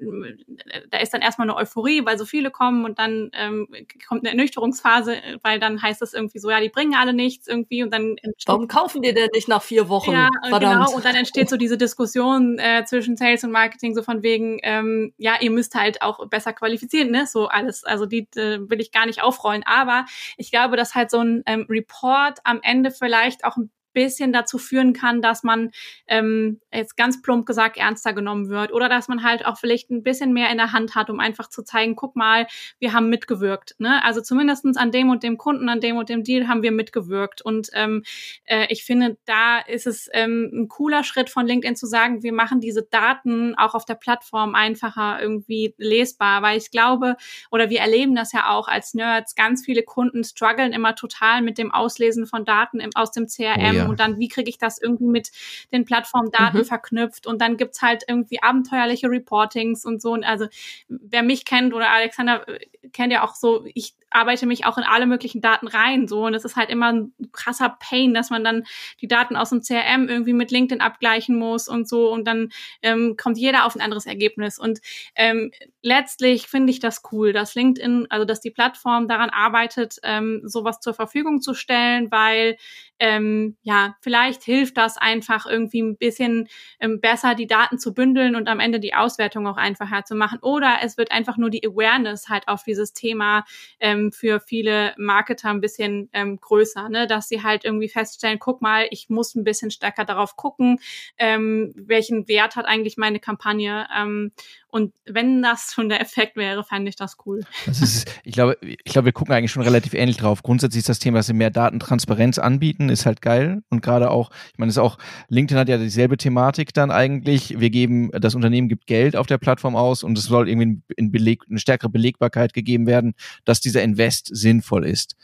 da 0.91 0.99
ist 0.99 1.13
dann 1.15 1.23
erstmal 1.23 1.49
eine 1.49 1.57
Euphorie, 1.57 2.05
weil 2.05 2.19
so 2.19 2.25
viele 2.25 2.51
kommen 2.51 2.85
und 2.85 2.99
dann 2.99 3.31
ähm, 3.33 3.69
kommt 4.09 4.23
eine 4.23 4.31
Ernüchterungsphase, 4.31 5.17
weil 5.43 5.59
dann 5.59 5.83
heißt 5.83 6.03
es 6.03 6.15
irgendwie 6.15 6.39
so, 6.39 6.51
ja, 6.51 6.61
die 6.61 6.69
bringen 6.69 6.95
alle 6.95 7.13
nichts 7.13 7.47
irgendwie 7.47 7.83
und 7.83 7.93
dann 7.93 8.17
Warum 8.47 8.69
kaufen 8.69 9.03
die 9.03 9.13
denn 9.13 9.29
nicht 9.33 9.49
nach 9.49 9.63
vier 9.63 9.89
Wochen? 9.89 10.13
Ja, 10.13 10.31
Verdammt. 10.49 10.87
genau, 10.87 10.97
und 10.97 11.05
dann 11.05 11.17
entsteht 11.17 11.49
so 11.49 11.57
diese 11.57 11.77
Diskussion 11.77 12.59
äh, 12.59 12.85
zwischen 12.85 13.17
Sales 13.17 13.45
und 13.45 13.51
Marketing, 13.51 13.95
so 13.95 14.03
von 14.03 14.23
wegen, 14.23 14.59
ähm, 14.63 15.13
ja, 15.19 15.35
ihr 15.41 15.51
müsst 15.51 15.75
halt 15.75 16.03
auch 16.03 16.27
besser 16.29 16.53
qualifizieren, 16.53 17.11
ne? 17.11 17.27
So 17.27 17.47
alles, 17.49 17.85
also 17.85 18.07
die 18.07 18.29
äh, 18.37 18.59
will 18.69 18.81
ich 18.81 18.93
gar 18.93 19.07
nicht 19.07 19.23
aufrollen, 19.23 19.63
aber 19.65 20.07
ich 20.37 20.51
glaube, 20.51 20.77
dass 20.77 20.95
halt 20.95 21.11
so 21.11 21.19
ein 21.19 21.43
ähm, 21.47 21.67
Report 21.69 22.36
am 22.45 22.61
Ende 22.63 22.91
vielleicht 22.91 23.45
auch 23.45 23.57
ein 23.57 23.71
bisschen 23.97 24.31
dazu 24.31 24.59
führen 24.59 24.93
kann, 24.93 25.23
dass 25.23 25.43
man 25.43 25.71
ähm, 26.07 26.61
jetzt 26.71 26.99
ganz 26.99 27.23
plump 27.23 27.47
gesagt 27.47 27.79
ernster 27.79 28.13
genommen 28.13 28.51
wird 28.51 28.71
oder 28.71 28.91
dass 28.91 29.09
man 29.09 29.23
halt 29.23 29.47
auch 29.47 29.57
vielleicht 29.57 29.91
ein 29.91 30.03
bisschen 30.03 30.35
mehr 30.35 30.51
in 30.51 30.59
der 30.59 30.73
Hand 30.73 30.95
hat, 30.95 31.09
um 31.09 31.19
einfach 31.19 31.49
zu 31.49 31.63
zeigen, 31.63 31.97
guck 31.97 32.15
mal, 32.15 32.47
wir 32.79 32.93
haben 32.93 33.09
mitgewirkt. 33.09 33.75
Ne? 33.79 34.05
Also 34.05 34.21
zumindestens 34.21 34.77
an 34.77 34.93
dem 34.93 35.09
und 35.09 35.23
dem 35.23 35.39
Kunden, 35.39 35.71
an 35.71 35.81
dem 35.81 35.97
und 35.97 36.11
dem 36.11 36.25
Deal 36.25 36.47
haben 36.47 36.63
wir 36.63 36.73
mitgewirkt. 36.73 37.41
Und 37.41 37.71
ähm, 37.73 38.03
äh, 38.45 38.67
ich 38.69 38.85
finde, 38.85 39.17
da 39.25 39.61
ist 39.61 39.87
es 39.87 40.11
ähm, 40.13 40.51
ein 40.53 40.69
cooler 40.69 41.03
Schritt 41.03 41.31
von 41.31 41.47
LinkedIn 41.47 41.77
zu 41.77 41.87
sagen, 41.87 42.23
wir 42.23 42.35
machen 42.35 42.61
diese 42.61 42.83
Daten 42.83 43.55
auch 43.55 43.75
auf 43.75 43.87
der 43.87 43.95
Plattform 43.95 44.55
einfacher 44.55 45.23
irgendwie 45.23 45.75
lesbar, 45.79 46.43
weil 46.43 46.59
ich 46.59 46.71
glaube, 46.71 47.17
oder 47.51 47.71
wir 47.71 47.81
erleben 47.81 48.15
das 48.15 48.33
ja 48.33 48.51
auch 48.51 48.69
als 48.69 48.93
Nerds, 48.93 49.35
ganz 49.37 49.65
viele 49.65 49.85
Kunden 49.85 50.23
strugglen 50.23 50.75
immer 50.75 50.95
total 50.95 51.41
mit 51.41 51.57
dem 51.57 51.73
Auslesen 51.73 52.27
von 52.27 52.45
Daten 52.45 52.79
im, 52.79 52.91
aus 52.95 53.11
dem 53.11 53.27
CRM. 53.27 53.71
Oh 53.71 53.73
ja 53.73 53.86
und 53.89 54.01
dann, 54.01 54.19
wie 54.19 54.29
kriege 54.29 54.49
ich 54.49 54.59
das 54.59 54.81
irgendwie 54.81 55.07
mit 55.07 55.31
den 55.73 55.85
Plattformdaten 55.85 56.61
mhm. 56.61 56.65
verknüpft 56.65 57.27
und 57.27 57.41
dann 57.41 57.57
gibt's 57.57 57.83
halt 57.83 58.05
irgendwie 58.09 58.43
abenteuerliche 58.43 59.09
Reportings 59.09 59.85
und 59.85 60.01
so. 60.03 60.13
Und 60.13 60.25
also 60.25 60.47
wer 60.89 61.23
mich 61.23 61.45
kennt 61.45 61.75
oder 61.75 61.91
Alexander 61.91 62.49
äh, 62.49 62.67
kennt 62.93 63.13
ja 63.13 63.25
auch 63.25 63.35
so, 63.35 63.67
ich 63.75 63.95
arbeite 64.11 64.47
mich 64.47 64.65
auch 64.65 64.79
in 64.79 64.85
alle 64.85 65.07
möglichen 65.07 65.41
Daten 65.41 65.67
rein 65.67 66.09
so. 66.09 66.27
Und 66.27 66.35
es 66.35 66.45
ist 66.45 66.57
halt 66.57 66.71
immer 66.71 66.93
ein 66.93 67.13
krasser 67.33 67.77
Pain, 67.81 68.15
dass 68.15 68.31
man 68.31 68.45
dann 68.45 68.65
die 69.01 69.09
Daten 69.09 69.37
aus 69.37 69.51
dem 69.51 69.63
CRM 69.63 70.09
irgendwie 70.09 70.33
mit 70.33 70.51
LinkedIn 70.51 70.81
abgleichen 70.81 71.39
muss 71.39 71.69
und 71.69 71.89
so. 71.89 72.13
Und 72.13 72.27
dann 72.27 72.51
ähm, 72.83 73.17
kommt 73.17 73.39
jeder 73.39 73.67
auf 73.67 73.75
ein 73.75 73.81
anderes 73.81 74.07
Ergebnis. 74.07 74.59
Und 74.59 74.81
ähm, 75.15 75.51
letztlich 75.83 76.47
finde 76.47 76.71
ich 76.73 76.81
das 76.81 77.03
cool, 77.13 77.33
dass 77.33 77.55
LinkedIn, 77.55 78.07
also 78.11 78.25
dass 78.25 78.41
die 78.41 78.51
Plattform 78.51 79.09
daran 79.09 79.31
arbeitet, 79.31 79.97
ähm, 80.03 80.43
sowas 80.45 80.81
zur 80.81 80.95
Verfügung 80.95 81.41
zu 81.41 81.55
stellen, 81.55 82.11
weil 82.11 82.57
ähm, 82.99 83.57
ja, 83.63 83.97
vielleicht 84.01 84.43
hilft 84.43 84.79
das 84.79 84.97
einfach 84.97 85.47
irgendwie 85.47 85.83
ein 85.83 85.97
bisschen 85.97 86.49
ähm, 86.81 87.01
besser, 87.01 87.35
die 87.35 87.47
Daten 87.47 87.79
zu 87.79 87.93
bündeln 87.93 88.35
und 88.35 88.49
am 88.49 88.61
Ende 88.61 88.81
die 88.81 88.95
Auswertung 88.95 89.47
auch 89.47 89.59
einfacher 89.59 90.05
zu 90.05 90.15
machen. 90.15 90.39
Oder 90.41 90.79
es 90.83 90.97
wird 90.97 91.13
einfach 91.13 91.37
nur 91.37 91.51
die 91.51 91.67
Awareness 91.67 92.29
halt 92.29 92.49
auf 92.49 92.63
dieses 92.63 92.95
Thema 92.95 93.45
ähm, 93.81 94.06
für 94.13 94.41
viele 94.41 94.95
Marketer 94.97 95.51
ein 95.51 95.61
bisschen 95.61 96.09
ähm, 96.13 96.41
größer, 96.41 96.89
ne? 96.89 97.07
dass 97.07 97.29
sie 97.29 97.43
halt 97.43 97.65
irgendwie 97.65 97.89
feststellen, 97.89 98.39
guck 98.39 98.63
mal, 98.63 98.87
ich 98.91 99.09
muss 99.09 99.35
ein 99.35 99.45
bisschen 99.45 99.71
stärker 99.71 100.05
darauf 100.05 100.37
gucken, 100.37 100.81
ähm, 101.19 101.73
welchen 101.77 102.29
Wert 102.29 102.57
hat 102.57 102.67
eigentlich 102.67 102.97
meine 102.97 103.21
Kampagne. 103.21 103.87
Ähm, 103.97 104.33
und 104.77 104.93
wenn 105.07 105.41
das 105.41 105.73
schon 105.73 105.89
der 105.89 106.03
Effekt 106.03 106.37
wäre, 106.37 106.63
fände 106.63 106.91
ich 106.91 106.97
das 106.97 107.17
cool. 107.25 107.41
Das 107.65 107.81
ist, 107.81 108.11
ich 108.25 108.35
glaube, 108.35 108.59
ich 108.61 108.93
glaube, 108.93 109.07
wir 109.07 109.13
gucken 109.13 109.35
eigentlich 109.35 109.51
schon 109.51 109.63
relativ 109.63 109.95
ähnlich 109.95 110.19
drauf. 110.19 110.43
Grundsätzlich 110.43 110.81
ist 110.81 110.91
das 110.91 110.99
Thema, 110.99 111.21
dass 111.21 111.29
sie 111.29 111.33
mehr 111.33 111.49
Datentransparenz 111.49 112.37
anbieten, 112.37 112.91
ist 112.91 113.07
halt 113.07 113.23
geil. 113.23 113.63
Und 113.71 113.81
gerade 113.81 114.11
auch, 114.11 114.31
ich 114.53 114.59
meine, 114.59 114.69
ist 114.69 114.77
auch, 114.77 114.99
LinkedIn 115.31 115.59
hat 115.59 115.71
ja 115.71 115.79
dieselbe 115.79 116.19
Thematik 116.19 116.75
dann 116.75 116.91
eigentlich. 116.91 117.59
Wir 117.59 117.71
geben, 117.71 118.11
das 118.13 118.35
Unternehmen 118.35 118.69
gibt 118.69 118.87
Geld 118.87 119.17
auf 119.17 119.27
der 119.27 119.39
Plattform 119.39 119.77
aus 119.77 120.03
und 120.03 120.19
es 120.19 120.25
soll 120.25 120.47
irgendwie 120.47 120.83
in 120.95 121.11
Beleg, 121.11 121.45
eine 121.49 121.59
stärkere 121.59 121.89
Belegbarkeit 121.89 122.53
gegeben 122.53 122.87
werden, 122.87 123.15
dass 123.47 123.63
dieser 123.63 123.83
Invest 123.83 124.29
sinnvoll 124.31 124.85
ist. 124.85 125.17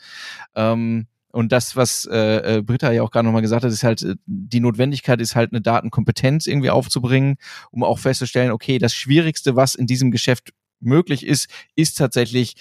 Ähm, 0.55 1.05
und 1.33 1.51
das, 1.51 1.75
was 1.75 2.05
äh, 2.05 2.57
äh, 2.57 2.61
Britta 2.61 2.91
ja 2.91 3.01
auch 3.01 3.09
gerade 3.09 3.25
nochmal 3.25 3.41
gesagt 3.41 3.63
hat, 3.63 3.71
ist 3.71 3.83
halt, 3.83 4.03
äh, 4.03 4.15
die 4.27 4.59
Notwendigkeit 4.59 5.19
ist 5.19 5.35
halt 5.35 5.51
eine 5.51 5.61
Datenkompetenz 5.61 6.45
irgendwie 6.45 6.69
aufzubringen, 6.69 7.37
um 7.71 7.83
auch 7.83 7.97
festzustellen, 7.97 8.51
okay, 8.51 8.77
das 8.77 8.93
Schwierigste, 8.93 9.55
was 9.55 9.73
in 9.73 9.87
diesem 9.87 10.11
Geschäft 10.11 10.53
möglich 10.79 11.25
ist, 11.25 11.49
ist 11.75 11.97
tatsächlich 11.97 12.55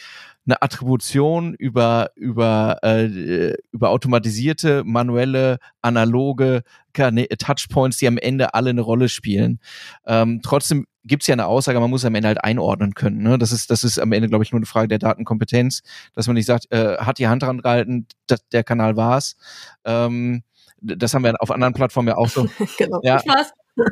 eine 0.47 0.63
Attribution 0.63 1.55
über 1.55 2.11
über 2.17 2.79
äh, 2.83 3.55
über 3.73 3.91
automatisierte 3.91 4.83
manuelle 4.85 5.59
analoge 5.83 6.63
Touchpoints, 6.95 7.99
die 7.99 8.09
am 8.09 8.19
Ende 8.19 8.55
alle 8.55 8.71
eine 8.71 8.81
Rolle 8.81 9.09
spielen. 9.09 9.61
Ähm, 10.07 10.41
trotzdem 10.43 10.87
gibt 11.05 11.23
es 11.23 11.27
ja 11.27 11.35
eine 11.35 11.47
Aussage, 11.47 11.81
man 11.81 11.91
muss 11.91 12.05
am 12.05 12.15
Ende 12.15 12.29
halt 12.29 12.45
einordnen 12.45 12.95
können. 12.95 13.23
Ne? 13.23 13.39
Das 13.39 13.53
ist 13.53 13.71
das 13.71 13.85
ist 13.85 13.99
am 13.99 14.13
Ende 14.13 14.29
glaube 14.29 14.45
ich 14.45 14.53
nur 14.53 14.59
eine 14.59 14.67
Frage 14.67 14.89
der 14.89 14.99
Datenkompetenz, 14.99 15.83
dass 16.15 16.27
man 16.27 16.35
nicht 16.35 16.47
sagt, 16.47 16.71
äh, 16.71 16.97
hat 16.99 17.19
die 17.19 17.29
Hand 17.29 17.43
dran 17.43 17.61
gehalten, 17.61 18.07
das, 18.27 18.47
der 18.49 18.65
Kanal 18.65 18.97
war's. 18.97 19.37
Ähm, 19.85 20.43
das 20.81 21.15
haben 21.15 21.25
wir 21.25 21.41
auf 21.41 21.51
anderen 21.51 21.75
Plattformen 21.75 22.09
ja 22.09 22.17
auch 22.17 22.29
so. 22.29 22.49
genau. 22.79 23.01
Ja. 23.03 23.23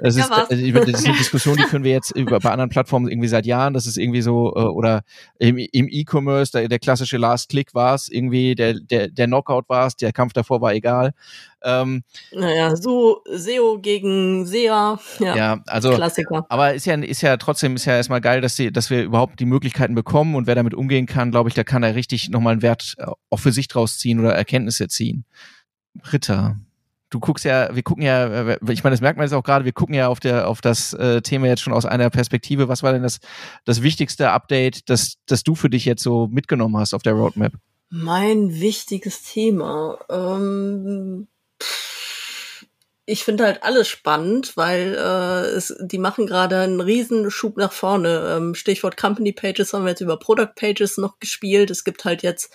Das 0.03 0.17
ist, 0.17 0.29
ja, 0.29 0.47
äh, 0.51 0.73
das 0.73 1.01
ist 1.01 1.07
eine 1.07 1.17
Diskussion, 1.19 1.57
die 1.57 1.63
führen 1.63 1.85
wir 1.85 1.93
jetzt 1.93 2.11
über, 2.15 2.39
bei 2.39 2.51
anderen 2.51 2.69
Plattformen 2.69 3.09
irgendwie 3.09 3.29
seit 3.29 3.47
Jahren. 3.47 3.73
Das 3.73 3.87
ist 3.87 3.97
irgendwie 3.97 4.21
so, 4.21 4.53
äh, 4.55 4.61
oder 4.61 5.03
im, 5.39 5.57
im 5.57 5.89
E-Commerce, 5.89 6.53
der, 6.53 6.69
der 6.69 6.79
klassische 6.79 7.17
Last 7.17 7.49
Click 7.49 7.75
war 7.75 7.95
es, 7.95 8.09
irgendwie 8.09 8.55
der, 8.55 8.75
der, 8.75 9.09
der 9.09 9.27
Knockout 9.27 9.69
war 9.69 9.87
es, 9.87 9.97
der 9.97 10.13
Kampf 10.13 10.35
davor 10.35 10.61
war 10.61 10.75
egal. 10.75 11.13
Ähm, 11.63 12.03
naja, 12.33 12.75
so 12.77 13.23
SEO 13.27 13.79
gegen 13.81 14.47
SEA, 14.47 14.99
ja, 15.19 15.37
ja, 15.37 15.63
also 15.67 15.93
Klassiker. 15.95 16.47
Aber 16.49 16.75
ist 16.75 16.87
ja, 16.87 16.95
ist 16.95 17.21
ja 17.21 17.37
trotzdem 17.37 17.77
ist 17.77 17.85
ja 17.85 17.97
erstmal 17.97 18.23
geil, 18.23 18.41
dass, 18.41 18.57
die, 18.57 18.73
dass 18.73 18.89
wir 18.89 19.03
überhaupt 19.03 19.41
die 19.41 19.47
Möglichkeiten 19.47 19.95
bekommen 19.95 20.35
und 20.35 20.47
wer 20.47 20.55
damit 20.55 20.75
umgehen 20.75 21.07
kann, 21.07 21.31
glaube 21.31 21.51
ich, 21.51 21.55
da 21.55 21.65
kann 21.65 21.83
er 21.83 21.95
richtig 21.95 22.31
nochmal 22.31 22.53
einen 22.53 22.63
Wert 22.63 22.95
äh, 22.99 23.07
auch 23.29 23.39
für 23.39 23.53
sich 23.53 23.69
draus 23.69 23.99
ziehen 23.99 24.21
oder 24.21 24.35
Erkenntnisse 24.35 24.89
ziehen. 24.89 25.25
Ritter, 26.13 26.57
du 27.11 27.21
guckst 27.21 27.45
ja, 27.45 27.75
wir 27.75 27.83
gucken 27.83 28.03
ja, 28.03 28.27
äh, 28.27 28.59
ich 28.71 28.85
meine, 28.85 28.95
das 28.95 29.01
merkt 29.01 29.19
man 29.19 29.27
jetzt 29.27 29.35
auch 29.35 29.43
gerade, 29.43 29.65
wir 29.65 29.73
gucken 29.73 29.95
ja 29.95 30.09
auf 30.09 30.21
der 30.21 30.49
auf 30.49 30.61
das 30.61 30.93
äh, 30.95 31.21
Thema 31.23 31.47
jetzt 31.49 31.61
schon 31.61 31.73
aus 31.73 31.85
einer 31.85 32.09
Perspektive. 32.11 32.69
Was 32.69 32.83
war 32.83 32.93
denn 32.93 33.03
das 33.03 33.19
das 33.65 33.83
wichtigste 33.83 34.31
Update, 34.31 34.89
das 34.89 35.17
das 35.27 35.43
du 35.43 35.55
für 35.55 35.69
dich 35.69 35.85
jetzt 35.85 36.03
so 36.03 36.29
mitgenommen 36.29 36.77
hast 36.77 36.95
auf 36.95 37.03
der 37.03 37.13
Roadmap? 37.13 37.53
Mein 37.91 38.61
wichtiges 38.61 39.23
Thema. 39.23 39.99
Ähm, 40.09 41.27
ich 43.11 43.25
finde 43.25 43.45
halt 43.45 43.65
alles 43.65 43.89
spannend, 43.89 44.57
weil 44.57 44.95
äh, 44.95 45.49
es, 45.57 45.75
die 45.81 45.99
machen 45.99 46.29
gerade 46.29 46.61
einen 46.61 46.81
riesen 46.81 47.29
Schub 47.31 47.57
nach 47.57 47.73
vorne. 47.73 48.37
Ähm, 48.37 48.55
Stichwort 48.55 48.97
Company 48.97 49.33
Pages 49.33 49.73
haben 49.73 49.85
wir 49.85 49.91
jetzt 49.91 50.01
über 50.01 50.17
Product 50.17 50.55
Pages 50.55 50.97
noch 50.97 51.19
gespielt. 51.19 51.71
Es 51.71 51.83
gibt 51.83 52.05
halt 52.05 52.23
jetzt 52.23 52.53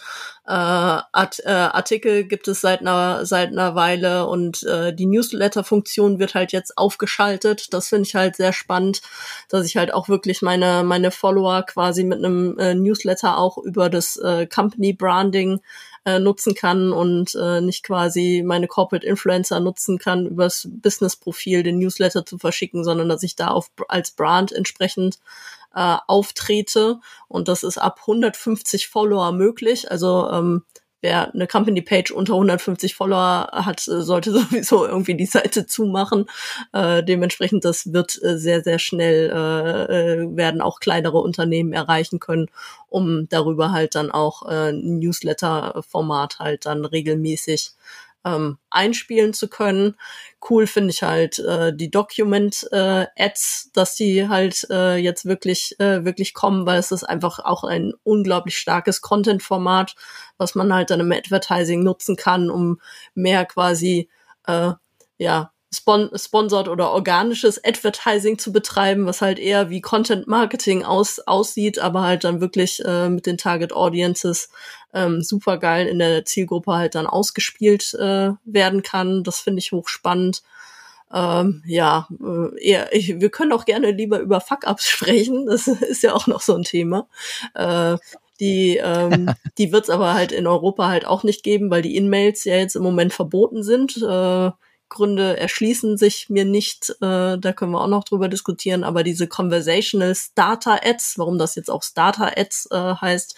äh, 0.48 0.52
Art, 0.52 1.42
äh, 1.44 1.50
Artikel 1.50 2.24
gibt 2.24 2.48
es 2.48 2.62
seit 2.62 2.80
einer 2.80 3.26
seit 3.26 3.50
einer 3.50 3.76
Weile 3.76 4.28
und 4.28 4.64
äh, 4.64 4.94
die 4.94 5.08
Newsletter-Funktion 5.08 6.20
wird 6.20 6.36
halt 6.36 6.54
jetzt 6.54 6.78
aufgeschaltet. 6.78 7.74
Das 7.74 7.90
finde 7.90 8.08
ich 8.08 8.16
halt 8.16 8.38
sehr 8.38 8.54
spannend, 8.54 9.02
dass 9.50 9.66
ich 9.66 9.76
halt 9.76 9.94
auch 9.94 10.08
wirklich 10.08 10.42
meine 10.42 10.84
meine 10.84 11.12
Follower 11.12 11.64
quasi 11.64 12.06
mit 12.06 12.20
einem 12.20 12.58
äh, 12.60 12.76
Newsletter 12.76 13.38
auch 13.38 13.58
über 13.58 13.90
das 13.90 14.16
äh, 14.18 14.48
Company 14.48 14.94
Branding 14.94 15.60
äh, 16.06 16.20
nutzen 16.20 16.54
kann 16.54 16.94
und 16.94 17.36
äh, 17.36 17.62
nicht 17.62 17.84
quasi 17.84 18.44
meine 18.46 18.68
Corporate 18.68 19.06
Influencer 19.06 19.60
nutzen 19.60 19.98
kann, 19.98 20.28
übers 20.28 20.68
Business-Profil 20.72 21.64
den 21.64 21.80
Newsletter 21.80 22.26
zu 22.26 22.38
verschicken, 22.38 22.84
sondern 22.84 23.10
dass 23.10 23.24
ich 23.24 23.36
da 23.36 23.48
auf, 23.48 23.72
als 23.88 24.12
Brand 24.12 24.52
entsprechend 24.52 25.20
äh, 25.74 25.98
auftrete. 26.08 27.00
Und 27.28 27.48
das 27.48 27.64
ist 27.64 27.78
ab 27.78 28.00
150 28.02 28.88
Follower 28.88 29.32
möglich. 29.32 29.90
Also 29.92 30.30
ähm, 30.32 30.64
wer 31.06 31.32
eine 31.36 31.46
Company 31.46 31.84
Page 31.84 32.10
unter 32.10 32.34
150 32.34 32.96
Follower 32.96 33.50
hat, 33.54 33.88
äh, 33.88 34.02
sollte 34.02 34.32
sowieso 34.40 34.88
irgendwie 34.88 35.14
die 35.16 35.28
Seite 35.28 35.68
zumachen. 35.68 36.26
Äh, 36.74 37.04
dementsprechend, 37.04 37.64
das 37.64 37.94
wird 37.94 38.20
äh, 38.24 38.40
sehr, 38.40 38.64
sehr 38.64 38.80
schnell, 38.80 39.30
äh, 39.30 40.24
äh, 40.24 40.36
werden 40.36 40.62
auch 40.62 40.80
kleinere 40.80 41.20
Unternehmen 41.20 41.74
erreichen 41.74 42.20
können, 42.20 42.48
um 42.90 43.30
darüber 43.30 43.72
halt 43.72 43.94
dann 43.94 44.10
auch 44.10 44.50
äh, 44.50 44.72
Newsletter-Format 44.72 46.40
halt 46.40 46.66
dann 46.66 46.86
regelmäßig 46.86 47.74
ähm, 48.26 48.58
einspielen 48.70 49.34
zu 49.34 49.48
können. 49.48 49.96
Cool 50.50 50.68
finde 50.68 50.92
ich 50.92 51.04
halt 51.04 51.40
äh, 51.40 51.74
die 51.76 51.92
Document-Ads, 51.92 53.66
äh, 53.68 53.70
dass 53.74 53.96
die 53.96 54.28
halt 54.28 54.68
äh, 54.70 54.98
jetzt 54.98 55.26
wirklich, 55.26 55.80
äh, 55.80 56.04
wirklich 56.04 56.34
kommen, 56.34 56.66
weil 56.66 56.80
es 56.80 56.92
ist 56.92 57.04
einfach 57.04 57.40
auch 57.40 57.64
ein 57.64 57.94
unglaublich 58.04 58.58
starkes 58.58 59.02
Content-Format, 59.02 59.96
was 60.38 60.56
man 60.56 60.74
halt 60.74 60.90
dann 60.90 61.00
im 61.00 61.12
Advertising 61.12 61.84
nutzen 61.84 62.16
kann, 62.16 62.50
um 62.50 62.82
mehr 63.14 63.46
quasi 63.46 64.10
äh, 64.48 64.72
ja 65.18 65.52
spon 65.76 66.10
sponsored 66.16 66.68
oder 66.68 66.92
organisches 66.92 67.64
Advertising 67.64 68.38
zu 68.38 68.52
betreiben, 68.52 69.06
was 69.06 69.22
halt 69.22 69.40
eher 69.40 69.70
wie 69.70 69.82
Content 69.82 70.28
Marketing 70.28 70.84
aus 70.84 71.20
aussieht, 71.20 71.80
aber 71.80 72.02
halt 72.02 72.24
dann 72.24 72.42
wirklich 72.42 72.84
äh, 72.86 73.10
mit 73.10 73.26
den 73.26 73.38
Target 73.38 73.74
Audiences 73.74 74.50
ähm, 74.94 75.22
super 75.22 75.58
geil 75.58 75.88
in 75.88 76.00
der 76.00 76.26
Zielgruppe 76.26 76.74
halt 76.74 76.96
dann 76.96 77.08
ausgespielt 77.08 77.94
äh, 77.96 78.32
werden 78.46 78.82
kann. 78.82 79.24
Das 79.24 79.40
finde 79.40 79.60
ich 79.60 79.72
hochspannend. 79.72 80.42
Ähm, 81.14 81.64
ja, 81.66 82.08
äh, 82.20 82.60
eher, 82.62 82.94
ich, 82.94 83.20
wir 83.20 83.30
können 83.30 83.52
auch 83.52 83.66
gerne 83.66 83.92
lieber 83.92 84.20
über 84.20 84.42
Fuck-Ups 84.42 84.86
sprechen. 84.90 85.46
Das 85.46 85.68
ist 85.68 86.04
ja 86.04 86.14
auch 86.14 86.28
noch 86.28 86.42
so 86.42 86.56
ein 86.56 86.64
Thema. 86.64 87.08
Äh, 87.54 87.98
die, 88.40 88.78
ähm, 88.78 89.34
die 89.58 89.72
wird 89.72 89.86
es 89.86 89.90
aber 89.90 90.14
halt 90.14 90.32
in 90.32 90.48
Europa 90.48 90.88
halt 90.88 91.06
auch 91.06 91.24
nicht 91.24 91.44
geben, 91.44 91.70
weil 91.70 91.82
die 91.82 91.96
In-Mails 91.96 92.44
ja 92.46 92.56
jetzt 92.56 92.76
im 92.76 92.84
Moment 92.84 93.14
verboten 93.14 93.64
sind. 93.64 93.98
Äh, 93.98 94.52
Gründe 94.90 95.38
erschließen 95.38 95.98
sich 95.98 96.30
mir 96.30 96.46
nicht, 96.46 96.90
äh, 97.02 97.38
da 97.38 97.54
können 97.54 97.72
wir 97.72 97.82
auch 97.82 97.88
noch 97.88 98.04
drüber 98.04 98.28
diskutieren, 98.28 98.84
aber 98.84 99.04
diese 99.04 99.28
Conversational 99.28 100.16
Starter 100.16 100.80
Ads, 100.86 101.18
warum 101.18 101.38
das 101.38 101.56
jetzt 101.56 101.70
auch 101.70 101.84
Starter 101.84 102.38
Ads 102.38 102.70
äh, 102.72 102.96
heißt, 102.96 103.36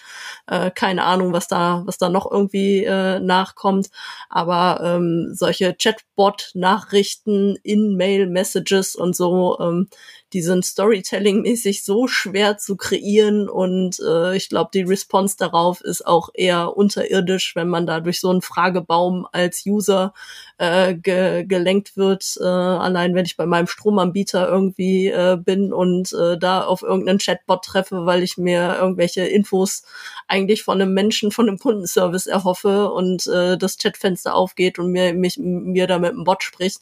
äh, 0.47 0.71
keine 0.71 1.03
Ahnung, 1.03 1.33
was 1.33 1.47
da, 1.47 1.83
was 1.85 1.97
da 1.97 2.09
noch 2.09 2.29
irgendwie 2.29 2.83
äh, 2.83 3.19
nachkommt, 3.19 3.89
aber 4.29 4.81
ähm, 4.83 5.31
solche 5.33 5.73
Chatbot-Nachrichten, 5.73 7.57
In-Mail-Messages 7.63 8.95
und 8.95 9.15
so, 9.15 9.57
ähm, 9.59 9.87
die 10.33 10.41
sind 10.41 10.65
Storytelling-mäßig 10.65 11.85
so 11.85 12.07
schwer 12.07 12.57
zu 12.57 12.75
kreieren 12.75 13.47
und 13.47 13.99
äh, 13.99 14.35
ich 14.35 14.49
glaube, 14.49 14.71
die 14.73 14.81
Response 14.81 15.37
darauf 15.37 15.81
ist 15.81 16.05
auch 16.05 16.29
eher 16.33 16.75
unterirdisch, 16.75 17.55
wenn 17.55 17.69
man 17.69 17.85
da 17.85 18.01
durch 18.01 18.19
so 18.19 18.29
einen 18.29 18.41
Fragebaum 18.41 19.25
als 19.31 19.65
User 19.65 20.13
äh, 20.57 20.95
ge 20.95 21.45
gelenkt 21.45 21.95
wird. 21.95 22.37
Äh, 22.41 22.43
allein 22.43 23.15
wenn 23.15 23.25
ich 23.25 23.37
bei 23.37 23.45
meinem 23.45 23.67
Stromanbieter 23.67 24.47
irgendwie 24.49 25.07
äh, 25.07 25.37
bin 25.37 25.71
und 25.71 26.11
äh, 26.13 26.37
da 26.37 26.65
auf 26.65 26.81
irgendeinen 26.81 27.19
Chatbot 27.19 27.63
treffe, 27.63 28.05
weil 28.05 28.21
ich 28.21 28.37
mir 28.37 28.77
irgendwelche 28.79 29.25
Infos 29.25 29.83
eigentlich 30.27 30.63
von 30.63 30.81
einem 30.81 30.93
Menschen, 30.93 31.31
von 31.31 31.47
einem 31.47 31.57
Kundenservice 31.57 32.27
erhoffe 32.27 32.91
und 32.91 33.27
äh, 33.27 33.57
das 33.57 33.77
Chatfenster 33.77 34.35
aufgeht 34.35 34.77
und 34.77 34.91
mir, 34.91 35.13
mich, 35.13 35.37
mir 35.37 35.87
da 35.87 35.99
mit 35.99 36.11
einem 36.11 36.25
Bot 36.25 36.43
spricht, 36.43 36.81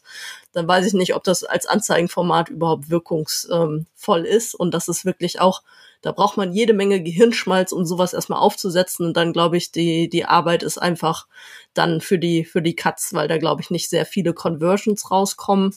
dann 0.56 0.66
weiß 0.66 0.86
ich 0.86 0.94
nicht, 0.94 1.14
ob 1.14 1.22
das 1.22 1.44
als 1.44 1.66
Anzeigenformat 1.66 2.48
überhaupt 2.48 2.88
wirkungsvoll 2.88 4.24
ist. 4.24 4.54
Und 4.54 4.72
das 4.72 4.88
ist 4.88 5.04
wirklich 5.04 5.38
auch, 5.38 5.62
da 6.00 6.12
braucht 6.12 6.38
man 6.38 6.54
jede 6.54 6.72
Menge 6.72 7.02
Gehirnschmalz, 7.02 7.72
um 7.72 7.84
sowas 7.84 8.14
erstmal 8.14 8.38
aufzusetzen. 8.38 9.04
Und 9.04 9.18
dann 9.18 9.34
glaube 9.34 9.58
ich, 9.58 9.70
die, 9.70 10.08
die 10.08 10.24
Arbeit 10.24 10.62
ist 10.62 10.78
einfach 10.78 11.26
dann 11.74 12.00
für 12.00 12.18
die, 12.18 12.46
für 12.46 12.62
die 12.62 12.74
Cuts, 12.74 13.12
weil 13.12 13.28
da 13.28 13.36
glaube 13.36 13.60
ich 13.60 13.68
nicht 13.68 13.90
sehr 13.90 14.06
viele 14.06 14.32
Conversions 14.32 15.10
rauskommen. 15.10 15.74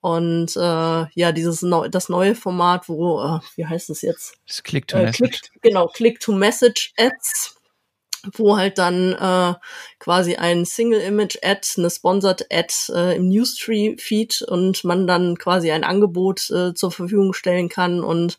Und 0.00 0.56
äh, 0.56 0.60
ja, 1.12 1.32
dieses 1.32 1.62
neu, 1.62 1.88
das 1.88 2.08
neue 2.08 2.36
Format, 2.36 2.88
wo, 2.88 3.20
äh, 3.20 3.40
wie 3.56 3.66
heißt 3.66 3.90
es 3.90 4.00
jetzt? 4.00 4.34
Das 4.46 4.62
Click 4.62 4.86
to 4.86 4.98
Message. 4.98 5.18
Click, 5.18 5.50
genau, 5.60 5.88
Click 5.88 6.20
to 6.20 6.30
Message 6.30 6.92
Ads 6.96 7.59
wo 8.34 8.56
halt 8.56 8.78
dann 8.78 9.12
äh, 9.12 9.54
quasi 9.98 10.36
ein 10.36 10.64
Single-Image-Ad, 10.64 11.68
eine 11.76 11.90
Sponsored-Ad 11.90 12.74
äh, 12.94 13.16
im 13.16 13.28
Newsfeed 13.28 14.42
und 14.42 14.84
man 14.84 15.06
dann 15.06 15.36
quasi 15.38 15.70
ein 15.70 15.84
Angebot 15.84 16.50
äh, 16.50 16.74
zur 16.74 16.90
Verfügung 16.90 17.32
stellen 17.32 17.68
kann 17.68 18.00
und 18.00 18.38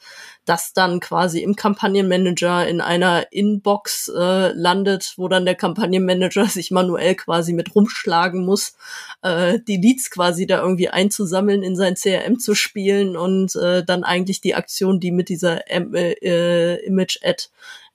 das 0.51 0.73
dann 0.73 0.99
quasi 0.99 1.39
im 1.39 1.55
Kampagnenmanager 1.55 2.67
in 2.67 2.81
einer 2.81 3.31
Inbox 3.31 4.11
äh, 4.13 4.51
landet, 4.51 5.13
wo 5.15 5.29
dann 5.29 5.45
der 5.45 5.55
Kampagnenmanager 5.55 6.45
sich 6.47 6.71
manuell 6.71 7.15
quasi 7.15 7.53
mit 7.53 7.73
rumschlagen 7.73 8.43
muss, 8.43 8.73
äh, 9.21 9.59
die 9.65 9.77
Leads 9.77 10.11
quasi 10.11 10.45
da 10.45 10.61
irgendwie 10.61 10.89
einzusammeln, 10.89 11.63
in 11.63 11.77
sein 11.77 11.95
CRM 11.95 12.37
zu 12.37 12.53
spielen 12.53 13.15
und 13.15 13.55
äh, 13.55 13.85
dann 13.85 14.03
eigentlich 14.03 14.41
die 14.41 14.53
Aktion, 14.53 14.99
die 14.99 15.11
mit 15.11 15.29
dieser 15.29 15.71
äh, 15.71 16.15
äh, 16.21 16.85
Image-Ad 16.85 17.45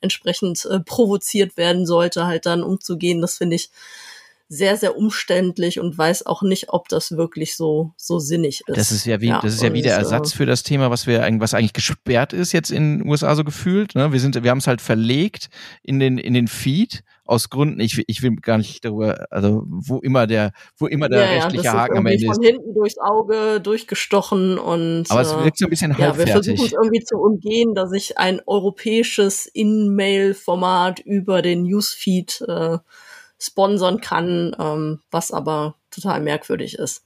entsprechend 0.00 0.64
äh, 0.64 0.80
provoziert 0.80 1.58
werden 1.58 1.84
sollte, 1.84 2.26
halt 2.26 2.46
dann 2.46 2.62
umzugehen. 2.62 3.20
Das 3.20 3.36
finde 3.36 3.56
ich 3.56 3.70
sehr, 4.48 4.76
sehr 4.76 4.96
umständlich 4.96 5.80
und 5.80 5.96
weiß 5.96 6.26
auch 6.26 6.42
nicht, 6.42 6.66
ob 6.68 6.88
das 6.88 7.12
wirklich 7.12 7.56
so, 7.56 7.92
so 7.96 8.18
sinnig 8.18 8.62
ist. 8.66 8.76
Das 8.76 8.92
ist 8.92 9.04
ja 9.04 9.20
wie, 9.20 9.28
ja, 9.28 9.40
das 9.40 9.54
ist 9.54 9.62
ja 9.62 9.72
wie 9.72 9.82
der 9.82 9.96
Ersatz 9.96 10.32
für 10.32 10.46
das 10.46 10.62
Thema, 10.62 10.90
was 10.90 11.06
wir 11.06 11.26
was 11.40 11.54
eigentlich 11.54 11.72
gesperrt 11.72 12.32
ist 12.32 12.52
jetzt 12.52 12.70
in 12.70 12.98
den 12.98 13.08
USA 13.08 13.34
so 13.34 13.44
gefühlt. 13.44 13.94
Ne? 13.94 14.12
Wir 14.12 14.20
sind, 14.20 14.42
wir 14.42 14.50
haben 14.50 14.58
es 14.58 14.66
halt 14.66 14.80
verlegt 14.80 15.48
in 15.82 15.98
den, 15.98 16.18
in 16.18 16.34
den 16.34 16.46
Feed 16.46 17.02
aus 17.26 17.50
Gründen, 17.50 17.80
ich, 17.80 18.02
ich 18.06 18.22
will 18.22 18.36
gar 18.36 18.58
nicht 18.58 18.84
darüber, 18.84 19.26
also 19.30 19.64
wo 19.66 19.98
immer 19.98 20.26
der, 20.26 20.52
wo 20.78 20.86
immer 20.86 21.08
der 21.08 21.20
ja, 21.20 21.32
rechtliche 21.32 21.64
ja, 21.64 21.72
Haken 21.72 21.98
am 21.98 22.06
Ende 22.06 22.24
ist. 22.24 22.34
von 22.34 22.42
hinten 22.42 22.74
durchs 22.74 22.98
Auge 22.98 23.60
durchgestochen 23.60 24.58
und. 24.58 25.10
Aber 25.10 25.20
es 25.20 25.32
äh, 25.32 25.44
wirkt 25.44 25.58
so 25.58 25.66
ein 25.66 25.70
bisschen 25.70 25.96
halbfertig. 25.98 26.18
Ja, 26.18 26.26
wir 26.26 26.32
versuchen 26.32 26.66
es 26.66 26.72
irgendwie 26.72 27.04
zu 27.04 27.16
umgehen, 27.16 27.74
dass 27.74 27.92
ich 27.92 28.18
ein 28.18 28.40
europäisches 28.46 29.46
In-Mail-Format 29.46 31.00
über 31.00 31.42
den 31.42 31.64
Newsfeed 31.64 32.44
äh, 32.46 32.78
sponsern 33.40 34.00
kann, 34.00 34.54
ähm, 34.58 35.00
was 35.10 35.32
aber 35.32 35.76
total 35.90 36.20
merkwürdig 36.20 36.78
ist. 36.78 37.04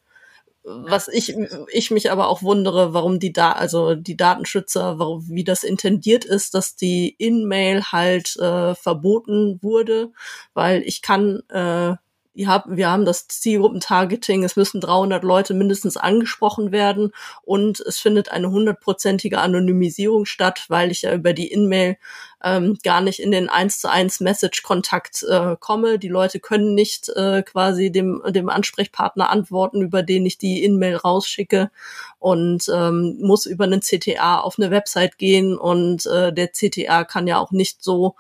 Was 0.63 1.09
ich, 1.09 1.35
ich 1.73 1.91
mich 1.91 2.11
aber 2.11 2.29
auch 2.29 2.43
wundere, 2.43 2.93
warum 2.93 3.19
die 3.19 3.33
da, 3.33 3.53
also 3.53 3.95
die 3.95 4.17
Datenschützer, 4.17 4.99
warum, 4.99 5.27
wie 5.29 5.45
das 5.45 5.65
intendiert 5.65 6.27
ist, 6.27 6.55
dass 6.55 6.77
die 6.77 7.09
In-Mail 7.09 7.85
halt 7.85 8.37
äh, 8.37 8.75
verboten 8.75 9.59
wurde, 9.63 10.13
weil 10.53 10.83
ich 10.83 11.01
kann 11.01 11.41
äh, 11.49 11.97
wir 12.33 12.47
haben, 12.47 12.77
wir 12.77 12.89
haben 12.89 13.05
das 13.05 13.27
Zielgruppentargeting, 13.27 14.45
es 14.45 14.57
müssen 14.57 14.81
300 14.81 15.23
Leute 15.25 15.53
mindestens 15.53 15.97
angesprochen 15.97 16.73
werden 16.73 17.13
und 17.43 17.81
es 17.81 17.99
findet 17.99 18.31
eine 18.31 18.51
hundertprozentige 18.51 19.41
Anonymisierung 19.41 20.27
statt, 20.27 20.67
weil 20.69 20.91
ich 20.91 21.03
ja 21.03 21.13
über 21.15 21.33
die 21.33 21.49
In-Mail 21.49 21.97
ähm, 22.43 22.79
gar 22.83 23.01
nicht 23.01 23.21
in 23.21 23.31
den 23.31 23.49
1 23.49 23.81
zu 23.81 23.91
1 23.91 24.21
Message-Kontakt 24.21 25.23
äh, 25.29 25.57
komme. 25.59 25.99
Die 25.99 26.09
Leute 26.09 26.41
können 26.41 26.75
nicht 26.75 27.09
äh, 27.11 27.43
quasi 27.43 27.93
dem, 27.93 28.23
dem 28.29 28.49
Ansprechpartner 28.49 29.31
antworten, 29.31 29.83
über 29.83 30.03
den 30.03 30.25
ich 30.27 30.39
die 30.39 30.65
In-Mail 30.65 30.97
rausschicke 30.97 31.71
und 32.19 32.71
ähm, 32.73 33.19
muss 33.21 33.47
über 33.47 33.65
einen 33.65 33.81
CTA 33.81 34.41
auf 34.41 34.59
eine 34.59 34.71
Website 34.71 35.19
gehen 35.19 35.57
und 35.57 36.07
äh, 36.07 36.33
der 36.33 36.53
CTA 36.53 37.05
kann 37.05 37.27
ja 37.27 37.39
auch 37.39 37.51
nicht 37.51 37.83
so 37.83 38.17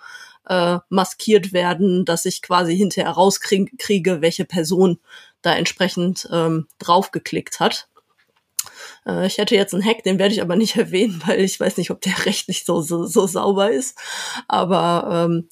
äh, 0.49 0.79
maskiert 0.89 1.53
werden, 1.53 2.05
dass 2.05 2.27
ich 2.27 2.43
quasi 2.43 2.77
hinterher 2.77 3.13
rauskriege, 3.13 4.21
welche 4.21 4.45
Person 4.45 4.99
da 5.43 5.55
entsprechend 5.55 6.29
ähm, 6.33 6.67
draufgeklickt 6.79 7.61
hat. 7.61 7.89
Äh, 9.07 9.27
ich 9.27 9.39
hätte 9.39 9.55
jetzt 9.55 9.75
einen 9.75 9.85
Hack, 9.85 10.03
den 10.03 10.19
werde 10.19 10.35
ich 10.35 10.43
aber 10.43 10.57
nicht 10.57 10.77
erwähnen, 10.77 11.23
weil 11.27 11.41
ich 11.41 11.59
weiß 11.59 11.77
nicht, 11.77 11.91
ob 11.91 12.01
der 12.01 12.15
rechtlich 12.27 12.65
so, 12.65 12.81
so, 12.81 13.05
so 13.07 13.27
sauber 13.27 13.71
ist. 13.71 13.99
Aber 14.49 15.29
ähm, 15.29 15.49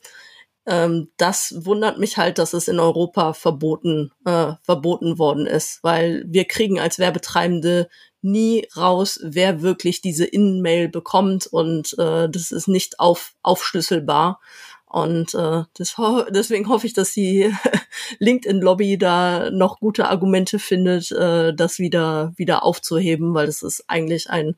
ähm, 0.66 1.11
das 1.16 1.54
wundert 1.64 1.98
mich 1.98 2.18
halt, 2.18 2.38
dass 2.38 2.52
es 2.52 2.68
in 2.68 2.78
Europa 2.78 3.32
verboten, 3.32 4.12
äh, 4.26 4.52
verboten 4.62 5.18
worden 5.18 5.46
ist, 5.46 5.82
weil 5.82 6.24
wir 6.26 6.44
kriegen 6.44 6.78
als 6.78 6.98
Werbetreibende 6.98 7.88
nie 8.20 8.66
raus, 8.76 9.18
wer 9.22 9.62
wirklich 9.62 10.02
diese 10.02 10.26
In-Mail 10.26 10.88
bekommt 10.88 11.46
und 11.46 11.96
äh, 11.98 12.28
das 12.28 12.50
ist 12.50 12.68
nicht 12.68 13.00
auf, 13.00 13.32
aufschlüsselbar. 13.42 14.40
Und 14.89 15.34
äh, 15.34 15.64
das 15.74 15.99
ho 15.99 16.22
deswegen 16.30 16.68
hoffe 16.68 16.86
ich, 16.86 16.95
dass 16.95 17.12
die 17.12 17.53
LinkedIn-Lobby 18.18 18.97
da 18.97 19.51
noch 19.51 19.80
gute 19.80 20.09
Argumente 20.09 20.59
findet, 20.59 21.12
äh, 21.12 21.55
das 21.55 21.78
wieder 21.78 22.32
wieder 22.36 22.64
aufzuheben, 22.64 23.34
weil 23.34 23.47
das 23.47 23.62
ist 23.62 23.84
eigentlich 23.89 24.30
ein 24.30 24.57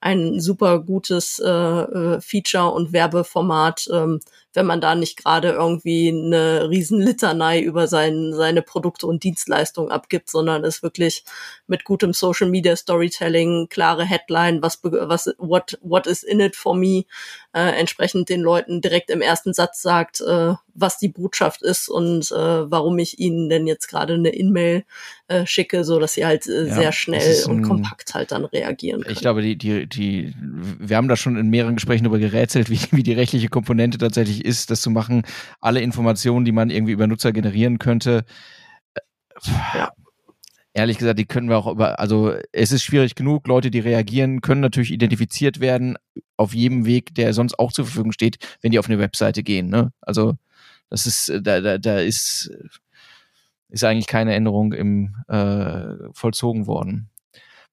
ein 0.00 0.40
super 0.40 0.80
gutes 0.80 1.38
äh, 1.38 1.48
äh, 1.50 2.20
Feature 2.20 2.72
und 2.72 2.92
Werbeformat, 2.92 3.86
ähm, 3.92 4.20
wenn 4.52 4.66
man 4.66 4.80
da 4.80 4.94
nicht 4.94 5.16
gerade 5.16 5.50
irgendwie 5.50 6.08
eine 6.08 6.68
Riesenlitanei 6.68 7.60
über 7.60 7.86
sein, 7.86 8.32
seine 8.34 8.62
Produkte 8.62 9.06
und 9.06 9.22
Dienstleistungen 9.22 9.90
abgibt, 9.90 10.28
sondern 10.28 10.64
es 10.64 10.82
wirklich 10.82 11.24
mit 11.66 11.84
gutem 11.84 12.12
Social 12.12 12.48
Media 12.48 12.74
Storytelling, 12.74 13.68
klare 13.68 14.04
Headline, 14.04 14.62
was, 14.62 14.80
was, 14.82 15.32
what, 15.38 15.78
what 15.82 16.06
is 16.06 16.22
in 16.22 16.40
it 16.40 16.56
for 16.56 16.74
me, 16.74 17.04
äh, 17.52 17.78
entsprechend 17.78 18.28
den 18.28 18.40
Leuten 18.40 18.80
direkt 18.80 19.10
im 19.10 19.20
ersten 19.20 19.52
Satz 19.52 19.82
sagt, 19.82 20.20
äh, 20.20 20.54
was 20.74 20.98
die 20.98 21.08
Botschaft 21.08 21.62
ist 21.62 21.88
und 21.88 22.30
äh, 22.30 22.70
warum 22.70 22.98
ich 22.98 23.18
ihnen 23.18 23.48
denn 23.48 23.66
jetzt 23.66 23.88
gerade 23.88 24.14
eine 24.14 24.34
E-Mail 24.34 24.84
äh, 25.28 25.46
schicke, 25.46 25.84
so 25.84 25.98
dass 25.98 26.14
sie 26.14 26.26
halt 26.26 26.46
äh, 26.46 26.66
ja, 26.66 26.74
sehr 26.74 26.92
schnell 26.92 27.44
und 27.46 27.62
kompakt 27.62 28.14
halt 28.14 28.32
dann 28.32 28.44
reagieren 28.44 29.02
können. 29.02 29.12
Ich 29.12 29.20
glaube, 29.20 29.42
die, 29.42 29.56
die, 29.56 29.86
die, 29.86 30.34
wir 30.78 30.96
haben 30.96 31.08
da 31.08 31.16
schon 31.16 31.36
in 31.36 31.48
mehreren 31.48 31.74
Gesprächen 31.74 32.04
darüber 32.04 32.18
gerätselt, 32.18 32.70
wie, 32.70 32.80
wie 32.90 33.02
die 33.02 33.12
rechtliche 33.12 33.48
Komponente 33.48 33.98
tatsächlich 33.98 34.39
ist, 34.40 34.70
das 34.70 34.80
zu 34.80 34.90
machen. 34.90 35.22
Alle 35.60 35.80
Informationen, 35.80 36.44
die 36.44 36.52
man 36.52 36.70
irgendwie 36.70 36.92
über 36.92 37.06
Nutzer 37.06 37.32
generieren 37.32 37.78
könnte, 37.78 38.24
äh, 38.94 39.00
ja 39.74 39.90
ehrlich 40.72 40.98
gesagt, 40.98 41.18
die 41.18 41.26
können 41.26 41.48
wir 41.48 41.58
auch 41.58 41.66
über, 41.66 41.98
also 41.98 42.34
es 42.52 42.72
ist 42.72 42.84
schwierig 42.84 43.14
genug, 43.14 43.46
Leute, 43.46 43.70
die 43.70 43.80
reagieren, 43.80 44.40
können 44.40 44.60
natürlich 44.60 44.92
identifiziert 44.92 45.60
werden 45.60 45.96
auf 46.36 46.54
jedem 46.54 46.86
Weg, 46.86 47.14
der 47.14 47.34
sonst 47.34 47.58
auch 47.58 47.72
zur 47.72 47.86
Verfügung 47.86 48.12
steht, 48.12 48.38
wenn 48.62 48.70
die 48.70 48.78
auf 48.78 48.88
eine 48.88 48.98
Webseite 48.98 49.42
gehen. 49.42 49.68
Ne? 49.68 49.92
Also 50.00 50.34
das 50.88 51.06
ist, 51.06 51.28
äh, 51.28 51.42
da, 51.42 51.60
da, 51.60 51.78
da 51.78 51.98
ist, 51.98 52.50
ist 53.68 53.84
eigentlich 53.84 54.06
keine 54.06 54.34
Änderung 54.34 54.72
im 54.72 55.16
äh, 55.28 56.10
vollzogen 56.12 56.66
worden. 56.66 57.10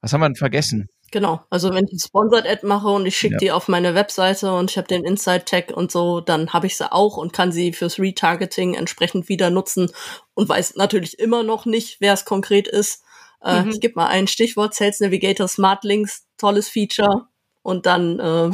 Was 0.01 0.13
haben 0.13 0.21
wir 0.21 0.29
denn 0.29 0.35
vergessen? 0.35 0.89
Genau, 1.11 1.41
also 1.49 1.73
wenn 1.73 1.85
ich 1.85 1.93
ein 1.93 1.99
Sponsored 1.99 2.45
Ad 2.45 2.65
mache 2.65 2.89
und 2.89 3.05
ich 3.05 3.17
schicke 3.17 3.35
ja. 3.35 3.39
die 3.39 3.51
auf 3.51 3.69
meine 3.69 3.95
Webseite 3.95 4.53
und 4.53 4.71
ich 4.71 4.77
habe 4.77 4.89
den 4.89 5.05
Inside 5.05 5.45
Tag 5.45 5.71
und 5.71 5.89
so, 5.91 6.19
dann 6.19 6.51
habe 6.51 6.67
ich 6.67 6.75
sie 6.75 6.91
auch 6.91 7.15
und 7.15 7.31
kann 7.31 7.51
sie 7.51 7.71
fürs 7.71 7.97
Retargeting 7.97 8.73
entsprechend 8.73 9.29
wieder 9.29 9.49
nutzen 9.49 9.89
und 10.33 10.49
weiß 10.49 10.75
natürlich 10.75 11.17
immer 11.17 11.43
noch 11.43 11.65
nicht, 11.65 12.01
wer 12.01 12.13
es 12.13 12.25
konkret 12.25 12.67
ist. 12.67 13.03
Äh, 13.41 13.63
mhm. 13.63 13.69
Ich 13.69 13.79
gebe 13.79 13.95
mal 13.95 14.07
ein 14.07 14.27
Stichwort 14.27 14.75
Sales 14.75 14.99
Navigator 14.99 15.47
Smart 15.47 15.85
Links, 15.85 16.25
tolles 16.37 16.67
Feature 16.67 17.27
und 17.61 17.85
dann 17.85 18.19
äh, 18.19 18.51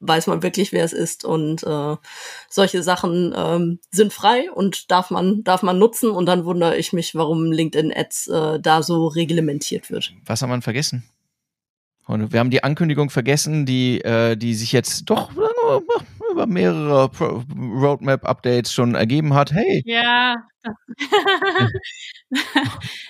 weiß 0.00 0.26
man 0.26 0.42
wirklich, 0.42 0.72
wer 0.72 0.84
es 0.84 0.92
ist. 0.92 1.24
Und 1.24 1.62
äh, 1.62 1.96
solche 2.48 2.82
Sachen 2.82 3.34
ähm, 3.36 3.78
sind 3.90 4.12
frei 4.12 4.50
und 4.50 4.90
darf 4.90 5.10
man, 5.10 5.44
darf 5.44 5.62
man 5.62 5.78
nutzen. 5.78 6.10
Und 6.10 6.26
dann 6.26 6.44
wundere 6.44 6.76
ich 6.76 6.92
mich, 6.92 7.14
warum 7.14 7.52
LinkedIn 7.52 7.92
Ads 7.94 8.28
äh, 8.28 8.60
da 8.60 8.82
so 8.82 9.06
reglementiert 9.06 9.90
wird. 9.90 10.12
Was 10.24 10.42
haben 10.42 10.50
wir 10.50 10.62
vergessen? 10.62 11.04
Und 12.06 12.32
wir 12.32 12.40
haben 12.40 12.50
die 12.50 12.64
Ankündigung 12.64 13.10
vergessen, 13.10 13.66
die, 13.66 14.00
äh, 14.00 14.36
die 14.36 14.54
sich 14.54 14.72
jetzt 14.72 15.04
doch 15.04 15.30
über 16.30 16.46
mehrere 16.46 17.10
Roadmap-Updates 17.10 18.72
schon 18.72 18.94
ergeben 18.94 19.34
hat. 19.34 19.52
Hey. 19.52 19.82
Ja. 19.84 20.36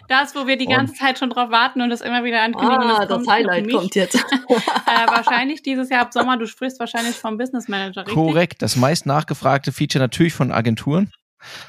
das, 0.09 0.35
wo 0.35 0.47
wir 0.47 0.57
die 0.57 0.67
ganze 0.67 0.95
Zeit 0.95 1.19
schon 1.19 1.31
drauf 1.31 1.51
warten 1.51 1.81
und 1.81 1.91
das 1.91 2.01
immer 2.01 2.25
wieder 2.25 2.43
ankündigen. 2.43 2.91
Ah, 2.91 3.07
das, 3.07 3.19
das 3.25 3.29
Highlight 3.29 3.71
kommt 3.71 3.95
jetzt. 3.95 4.15
äh, 4.49 5.07
wahrscheinlich 5.07 5.63
dieses 5.63 5.91
Jahr 5.91 6.03
ab 6.03 6.13
Sommer. 6.13 6.37
Du 6.37 6.47
sprichst 6.47 6.79
wahrscheinlich 6.79 7.17
vom 7.17 7.39
Business 7.39 7.69
Manager, 7.69 8.03
richtig? 8.03 8.15
Korrekt. 8.15 8.63
Das 8.63 8.77
meist 8.77 9.07
nachgefragte 9.07 9.73
Feature 9.73 10.03
natürlich 10.03 10.33
von 10.33 10.53
Agenturen, 10.53 11.11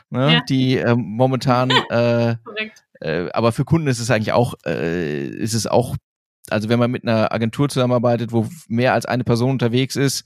ne, 0.10 0.34
ja. 0.34 0.42
die 0.48 0.78
äh, 0.78 0.96
momentan. 0.96 1.72
Äh, 1.90 2.36
Korrekt. 2.44 2.84
Äh, 3.02 3.30
aber 3.32 3.52
für 3.52 3.66
Kunden 3.66 3.88
ist 3.88 4.00
es 4.00 4.12
eigentlich 4.12 4.32
auch, 4.32 4.54
äh, 4.66 5.26
ist 5.26 5.54
es 5.54 5.68
auch 5.68 5.96
also 6.52 6.70
wenn 6.70 6.80
man 6.80 6.91
mit 6.91 7.04
einer 7.04 7.32
Agentur 7.32 7.70
zusammenarbeitet, 7.70 8.32
wo 8.32 8.47
mehr 8.68 8.93
als 8.93 9.06
eine 9.06 9.24
Person 9.24 9.52
unterwegs 9.52 9.95
ist, 9.95 10.26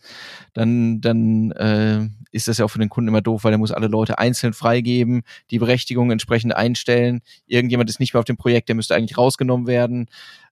dann, 0.53 1.01
dann 1.01 1.51
äh, 1.51 2.07
ist 2.31 2.47
das 2.47 2.57
ja 2.57 2.65
auch 2.65 2.69
für 2.69 2.79
den 2.79 2.89
Kunden 2.89 3.07
immer 3.07 3.21
doof, 3.21 3.43
weil 3.43 3.53
er 3.53 3.57
muss 3.57 3.71
alle 3.71 3.87
Leute 3.87 4.19
einzeln 4.19 4.53
freigeben, 4.53 5.23
die 5.51 5.59
Berechtigung 5.59 6.11
entsprechend 6.11 6.55
einstellen. 6.55 7.21
Irgendjemand 7.45 7.89
ist 7.89 7.99
nicht 7.99 8.13
mehr 8.13 8.19
auf 8.19 8.25
dem 8.25 8.37
Projekt, 8.37 8.69
der 8.69 8.75
müsste 8.75 8.95
eigentlich 8.95 9.17
rausgenommen 9.17 9.67
werden. 9.67 10.07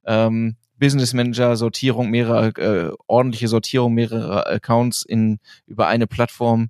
Ähm, 0.06 0.56
Business 0.78 1.14
Manager, 1.14 1.56
Sortierung, 1.56 2.10
mehrere, 2.10 2.48
äh, 2.62 2.92
ordentliche 3.08 3.48
Sortierung 3.48 3.94
mehrerer 3.94 4.48
Accounts 4.48 5.04
in 5.04 5.40
über 5.66 5.88
eine 5.88 6.08
Plattform. 6.08 6.70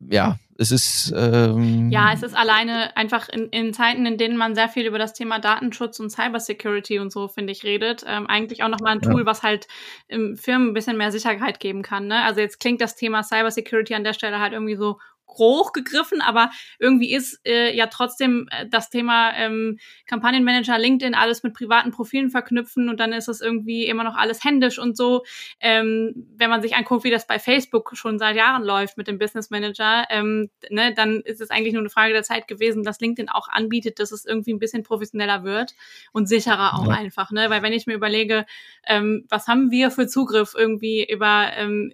Ja, 0.00 0.38
es 0.60 0.72
ist 0.72 1.14
ähm 1.16 1.88
ja, 1.90 2.12
es 2.12 2.22
ist 2.22 2.36
alleine 2.36 2.96
einfach 2.96 3.28
in, 3.28 3.48
in 3.50 3.72
Zeiten, 3.72 4.04
in 4.06 4.18
denen 4.18 4.36
man 4.36 4.56
sehr 4.56 4.68
viel 4.68 4.86
über 4.86 4.98
das 4.98 5.14
Thema 5.14 5.38
Datenschutz 5.38 6.00
und 6.00 6.10
Cybersecurity 6.10 6.98
und 6.98 7.12
so 7.12 7.28
finde 7.28 7.52
ich 7.52 7.62
redet, 7.62 8.04
ähm, 8.06 8.26
eigentlich 8.26 8.64
auch 8.64 8.68
nochmal 8.68 8.92
ein 8.92 9.00
Tool, 9.00 9.20
ja. 9.20 9.26
was 9.26 9.44
halt 9.44 9.68
im 10.08 10.36
Firmen 10.36 10.68
ein 10.68 10.74
bisschen 10.74 10.96
mehr 10.96 11.12
Sicherheit 11.12 11.60
geben 11.60 11.82
kann. 11.82 12.08
Ne? 12.08 12.22
Also 12.24 12.40
jetzt 12.40 12.58
klingt 12.58 12.80
das 12.80 12.96
Thema 12.96 13.22
Cybersecurity 13.22 13.94
an 13.94 14.04
der 14.04 14.14
Stelle 14.14 14.40
halt 14.40 14.52
irgendwie 14.52 14.76
so 14.76 14.98
hochgegriffen, 15.28 16.20
aber 16.20 16.50
irgendwie 16.78 17.12
ist 17.12 17.40
äh, 17.46 17.74
ja 17.74 17.86
trotzdem 17.86 18.48
äh, 18.50 18.66
das 18.68 18.90
Thema 18.90 19.32
ähm, 19.36 19.78
Kampagnenmanager, 20.06 20.78
LinkedIn, 20.78 21.14
alles 21.14 21.42
mit 21.42 21.54
privaten 21.54 21.90
Profilen 21.90 22.30
verknüpfen 22.30 22.88
und 22.88 22.98
dann 22.98 23.12
ist 23.12 23.28
es 23.28 23.40
irgendwie 23.40 23.86
immer 23.86 24.04
noch 24.04 24.16
alles 24.16 24.44
händisch 24.44 24.78
und 24.78 24.96
so. 24.96 25.24
Ähm, 25.60 26.26
wenn 26.36 26.50
man 26.50 26.62
sich 26.62 26.74
anguckt, 26.76 27.04
wie 27.04 27.10
das 27.10 27.26
bei 27.26 27.38
Facebook 27.38 27.96
schon 27.96 28.18
seit 28.18 28.36
Jahren 28.36 28.64
läuft 28.64 28.96
mit 28.96 29.06
dem 29.06 29.18
Business 29.18 29.50
Manager, 29.50 30.06
ähm, 30.10 30.50
ne, 30.70 30.92
dann 30.94 31.20
ist 31.20 31.40
es 31.40 31.50
eigentlich 31.50 31.72
nur 31.72 31.82
eine 31.82 31.90
Frage 31.90 32.12
der 32.12 32.22
Zeit 32.22 32.48
gewesen, 32.48 32.82
dass 32.82 33.00
LinkedIn 33.00 33.28
auch 33.28 33.48
anbietet, 33.48 33.98
dass 33.98 34.12
es 34.12 34.24
irgendwie 34.24 34.52
ein 34.52 34.58
bisschen 34.58 34.82
professioneller 34.82 35.44
wird 35.44 35.74
und 36.12 36.28
sicherer 36.28 36.74
auch 36.74 36.88
ja. 36.88 36.94
einfach, 36.94 37.30
ne? 37.30 37.50
Weil 37.50 37.62
wenn 37.62 37.72
ich 37.72 37.86
mir 37.86 37.94
überlege, 37.94 38.46
ähm, 38.86 39.24
was 39.28 39.46
haben 39.46 39.70
wir 39.70 39.90
für 39.90 40.06
Zugriff 40.06 40.54
irgendwie 40.56 41.06
über 41.08 41.50
ähm, 41.56 41.92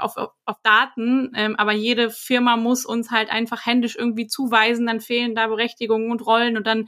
auf, 0.00 0.16
auf, 0.16 0.30
auf 0.44 0.56
Daten, 0.62 1.32
ähm, 1.34 1.56
aber 1.56 1.72
jede 1.72 2.10
Firma 2.10 2.39
Firma 2.40 2.56
muss 2.56 2.86
uns 2.86 3.10
halt 3.10 3.28
einfach 3.28 3.66
händisch 3.66 3.96
irgendwie 3.96 4.26
zuweisen, 4.26 4.86
dann 4.86 5.00
fehlen 5.00 5.34
da 5.34 5.46
Berechtigungen 5.48 6.10
und 6.10 6.24
Rollen 6.24 6.56
und 6.56 6.66
dann 6.66 6.86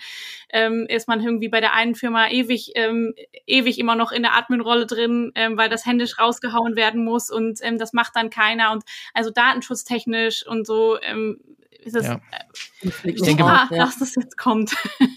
ähm, 0.48 0.86
ist 0.88 1.08
man 1.08 1.20
irgendwie 1.20 1.50
bei 1.50 1.60
der 1.60 1.74
einen 1.74 1.94
Firma 1.94 2.30
ewig, 2.30 2.72
ähm, 2.74 3.12
ewig 3.46 3.78
immer 3.78 3.94
noch 3.94 4.12
in 4.12 4.22
der 4.22 4.34
Admin-Rolle 4.34 4.86
drin, 4.86 5.30
ähm, 5.34 5.58
weil 5.58 5.68
das 5.68 5.84
händisch 5.84 6.18
rausgehauen 6.18 6.74
werden 6.74 7.04
muss 7.04 7.30
und 7.30 7.58
ähm, 7.60 7.76
das 7.76 7.92
macht 7.92 8.16
dann 8.16 8.30
keiner 8.30 8.72
und 8.72 8.82
also 9.12 9.30
datenschutztechnisch 9.30 10.46
und 10.46 10.66
so 10.66 10.98
ähm, 11.02 11.38
ist 11.84 11.96
es, 11.96 12.06
ja. 12.06 12.14
äh, 12.14 12.88
ich 13.04 13.20
denke, 13.20 13.44
ah, 13.44 13.68
ja. 13.70 13.84
dass 13.84 13.98
das 13.98 14.14
jetzt 14.14 14.38
kommt. 14.38 14.74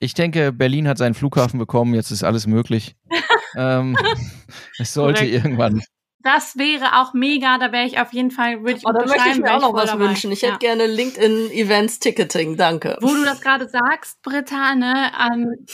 Ich 0.00 0.12
denke, 0.12 0.52
Berlin 0.52 0.86
hat 0.86 0.98
seinen 0.98 1.14
Flughafen 1.14 1.58
bekommen, 1.58 1.94
jetzt 1.94 2.10
ist 2.10 2.24
alles 2.24 2.46
möglich. 2.46 2.94
ähm, 3.56 3.96
es 4.78 4.92
sollte 4.92 5.20
Korrekt. 5.20 5.34
irgendwann 5.34 5.82
das 6.24 6.56
wäre 6.56 7.00
auch 7.00 7.12
mega, 7.12 7.58
da 7.58 7.70
wäre 7.70 7.86
ich 7.86 8.00
auf 8.00 8.12
jeden 8.12 8.30
Fall, 8.30 8.60
würde 8.60 8.78
ich 8.78 8.86
oh, 8.86 8.92
da 8.92 9.06
möchte 9.06 9.28
ich 9.30 9.38
mir 9.38 9.54
auch 9.54 9.60
noch 9.60 9.74
was 9.74 9.90
dabei. 9.90 10.06
wünschen. 10.06 10.32
Ich 10.32 10.40
ja. 10.40 10.48
hätte 10.48 10.58
gerne 10.58 10.86
LinkedIn 10.86 11.50
Events 11.52 11.98
Ticketing, 12.00 12.56
danke. 12.56 12.96
Wo 13.00 13.14
du 13.14 13.24
das 13.24 13.40
gerade 13.40 13.68
sagst, 13.68 14.22
Britta, 14.22 14.74
ne? 14.74 15.12
Ähm, 15.20 15.66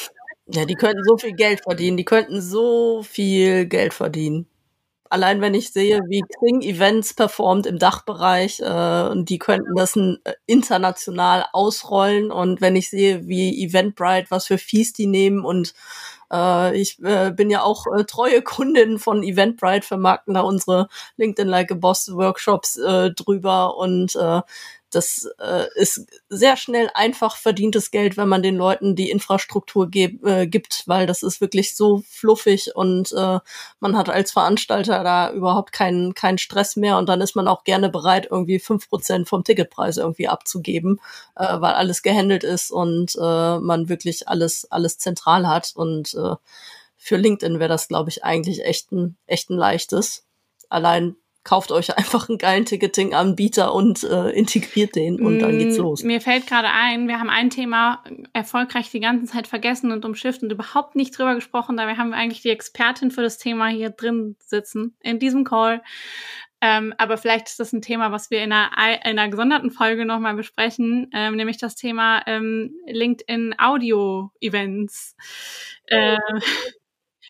ja, 0.46 0.64
die 0.64 0.74
könnten 0.74 1.04
so 1.04 1.16
viel 1.16 1.32
Geld 1.32 1.62
verdienen, 1.62 1.96
die 1.96 2.04
könnten 2.04 2.42
so 2.42 3.02
viel 3.02 3.66
Geld 3.66 3.94
verdienen. 3.94 4.48
allein 5.10 5.40
wenn 5.40 5.54
ich 5.54 5.72
sehe, 5.72 6.00
wie 6.08 6.22
Xing 6.22 6.62
Events 6.62 7.14
performt 7.14 7.66
im 7.66 7.78
Dachbereich, 7.78 8.60
äh, 8.60 9.08
und 9.10 9.28
die 9.28 9.38
könnten 9.38 9.74
das 9.74 9.96
äh, 9.96 10.16
international 10.46 11.46
ausrollen. 11.52 12.30
Und 12.30 12.60
wenn 12.60 12.76
ich 12.76 12.90
sehe, 12.90 13.26
wie 13.26 13.62
Eventbrite, 13.64 14.30
was 14.30 14.46
für 14.46 14.58
Fees 14.58 14.92
die 14.92 15.06
nehmen 15.06 15.44
und 15.44 15.74
äh, 16.32 16.76
ich 16.76 16.98
äh, 17.02 17.30
bin 17.30 17.50
ja 17.50 17.62
auch 17.62 17.86
äh, 17.86 18.04
treue 18.04 18.42
Kundin 18.42 18.98
von 18.98 19.22
Eventbrite, 19.22 19.86
vermarkten 19.86 20.34
da 20.34 20.40
unsere 20.40 20.88
LinkedIn 21.16 21.48
Like 21.48 21.72
a 21.72 21.74
Boss 21.74 22.10
Workshops 22.12 22.76
äh, 22.76 23.10
drüber 23.10 23.76
und 23.76 24.14
äh, 24.16 24.40
das 24.90 25.28
äh, 25.38 25.66
ist 25.74 26.06
sehr 26.28 26.56
schnell 26.56 26.90
einfach 26.94 27.36
verdientes 27.36 27.90
Geld, 27.90 28.16
wenn 28.16 28.28
man 28.28 28.42
den 28.42 28.56
Leuten 28.56 28.96
die 28.96 29.10
Infrastruktur 29.10 29.88
äh, 29.94 30.46
gibt, 30.46 30.84
weil 30.86 31.06
das 31.06 31.22
ist 31.22 31.40
wirklich 31.40 31.76
so 31.76 32.02
fluffig 32.08 32.74
und 32.74 33.12
äh, 33.12 33.38
man 33.80 33.96
hat 33.96 34.08
als 34.08 34.32
Veranstalter 34.32 35.02
da 35.04 35.32
überhaupt 35.32 35.72
keinen 35.72 36.14
keinen 36.14 36.38
Stress 36.38 36.76
mehr 36.76 36.98
und 36.98 37.08
dann 37.08 37.20
ist 37.20 37.36
man 37.36 37.48
auch 37.48 37.64
gerne 37.64 37.88
bereit, 37.88 38.28
irgendwie 38.30 38.58
fünf 38.58 38.88
Prozent 38.88 39.28
vom 39.28 39.44
Ticketpreis 39.44 39.96
irgendwie 39.96 40.28
abzugeben, 40.28 41.00
äh, 41.36 41.60
weil 41.60 41.74
alles 41.74 42.02
gehandelt 42.02 42.44
ist 42.44 42.70
und 42.70 43.14
äh, 43.16 43.58
man 43.58 43.88
wirklich 43.88 44.28
alles 44.28 44.70
alles 44.70 44.98
zentral 44.98 45.46
hat 45.48 45.72
und 45.74 46.14
äh, 46.14 46.36
für 47.02 47.16
LinkedIn 47.16 47.58
wäre 47.58 47.70
das, 47.70 47.88
glaube 47.88 48.10
ich, 48.10 48.24
eigentlich 48.24 48.64
echt 48.64 48.92
ein, 48.92 49.16
echt 49.26 49.48
ein 49.48 49.56
leichtes. 49.56 50.26
Allein 50.68 51.16
kauft 51.50 51.72
euch 51.72 51.96
einfach 51.98 52.28
einen 52.28 52.38
geilen 52.38 52.64
Ticketing-Anbieter 52.64 53.74
und 53.74 54.04
äh, 54.04 54.30
integriert 54.30 54.94
den 54.94 55.20
und 55.20 55.40
dann 55.40 55.58
geht's 55.58 55.78
mm, 55.78 55.82
los. 55.82 56.04
Mir 56.04 56.20
fällt 56.20 56.46
gerade 56.46 56.68
ein, 56.68 57.08
wir 57.08 57.18
haben 57.18 57.28
ein 57.28 57.50
Thema 57.50 58.04
erfolgreich 58.32 58.92
die 58.92 59.00
ganze 59.00 59.26
Zeit 59.26 59.48
vergessen 59.48 59.90
und 59.90 60.04
umschifft 60.04 60.44
und 60.44 60.52
überhaupt 60.52 60.94
nicht 60.94 61.18
drüber 61.18 61.34
gesprochen. 61.34 61.76
Dabei 61.76 61.96
haben 61.96 62.10
wir 62.10 62.16
eigentlich 62.16 62.42
die 62.42 62.50
Expertin 62.50 63.10
für 63.10 63.22
das 63.22 63.36
Thema 63.36 63.66
hier 63.66 63.90
drin 63.90 64.36
sitzen, 64.38 64.94
in 65.00 65.18
diesem 65.18 65.42
Call. 65.42 65.82
Ähm, 66.60 66.94
aber 66.98 67.16
vielleicht 67.16 67.48
ist 67.48 67.58
das 67.58 67.72
ein 67.72 67.82
Thema, 67.82 68.12
was 68.12 68.30
wir 68.30 68.44
in 68.44 68.52
einer, 68.52 68.70
in 69.04 69.18
einer 69.18 69.28
gesonderten 69.28 69.72
Folge 69.72 70.04
nochmal 70.04 70.34
besprechen, 70.34 71.10
ähm, 71.12 71.34
nämlich 71.34 71.58
das 71.58 71.74
Thema 71.74 72.22
ähm, 72.28 72.76
LinkedIn 72.86 73.56
Audio 73.58 74.30
Events. 74.40 75.16
Äh, 75.86 76.16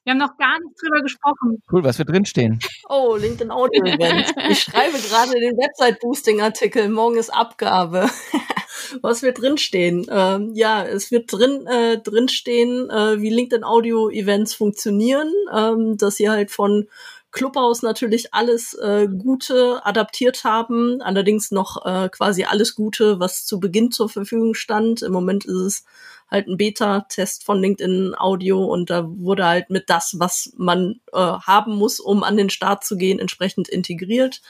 wir 0.05 0.13
haben 0.13 0.19
noch 0.19 0.37
gar 0.39 0.59
nicht 0.61 0.75
drüber 0.81 1.03
gesprochen. 1.03 1.63
Cool, 1.71 1.85
was 1.85 1.99
wir 1.99 2.05
drinstehen. 2.05 2.59
Oh, 2.89 3.17
LinkedIn 3.17 3.51
Audio 3.51 3.85
Event. 3.85 4.33
Ich 4.49 4.63
schreibe 4.63 4.99
gerade 4.99 5.33
den 5.33 5.57
Website-Boosting-Artikel. 5.57 6.89
Morgen 6.89 7.19
ist 7.19 7.31
Abgabe. 7.31 8.09
was 9.03 9.23
wird 9.23 9.41
drinstehen? 9.41 10.07
Ähm, 10.11 10.53
ja, 10.55 10.85
es 10.85 11.11
wird 11.11 11.33
drin 11.33 11.67
äh, 11.67 11.99
drinstehen, 11.99 12.89
äh, 12.91 13.21
wie 13.21 13.31
LinkedIn 13.31 13.65
Audio 13.65 14.09
Events 14.11 14.55
funktionieren, 14.55 15.33
ähm, 15.55 15.97
dass 15.97 16.17
sie 16.17 16.31
halt 16.31 16.51
von 16.51 16.89
Clubhouse 17.33 17.83
natürlich 17.83 18.35
alles 18.35 18.75
äh, 18.75 19.07
Gute 19.07 19.85
adaptiert 19.85 20.43
haben, 20.45 21.01
allerdings 21.01 21.51
noch 21.51 21.85
äh, 21.85 22.09
quasi 22.09 22.45
alles 22.45 22.75
Gute, 22.75 23.21
was 23.21 23.45
zu 23.45 23.61
Beginn 23.61 23.93
zur 23.93 24.09
Verfügung 24.09 24.55
stand. 24.55 25.03
Im 25.03 25.13
Moment 25.13 25.45
ist 25.45 25.55
es 25.55 25.85
halt 26.31 26.47
ein 26.47 26.57
Beta-Test 26.57 27.45
von 27.45 27.61
LinkedIn 27.61 28.15
Audio 28.17 28.65
und 28.65 28.91
da 28.91 29.05
wurde 29.07 29.47
halt 29.47 29.71
mit 29.71 29.91
das, 29.91 30.17
was 30.19 30.53
man 30.57 31.01
äh, 31.13 31.19
haben 31.19 31.75
muss, 31.75 32.01
um 32.01 32.23
an 32.23 32.37
den 32.37 32.51
Start 32.51 32.85
zu 32.85 32.97
gehen, 32.97 33.19
entsprechend 33.19 33.69
integriert. 33.69 34.41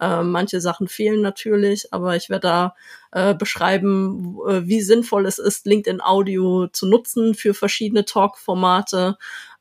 Äh, 0.00 0.22
manche 0.22 0.60
Sachen 0.60 0.88
fehlen 0.88 1.20
natürlich, 1.20 1.92
aber 1.92 2.16
ich 2.16 2.28
werde 2.28 2.48
da 2.48 2.74
äh, 3.12 3.34
beschreiben, 3.34 4.38
äh, 4.48 4.66
wie 4.66 4.80
sinnvoll 4.80 5.26
es 5.26 5.38
ist, 5.38 5.66
LinkedIn 5.66 6.00
Audio 6.00 6.68
zu 6.68 6.86
nutzen 6.86 7.34
für 7.34 7.54
verschiedene 7.54 8.04
Talk-Formate, 8.04 9.16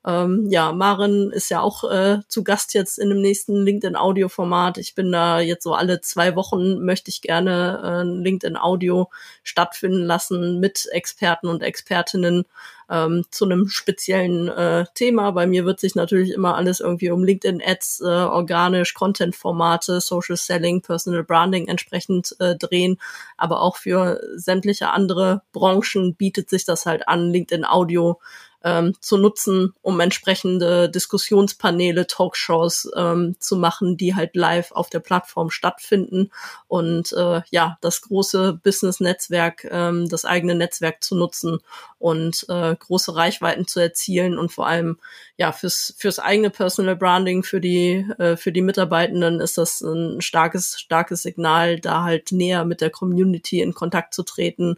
ähm, 0.07 0.45
ja, 0.49 0.71
Maren 0.71 1.31
ist 1.33 1.49
ja 1.49 1.59
auch 1.59 1.83
äh, 1.83 2.19
zu 2.29 2.45
Gast 2.45 2.73
jetzt 2.73 2.97
in 2.97 3.09
dem 3.09 3.19
nächsten 3.19 3.61
LinkedIn-Audio-Format. 3.63 4.77
Ich 4.77 4.95
bin 4.95 5.11
da 5.11 5.41
jetzt 5.41 5.63
so 5.63 5.73
alle 5.73 5.99
zwei 5.99 6.37
Wochen 6.37 6.85
möchte 6.85 7.09
ich 7.09 7.21
gerne 7.21 7.81
äh, 7.83 8.03
LinkedIn-Audio 8.03 9.09
stattfinden 9.43 10.05
lassen 10.05 10.61
mit 10.61 10.87
Experten 10.91 11.47
und 11.47 11.61
Expertinnen 11.61 12.45
ähm, 12.89 13.25
zu 13.31 13.45
einem 13.45 13.67
speziellen 13.67 14.47
äh, 14.47 14.85
Thema. 14.93 15.31
Bei 15.31 15.45
mir 15.47 15.65
wird 15.65 15.79
sich 15.79 15.95
natürlich 15.95 16.31
immer 16.31 16.55
alles 16.55 16.79
irgendwie 16.79 17.11
um 17.11 17.23
LinkedIn-Ads, 17.23 18.01
äh, 18.01 18.05
organisch, 18.05 18.93
Content-Formate, 18.93 20.01
Social 20.01 20.37
Selling, 20.37 20.81
Personal 20.81 21.23
Branding 21.23 21.67
entsprechend 21.67 22.35
äh, 22.39 22.55
drehen. 22.55 22.97
Aber 23.37 23.61
auch 23.61 23.77
für 23.77 24.21
sämtliche 24.35 24.89
andere 24.89 25.41
Branchen 25.51 26.15
bietet 26.15 26.49
sich 26.49 26.65
das 26.65 26.85
halt 26.85 27.07
an, 27.07 27.31
LinkedIn-Audio 27.31 28.19
ähm, 28.63 28.95
zu 28.99 29.17
nutzen, 29.17 29.73
um 29.81 29.99
entsprechende 29.99 30.89
Diskussionspaneele, 30.89 32.07
Talkshows 32.07 32.89
ähm, 32.95 33.35
zu 33.39 33.55
machen, 33.55 33.97
die 33.97 34.15
halt 34.15 34.35
live 34.35 34.71
auf 34.71 34.89
der 34.89 34.99
Plattform 34.99 35.49
stattfinden 35.49 36.31
und 36.67 37.13
äh, 37.13 37.41
ja, 37.49 37.77
das 37.81 38.01
große 38.01 38.59
Business-Netzwerk, 38.63 39.67
ähm, 39.69 40.09
das 40.09 40.25
eigene 40.25 40.55
Netzwerk 40.55 41.03
zu 41.03 41.15
nutzen 41.15 41.59
und 41.99 42.45
äh, 42.49 42.75
große 42.75 43.15
Reichweiten 43.15 43.67
zu 43.67 43.79
erzielen 43.79 44.37
und 44.37 44.51
vor 44.51 44.67
allem 44.67 44.97
ja 45.37 45.51
fürs 45.51 45.95
fürs 45.97 46.19
eigene 46.19 46.49
Personal 46.49 46.95
Branding 46.95 47.43
für 47.43 47.59
die 47.59 48.05
äh, 48.17 48.37
für 48.37 48.51
die 48.51 48.61
Mitarbeitenden 48.61 49.39
ist 49.39 49.57
das 49.57 49.81
ein 49.81 50.21
starkes 50.21 50.79
starkes 50.79 51.23
Signal, 51.23 51.79
da 51.79 52.03
halt 52.03 52.31
näher 52.31 52.65
mit 52.65 52.81
der 52.81 52.89
Community 52.89 53.61
in 53.61 53.73
Kontakt 53.73 54.13
zu 54.13 54.23
treten, 54.23 54.77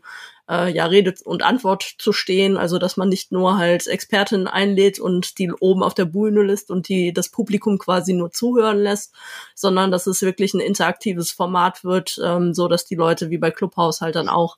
äh, 0.50 0.72
ja 0.72 0.86
Rede 0.86 1.14
und 1.24 1.44
Antwort 1.44 1.84
zu 1.98 2.12
stehen, 2.12 2.58
also 2.58 2.80
dass 2.80 2.98
man 2.98 3.10
nicht 3.10 3.32
nur 3.32 3.58
halt 3.58 3.88
Expertin 3.88 4.48
einlädt 4.48 5.00
und 5.00 5.38
die 5.38 5.52
oben 5.52 5.84
auf 5.84 5.94
der 5.94 6.06
Bühne 6.06 6.44
lässt 6.44 6.72
und 6.72 6.90
die 6.90 7.14
das 7.14 7.30
Publikum 7.30 7.78
quasi 7.78 8.14
nur 8.14 8.32
zuhören 8.32 8.80
lässt, 8.80 9.14
sondern 9.56 9.92
dass 9.92 10.08
es 10.08 10.22
wirklich 10.22 10.54
ein 10.54 10.60
interaktives 10.60 11.32
Format 11.32 11.84
wird, 11.84 12.20
ähm, 12.24 12.54
so 12.54 12.68
dass 12.68 12.86
die 12.86 12.96
Leute 12.96 13.30
wie 13.30 13.38
bei 13.38 13.52
Clubhouse 13.52 14.02
halt 14.02 14.16
dann 14.16 14.30
auch 14.30 14.58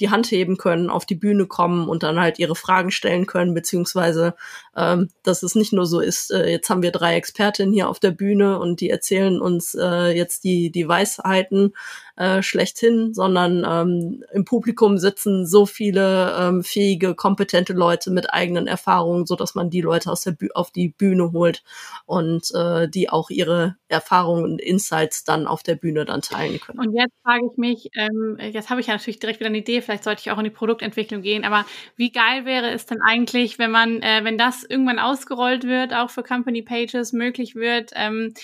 die 0.00 0.10
Hand 0.10 0.30
heben 0.30 0.56
können, 0.56 0.90
auf 0.90 1.06
die 1.06 1.14
Bühne 1.14 1.46
kommen 1.46 1.88
und 1.88 2.02
dann 2.02 2.18
halt 2.18 2.38
ihre 2.38 2.56
Fragen 2.56 2.90
stellen 2.90 3.26
können, 3.26 3.54
beziehungsweise 3.54 4.34
ähm, 4.76 5.08
dass 5.22 5.42
es 5.42 5.54
nicht 5.54 5.72
nur 5.72 5.86
so 5.86 6.00
ist, 6.00 6.32
äh, 6.32 6.50
jetzt 6.50 6.70
haben 6.70 6.82
wir 6.82 6.90
drei 6.90 7.16
Expertinnen 7.16 7.72
hier 7.72 7.88
auf 7.88 8.00
der 8.00 8.10
Bühne 8.10 8.58
und 8.58 8.80
die 8.80 8.90
erzählen 8.90 9.40
uns 9.40 9.74
äh, 9.74 10.16
jetzt 10.16 10.44
die, 10.44 10.70
die 10.70 10.88
Weisheiten 10.88 11.74
äh, 12.16 12.42
schlechthin, 12.42 13.14
sondern 13.14 13.64
ähm, 13.68 14.24
im 14.32 14.44
Publikum 14.44 14.98
sitzen 14.98 15.46
so 15.46 15.66
viele 15.66 16.36
ähm, 16.38 16.62
fähige, 16.62 17.14
kompetente 17.14 17.72
Leute 17.72 18.10
mit 18.10 18.32
eigenen 18.32 18.66
Erfahrungen, 18.66 19.26
so 19.26 19.36
dass 19.36 19.54
man 19.54 19.70
die 19.70 19.80
Leute 19.80 20.10
aus 20.10 20.22
der 20.22 20.32
Bü 20.32 20.48
auf 20.54 20.70
die 20.70 20.88
Bühne 20.88 21.32
holt 21.32 21.62
und 22.06 22.50
äh, 22.54 22.88
die 22.88 23.08
auch 23.08 23.30
ihre 23.30 23.76
Erfahrungen 23.88 24.44
und 24.44 24.60
Insights 24.60 25.24
dann 25.24 25.46
auf 25.46 25.62
der 25.62 25.74
Bühne 25.74 26.04
dann 26.04 26.22
teilen 26.22 26.60
können. 26.60 26.78
Und 26.78 26.94
jetzt 26.94 27.14
frage 27.22 27.46
ich 27.50 27.56
mich, 27.56 27.90
ähm, 27.94 28.38
jetzt 28.40 28.70
habe 28.70 28.80
ich 28.80 28.88
ja 28.88 28.94
natürlich 28.94 29.18
direkt 29.18 29.40
wieder 29.40 29.48
eine 29.48 29.58
Idee, 29.58 29.80
vielleicht 29.80 30.04
sollte 30.04 30.20
ich 30.20 30.30
auch 30.30 30.38
in 30.38 30.44
die 30.44 30.50
Produktentwicklung 30.50 31.22
gehen, 31.22 31.44
aber 31.44 31.64
wie 31.96 32.12
geil 32.12 32.44
wäre 32.44 32.70
es 32.70 32.86
denn 32.86 33.00
eigentlich, 33.00 33.58
wenn 33.58 33.70
man, 33.70 34.02
äh, 34.02 34.20
wenn 34.22 34.38
das 34.38 34.64
irgendwann 34.64 34.98
ausgerollt 34.98 35.64
wird, 35.64 35.94
auch 35.94 36.10
für 36.10 36.22
Company 36.22 36.62
Pages 36.62 37.12
möglich 37.12 37.54
wird, 37.54 37.92
ähm, 37.94 38.34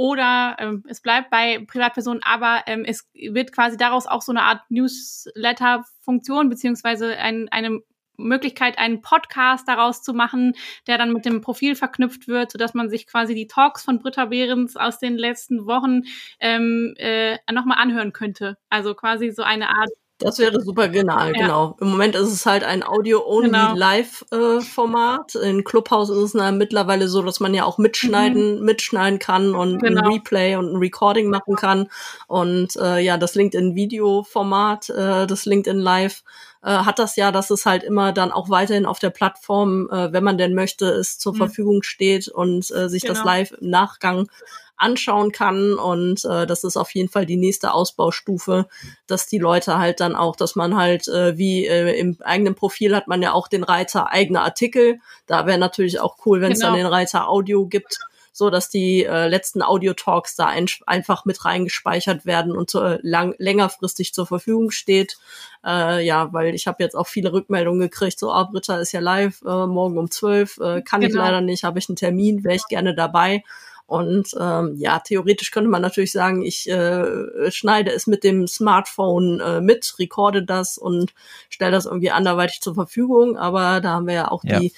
oder 0.00 0.56
ähm, 0.58 0.82
es 0.88 1.02
bleibt 1.02 1.28
bei 1.28 1.62
Privatpersonen, 1.66 2.22
aber 2.22 2.62
ähm, 2.64 2.86
es 2.86 3.06
wird 3.12 3.52
quasi 3.52 3.76
daraus 3.76 4.06
auch 4.06 4.22
so 4.22 4.32
eine 4.32 4.44
Art 4.44 4.62
Newsletter-Funktion 4.70 6.48
beziehungsweise 6.48 7.18
ein, 7.18 7.50
eine 7.50 7.80
Möglichkeit, 8.16 8.78
einen 8.78 9.02
Podcast 9.02 9.68
daraus 9.68 10.02
zu 10.02 10.14
machen, 10.14 10.54
der 10.86 10.96
dann 10.96 11.12
mit 11.12 11.26
dem 11.26 11.42
Profil 11.42 11.74
verknüpft 11.74 12.28
wird, 12.28 12.50
sodass 12.50 12.72
man 12.72 12.88
sich 12.88 13.06
quasi 13.06 13.34
die 13.34 13.46
Talks 13.46 13.84
von 13.84 13.98
Britta 13.98 14.24
Behrens 14.24 14.74
aus 14.74 14.98
den 14.98 15.18
letzten 15.18 15.66
Wochen 15.66 16.04
ähm, 16.40 16.94
äh, 16.96 17.36
nochmal 17.52 17.76
anhören 17.76 18.14
könnte. 18.14 18.56
Also 18.70 18.94
quasi 18.94 19.30
so 19.32 19.42
eine 19.42 19.68
Art 19.68 19.90
das 20.20 20.38
wäre 20.38 20.60
super 20.60 20.88
genial, 20.88 21.32
ja. 21.34 21.42
genau. 21.42 21.76
Im 21.80 21.88
Moment 21.88 22.14
ist 22.14 22.28
es 22.28 22.46
halt 22.46 22.62
ein 22.62 22.82
Audio-Only-Live-Format. 22.82 25.32
Genau. 25.32 25.44
In 25.44 25.64
Clubhouse 25.64 26.10
ist 26.10 26.18
es 26.18 26.34
na, 26.34 26.52
mittlerweile 26.52 27.08
so, 27.08 27.22
dass 27.22 27.40
man 27.40 27.54
ja 27.54 27.64
auch 27.64 27.78
mitschneiden, 27.78 28.58
mhm. 28.58 28.64
mitschneiden 28.64 29.18
kann 29.18 29.54
und 29.54 29.82
genau. 29.82 30.02
ein 30.02 30.12
Replay 30.12 30.56
und 30.56 30.72
ein 30.72 30.76
Recording 30.76 31.30
machen 31.30 31.56
kann. 31.56 31.88
Und 32.28 32.76
äh, 32.76 33.00
ja, 33.00 33.16
das 33.16 33.34
LinkedIn-Video-Format, 33.34 34.90
äh, 34.90 35.26
das 35.26 35.46
LinkedIn 35.46 35.80
Live, 35.80 36.22
äh, 36.62 36.70
hat 36.70 36.98
das 36.98 37.16
ja, 37.16 37.32
dass 37.32 37.50
es 37.50 37.66
halt 37.66 37.82
immer 37.82 38.12
dann 38.12 38.32
auch 38.32 38.50
weiterhin 38.50 38.86
auf 38.86 38.98
der 38.98 39.10
Plattform, 39.10 39.88
äh, 39.90 40.12
wenn 40.12 40.24
man 40.24 40.38
denn 40.38 40.54
möchte, 40.54 40.86
es 40.86 41.18
zur 41.18 41.32
mhm. 41.32 41.38
Verfügung 41.38 41.82
steht 41.82 42.28
und 42.28 42.70
äh, 42.70 42.88
sich 42.88 43.02
genau. 43.02 43.14
das 43.14 43.24
live 43.24 43.52
im 43.52 43.70
Nachgang 43.70 44.28
anschauen 44.76 45.30
kann. 45.30 45.74
Und 45.74 46.24
äh, 46.24 46.46
das 46.46 46.64
ist 46.64 46.76
auf 46.76 46.94
jeden 46.94 47.08
Fall 47.08 47.26
die 47.26 47.36
nächste 47.36 47.72
Ausbaustufe, 47.72 48.66
dass 49.06 49.26
die 49.26 49.38
Leute 49.38 49.78
halt 49.78 50.00
dann 50.00 50.16
auch, 50.16 50.36
dass 50.36 50.56
man 50.56 50.76
halt, 50.76 51.06
äh, 51.08 51.36
wie 51.36 51.66
äh, 51.66 51.98
im 51.98 52.16
eigenen 52.20 52.54
Profil 52.54 52.96
hat 52.96 53.06
man 53.06 53.22
ja 53.22 53.32
auch 53.32 53.48
den 53.48 53.62
Reiter 53.62 54.10
eigene 54.10 54.40
Artikel. 54.40 55.00
Da 55.26 55.46
wäre 55.46 55.58
natürlich 55.58 56.00
auch 56.00 56.16
cool, 56.24 56.40
wenn 56.40 56.52
es 56.52 56.60
genau. 56.60 56.72
dann 56.72 56.78
den 56.78 56.86
Reiter 56.86 57.28
Audio 57.28 57.66
gibt 57.66 57.98
so 58.40 58.48
dass 58.48 58.70
die 58.70 59.04
äh, 59.04 59.28
letzten 59.28 59.62
Audio-Talks 59.62 60.34
da 60.34 60.46
ein, 60.46 60.66
einfach 60.86 61.26
mit 61.26 61.44
reingespeichert 61.44 62.24
werden 62.24 62.56
und 62.56 62.70
so, 62.70 62.82
äh, 62.82 62.98
lang, 63.02 63.34
längerfristig 63.36 64.14
zur 64.14 64.26
Verfügung 64.26 64.70
steht. 64.70 65.18
Äh, 65.62 66.06
ja, 66.06 66.32
weil 66.32 66.54
ich 66.54 66.66
habe 66.66 66.82
jetzt 66.82 66.96
auch 66.96 67.06
viele 67.06 67.34
Rückmeldungen 67.34 67.80
gekriegt, 67.80 68.18
so, 68.18 68.32
ah, 68.32 68.44
Britta 68.44 68.78
ist 68.78 68.92
ja 68.92 69.00
live, 69.00 69.42
äh, 69.42 69.66
morgen 69.66 69.98
um 69.98 70.10
zwölf, 70.10 70.56
äh, 70.56 70.80
kann 70.80 71.02
genau. 71.02 71.10
ich 71.10 71.14
leider 71.16 71.42
nicht, 71.42 71.64
habe 71.64 71.78
ich 71.78 71.90
einen 71.90 71.96
Termin, 71.96 72.42
wäre 72.42 72.56
ich 72.56 72.66
gerne 72.66 72.94
dabei. 72.94 73.44
Und 73.86 74.34
ähm, 74.40 74.76
ja, 74.78 75.00
theoretisch 75.00 75.50
könnte 75.50 75.68
man 75.68 75.82
natürlich 75.82 76.12
sagen, 76.12 76.42
ich 76.42 76.66
äh, 76.70 77.50
schneide 77.50 77.90
es 77.90 78.06
mit 78.06 78.24
dem 78.24 78.48
Smartphone 78.48 79.40
äh, 79.40 79.60
mit, 79.60 79.96
recorde 79.98 80.44
das 80.44 80.78
und 80.78 81.12
stelle 81.50 81.72
das 81.72 81.84
irgendwie 81.84 82.10
anderweitig 82.10 82.62
zur 82.62 82.74
Verfügung. 82.74 83.36
Aber 83.36 83.82
da 83.82 83.90
haben 83.90 84.06
wir 84.06 84.14
ja 84.14 84.30
auch 84.30 84.44
ja. 84.44 84.60
die 84.60 84.72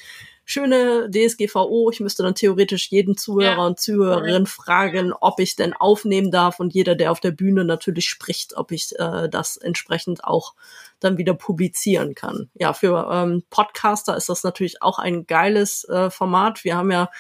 schöne 0.45 1.09
DSGVO. 1.11 1.91
Ich 1.91 2.01
müsste 2.01 2.23
dann 2.23 2.35
theoretisch 2.35 2.91
jeden 2.91 3.17
Zuhörer 3.17 3.59
ja. 3.59 3.67
und 3.67 3.81
Zuhörerin 3.81 4.47
fragen, 4.47 5.13
ob 5.13 5.41
ich 5.41 5.57
denn 5.57 5.73
aufnehmen 5.73 6.31
darf 6.31 6.61
und 6.61 6.75
jeder, 6.75 6.95
der 6.95 7.13
auf 7.13 7.21
der 7.21 7.31
Bühne 7.31 7.65
natürlich 7.65 8.09
spricht, 8.09 8.57
ob 8.57 8.73
ich 8.73 8.99
äh, 8.99 9.29
das 9.29 9.57
entsprechend 9.57 10.25
auch 10.25 10.55
dann 11.01 11.19
wieder 11.19 11.35
publizieren 11.35 12.15
kann. 12.15 12.51
Ja, 12.55 12.73
für 12.73 13.09
ähm, 13.13 13.43
Podcaster 13.51 14.17
ist 14.17 14.29
das 14.29 14.43
natürlich 14.43 14.83
auch 14.83 14.99
ein 14.99 15.27
geiles 15.27 15.85
äh, 15.85 16.11
Format. 16.11 16.65
Wir 16.65 16.77
haben 16.77 16.91
ja 16.91 17.11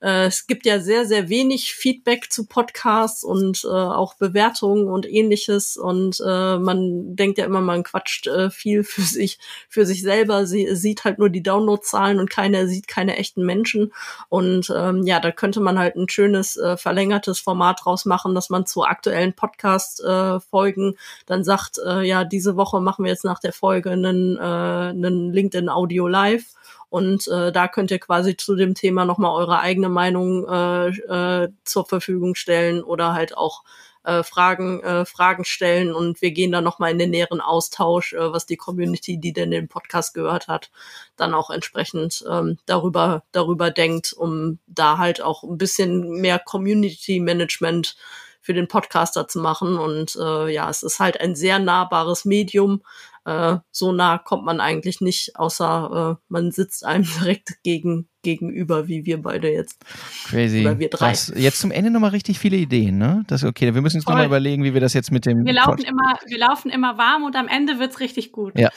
äh, 0.00 0.26
es 0.26 0.46
gibt 0.46 0.66
ja 0.66 0.80
sehr, 0.80 1.04
sehr 1.06 1.28
wenig 1.28 1.74
Feedback 1.74 2.32
zu 2.32 2.46
Podcasts 2.46 3.22
und 3.22 3.64
äh, 3.64 3.68
auch 3.68 4.14
Bewertungen 4.14 4.88
und 4.88 5.06
ähnliches. 5.06 5.76
Und 5.76 6.22
äh, 6.26 6.58
man 6.58 7.16
denkt 7.16 7.38
ja 7.38 7.44
immer, 7.44 7.60
man 7.60 7.82
quatscht 7.82 8.26
äh, 8.26 8.50
viel 8.50 8.82
für 8.84 9.02
sich, 9.02 9.38
für 9.68 9.86
sich 9.86 10.02
selber. 10.02 10.46
Sie 10.46 10.74
sieht 10.74 11.04
halt 11.04 11.18
nur 11.18 11.28
die 11.28 11.42
Downloadzahlen 11.42 12.18
und 12.18 12.30
keiner 12.30 12.66
sieht 12.66 12.88
keine 12.88 13.16
echten 13.16 13.44
Menschen. 13.44 13.92
Und 14.28 14.72
ähm, 14.74 15.02
ja, 15.04 15.20
da 15.20 15.30
könnte 15.32 15.60
man 15.60 15.78
halt 15.78 15.96
ein 15.96 16.08
schönes 16.08 16.56
äh, 16.56 16.76
verlängertes 16.76 17.40
Format 17.40 17.80
draus 17.84 18.04
machen, 18.04 18.34
dass 18.34 18.50
man 18.50 18.66
zu 18.66 18.84
aktuellen 18.84 19.34
Podcast-Folgen 19.34 20.92
äh, 20.92 20.96
dann 21.26 21.44
sagt, 21.44 21.78
äh, 21.84 22.02
ja, 22.02 22.24
diese 22.24 22.56
Woche 22.56 22.80
machen 22.80 23.04
wir 23.04 23.12
jetzt 23.12 23.24
nach 23.24 23.40
der 23.40 23.52
Folge 23.52 23.90
einen, 23.90 24.36
äh, 24.36 24.40
einen 24.40 25.32
LinkedIn 25.32 25.68
Audio 25.68 26.08
Live 26.08 26.54
und 26.90 27.28
äh, 27.28 27.52
da 27.52 27.68
könnt 27.68 27.90
ihr 27.90 28.00
quasi 28.00 28.36
zu 28.36 28.56
dem 28.56 28.74
Thema 28.74 29.04
nochmal 29.04 29.34
eure 29.34 29.60
eigene 29.60 29.88
Meinung 29.88 30.46
äh, 30.46 30.88
äh, 30.88 31.48
zur 31.64 31.86
Verfügung 31.86 32.34
stellen 32.34 32.82
oder 32.82 33.14
halt 33.14 33.36
auch 33.36 33.62
äh, 34.02 34.22
Fragen, 34.22 34.82
äh, 34.82 35.04
Fragen 35.04 35.44
stellen 35.44 35.94
und 35.94 36.20
wir 36.20 36.32
gehen 36.32 36.52
dann 36.52 36.64
nochmal 36.64 36.90
in 36.90 36.98
den 36.98 37.10
näheren 37.10 37.40
Austausch, 37.40 38.12
äh, 38.12 38.32
was 38.32 38.46
die 38.46 38.56
Community, 38.56 39.18
die 39.18 39.32
denn 39.32 39.50
den 39.50 39.68
Podcast 39.68 40.14
gehört 40.14 40.48
hat, 40.48 40.70
dann 41.16 41.32
auch 41.32 41.50
entsprechend 41.50 42.24
ähm, 42.28 42.58
darüber, 42.66 43.22
darüber 43.32 43.70
denkt, 43.70 44.12
um 44.12 44.58
da 44.66 44.98
halt 44.98 45.22
auch 45.22 45.44
ein 45.44 45.58
bisschen 45.58 46.20
mehr 46.20 46.38
Community 46.38 47.20
Management 47.20 47.96
für 48.40 48.54
den 48.54 48.68
Podcaster 48.68 49.28
zu 49.28 49.38
machen. 49.38 49.78
Und 49.78 50.16
äh, 50.16 50.48
ja, 50.48 50.68
es 50.70 50.82
ist 50.82 50.98
halt 50.98 51.20
ein 51.20 51.36
sehr 51.36 51.58
nahbares 51.58 52.24
Medium, 52.24 52.82
äh, 53.24 53.58
so 53.70 53.92
nah 53.92 54.18
kommt 54.18 54.44
man 54.44 54.60
eigentlich 54.60 55.00
nicht, 55.00 55.36
außer 55.36 56.18
äh, 56.20 56.24
man 56.28 56.52
sitzt 56.52 56.84
einem 56.84 57.04
direkt 57.20 57.62
gegen, 57.62 58.09
gegenüber, 58.22 58.88
wie 58.88 59.04
wir 59.04 59.20
beide 59.22 59.50
jetzt. 59.50 59.78
Crazy. 60.26 60.60
Oder 60.60 60.78
wir 60.78 60.90
drei. 60.90 61.10
Das, 61.10 61.32
jetzt 61.34 61.60
zum 61.60 61.70
Ende 61.70 61.90
nochmal 61.90 62.10
richtig 62.10 62.38
viele 62.38 62.56
Ideen, 62.56 62.98
ne? 62.98 63.24
Das 63.26 63.44
okay. 63.44 63.74
Wir 63.74 63.82
müssen 63.82 63.96
uns 63.96 64.06
nochmal 64.06 64.26
überlegen, 64.26 64.64
wie 64.64 64.74
wir 64.74 64.80
das 64.80 64.94
jetzt 64.94 65.10
mit 65.10 65.26
dem. 65.26 65.44
Wir 65.44 65.52
laufen 65.52 65.82
immer, 65.82 66.18
wir 66.26 66.38
laufen 66.38 66.70
immer 66.70 66.98
warm 66.98 67.24
und 67.24 67.36
am 67.36 67.48
Ende 67.48 67.78
wird's 67.78 68.00
richtig 68.00 68.32
gut. 68.32 68.58
Ja. 68.58 68.70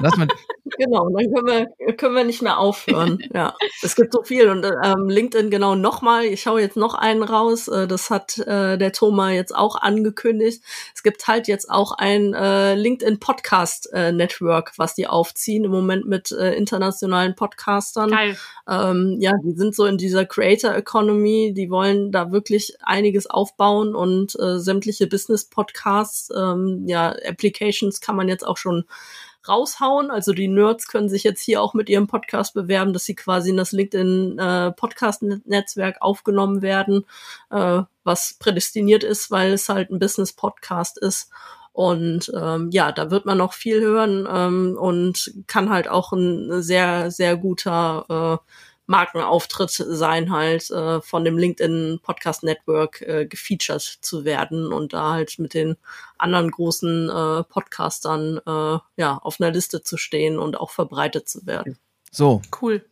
Lass 0.00 0.16
mal. 0.16 0.28
genau, 0.78 1.08
dann 1.10 1.32
können 1.32 1.68
wir, 1.78 1.96
können 1.96 2.14
wir 2.14 2.24
nicht 2.24 2.42
mehr 2.42 2.58
aufhören. 2.58 3.18
ja. 3.34 3.54
Es 3.82 3.96
gibt 3.96 4.12
so 4.12 4.22
viel 4.22 4.48
und 4.48 4.64
ähm, 4.64 5.08
LinkedIn 5.08 5.50
genau 5.50 5.74
nochmal. 5.74 6.24
Ich 6.24 6.42
schaue 6.42 6.60
jetzt 6.60 6.76
noch 6.76 6.94
einen 6.94 7.22
raus. 7.22 7.68
Äh, 7.68 7.86
das 7.86 8.10
hat 8.10 8.38
äh, 8.38 8.78
der 8.78 8.92
Thomas 8.92 9.32
jetzt 9.32 9.54
auch 9.54 9.76
angekündigt. 9.76 10.62
Es 10.94 11.02
gibt 11.02 11.26
halt 11.28 11.48
jetzt 11.48 11.70
auch 11.70 11.92
ein 11.92 12.34
äh, 12.34 12.74
LinkedIn 12.74 13.20
Podcast 13.20 13.92
äh, 13.92 14.12
Network, 14.12 14.72
was 14.76 14.94
die 14.94 15.06
aufziehen 15.06 15.64
im 15.64 15.70
Moment 15.70 16.06
mit 16.06 16.32
äh, 16.32 16.54
internationalen 16.54 17.34
Podcastern. 17.34 18.10
Geil. 18.10 18.36
Ähm, 18.80 19.16
ja, 19.20 19.32
die 19.42 19.52
sind 19.52 19.74
so 19.74 19.84
in 19.86 19.98
dieser 19.98 20.24
Creator 20.24 20.74
Economy, 20.74 21.52
die 21.54 21.70
wollen 21.70 22.12
da 22.12 22.32
wirklich 22.32 22.76
einiges 22.82 23.28
aufbauen 23.28 23.94
und 23.94 24.38
äh, 24.38 24.58
sämtliche 24.58 25.06
Business 25.06 25.44
Podcasts, 25.44 26.30
ähm, 26.36 26.84
ja, 26.86 27.14
Applications 27.26 28.00
kann 28.00 28.16
man 28.16 28.28
jetzt 28.28 28.46
auch 28.46 28.56
schon 28.56 28.84
raushauen. 29.48 30.10
Also 30.10 30.32
die 30.32 30.48
Nerds 30.48 30.88
können 30.88 31.08
sich 31.08 31.24
jetzt 31.24 31.42
hier 31.42 31.62
auch 31.62 31.74
mit 31.74 31.88
ihrem 31.88 32.06
Podcast 32.06 32.54
bewerben, 32.54 32.92
dass 32.92 33.04
sie 33.04 33.14
quasi 33.14 33.50
in 33.50 33.56
das 33.56 33.72
LinkedIn 33.72 34.38
äh, 34.38 34.72
Podcast 34.72 35.22
Netzwerk 35.22 35.96
aufgenommen 36.00 36.62
werden, 36.62 37.06
äh, 37.50 37.82
was 38.04 38.36
prädestiniert 38.38 39.04
ist, 39.04 39.30
weil 39.30 39.52
es 39.52 39.68
halt 39.68 39.90
ein 39.90 39.98
Business 39.98 40.32
Podcast 40.32 40.98
ist. 40.98 41.30
Und 41.72 42.30
ähm, 42.36 42.70
ja, 42.72 42.92
da 42.92 43.10
wird 43.10 43.26
man 43.26 43.38
noch 43.38 43.52
viel 43.52 43.80
hören 43.80 44.28
ähm, 44.30 44.76
und 44.78 45.32
kann 45.46 45.70
halt 45.70 45.88
auch 45.88 46.12
ein 46.12 46.62
sehr, 46.62 47.10
sehr 47.10 47.36
guter 47.36 48.40
äh, 48.42 48.52
Markenauftritt 48.90 49.70
sein, 49.70 50.32
halt 50.32 50.68
äh, 50.70 51.00
von 51.00 51.24
dem 51.24 51.38
LinkedIn 51.38 52.00
Podcast 52.02 52.42
Network 52.42 53.00
äh, 53.02 53.24
gefeatured 53.24 53.80
zu 53.80 54.24
werden 54.24 54.72
und 54.72 54.92
da 54.92 55.12
halt 55.12 55.38
mit 55.38 55.54
den 55.54 55.76
anderen 56.18 56.50
großen 56.50 57.08
äh, 57.08 57.44
Podcastern 57.44 58.40
äh, 58.44 58.78
ja 58.96 59.16
auf 59.22 59.40
einer 59.40 59.52
Liste 59.52 59.82
zu 59.82 59.96
stehen 59.96 60.40
und 60.40 60.58
auch 60.58 60.70
verbreitet 60.70 61.28
zu 61.28 61.46
werden. 61.46 61.78
So. 62.10 62.42
Cool 62.60 62.84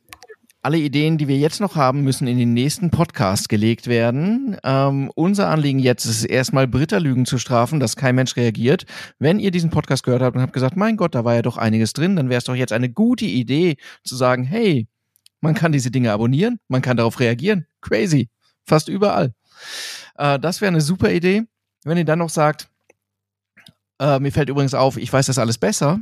alle 0.61 0.79
Ideen, 0.79 1.19
die 1.19 1.29
wir 1.29 1.39
jetzt 1.39 1.61
noch 1.61 1.77
haben, 1.77 2.03
müssen 2.03 2.27
in 2.27 2.37
den 2.37 2.53
nächsten 2.53 2.91
Podcast 2.91 3.49
gelegt 3.49 3.87
werden. 3.87 4.57
Ähm, 4.65 5.11
unser 5.15 5.49
Anliegen 5.49 5.79
jetzt 5.79 6.05
ist 6.05 6.25
erstmal 6.25 6.67
Britta-Lügen 6.67 7.27
zu 7.27 7.39
strafen, 7.39 7.81
dass 7.81 7.97
kein 7.97 8.17
Mensch 8.17 8.37
reagiert. 8.37 8.85
Wenn 9.19 9.39
ihr 9.39 9.51
diesen 9.51 9.71
Podcast 9.71 10.03
gehört 10.03 10.21
habt 10.21 10.37
und 10.37 10.43
habt 10.43 10.53
gesagt, 10.53 10.77
mein 10.77 10.97
Gott, 10.97 11.15
da 11.15 11.25
war 11.25 11.35
ja 11.35 11.43
doch 11.43 11.57
einiges 11.57 11.93
drin, 11.93 12.17
dann 12.17 12.29
wäre 12.29 12.39
es 12.39 12.45
doch 12.45 12.57
jetzt 12.57 12.73
eine 12.73 12.91
gute 12.91 13.25
Idee 13.25 13.77
zu 14.05 14.17
sagen, 14.17 14.45
hey, 14.45 14.89
man 15.41 15.55
kann 15.55 15.73
diese 15.73 15.91
Dinge 15.91 16.13
abonnieren, 16.13 16.59
man 16.69 16.83
kann 16.83 16.97
darauf 16.97 17.21
reagieren. 17.21 17.67
Crazy. 17.81 18.29
Fast 18.65 18.89
überall. 18.89 19.33
Äh, 20.17 20.39
das 20.39 20.61
wäre 20.61 20.69
eine 20.69 20.81
super 20.81 21.11
Idee. 21.11 21.45
Wenn 21.85 21.99
ihr 21.99 22.05
dann 22.05 22.19
noch 22.19 22.31
sagt, 22.31 22.69
äh, 23.99 24.19
mir 24.19 24.33
fällt 24.33 24.49
übrigens 24.49 24.75
auf, 24.75 24.97
ich 24.97 25.13
weiß 25.13 25.27
das 25.27 25.39
alles 25.39 25.59
besser, 25.59 26.01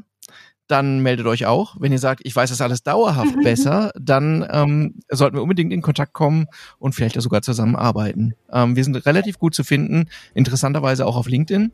dann 0.68 1.01
meldet 1.01 1.26
euch 1.26 1.47
auch. 1.47 1.76
Wenn 1.78 1.93
ihr 1.93 1.99
sagt, 1.99 2.22
ich 2.24 2.34
weiß 2.34 2.51
das 2.51 2.61
alles 2.61 2.82
dauerhaft 2.82 3.37
besser, 3.43 3.93
dann 3.99 4.47
ähm, 4.51 4.95
sollten 5.09 5.37
wir 5.37 5.43
unbedingt 5.43 5.72
in 5.72 5.82
Kontakt 5.82 6.12
kommen 6.12 6.47
und 6.78 6.95
vielleicht 6.95 7.20
sogar 7.20 7.43
zusammenarbeiten. 7.43 8.34
Ähm, 8.51 8.74
wir 8.74 8.84
sind 8.84 9.07
relativ 9.07 9.39
gut 9.39 9.55
zu 9.55 9.64
finden, 9.64 10.09
interessanterweise 10.34 11.07
auch 11.07 11.16
auf 11.16 11.28
LinkedIn. 11.28 11.72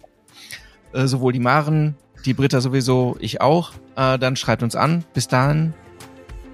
Äh, 0.92 1.06
sowohl 1.06 1.32
die 1.32 1.40
Maren, 1.40 1.96
die 2.26 2.34
Britta 2.34 2.60
sowieso, 2.60 3.16
ich 3.18 3.40
auch. 3.40 3.72
Äh, 3.96 4.18
dann 4.18 4.36
schreibt 4.36 4.62
uns 4.62 4.76
an. 4.76 5.04
Bis 5.14 5.26
dahin, 5.28 5.72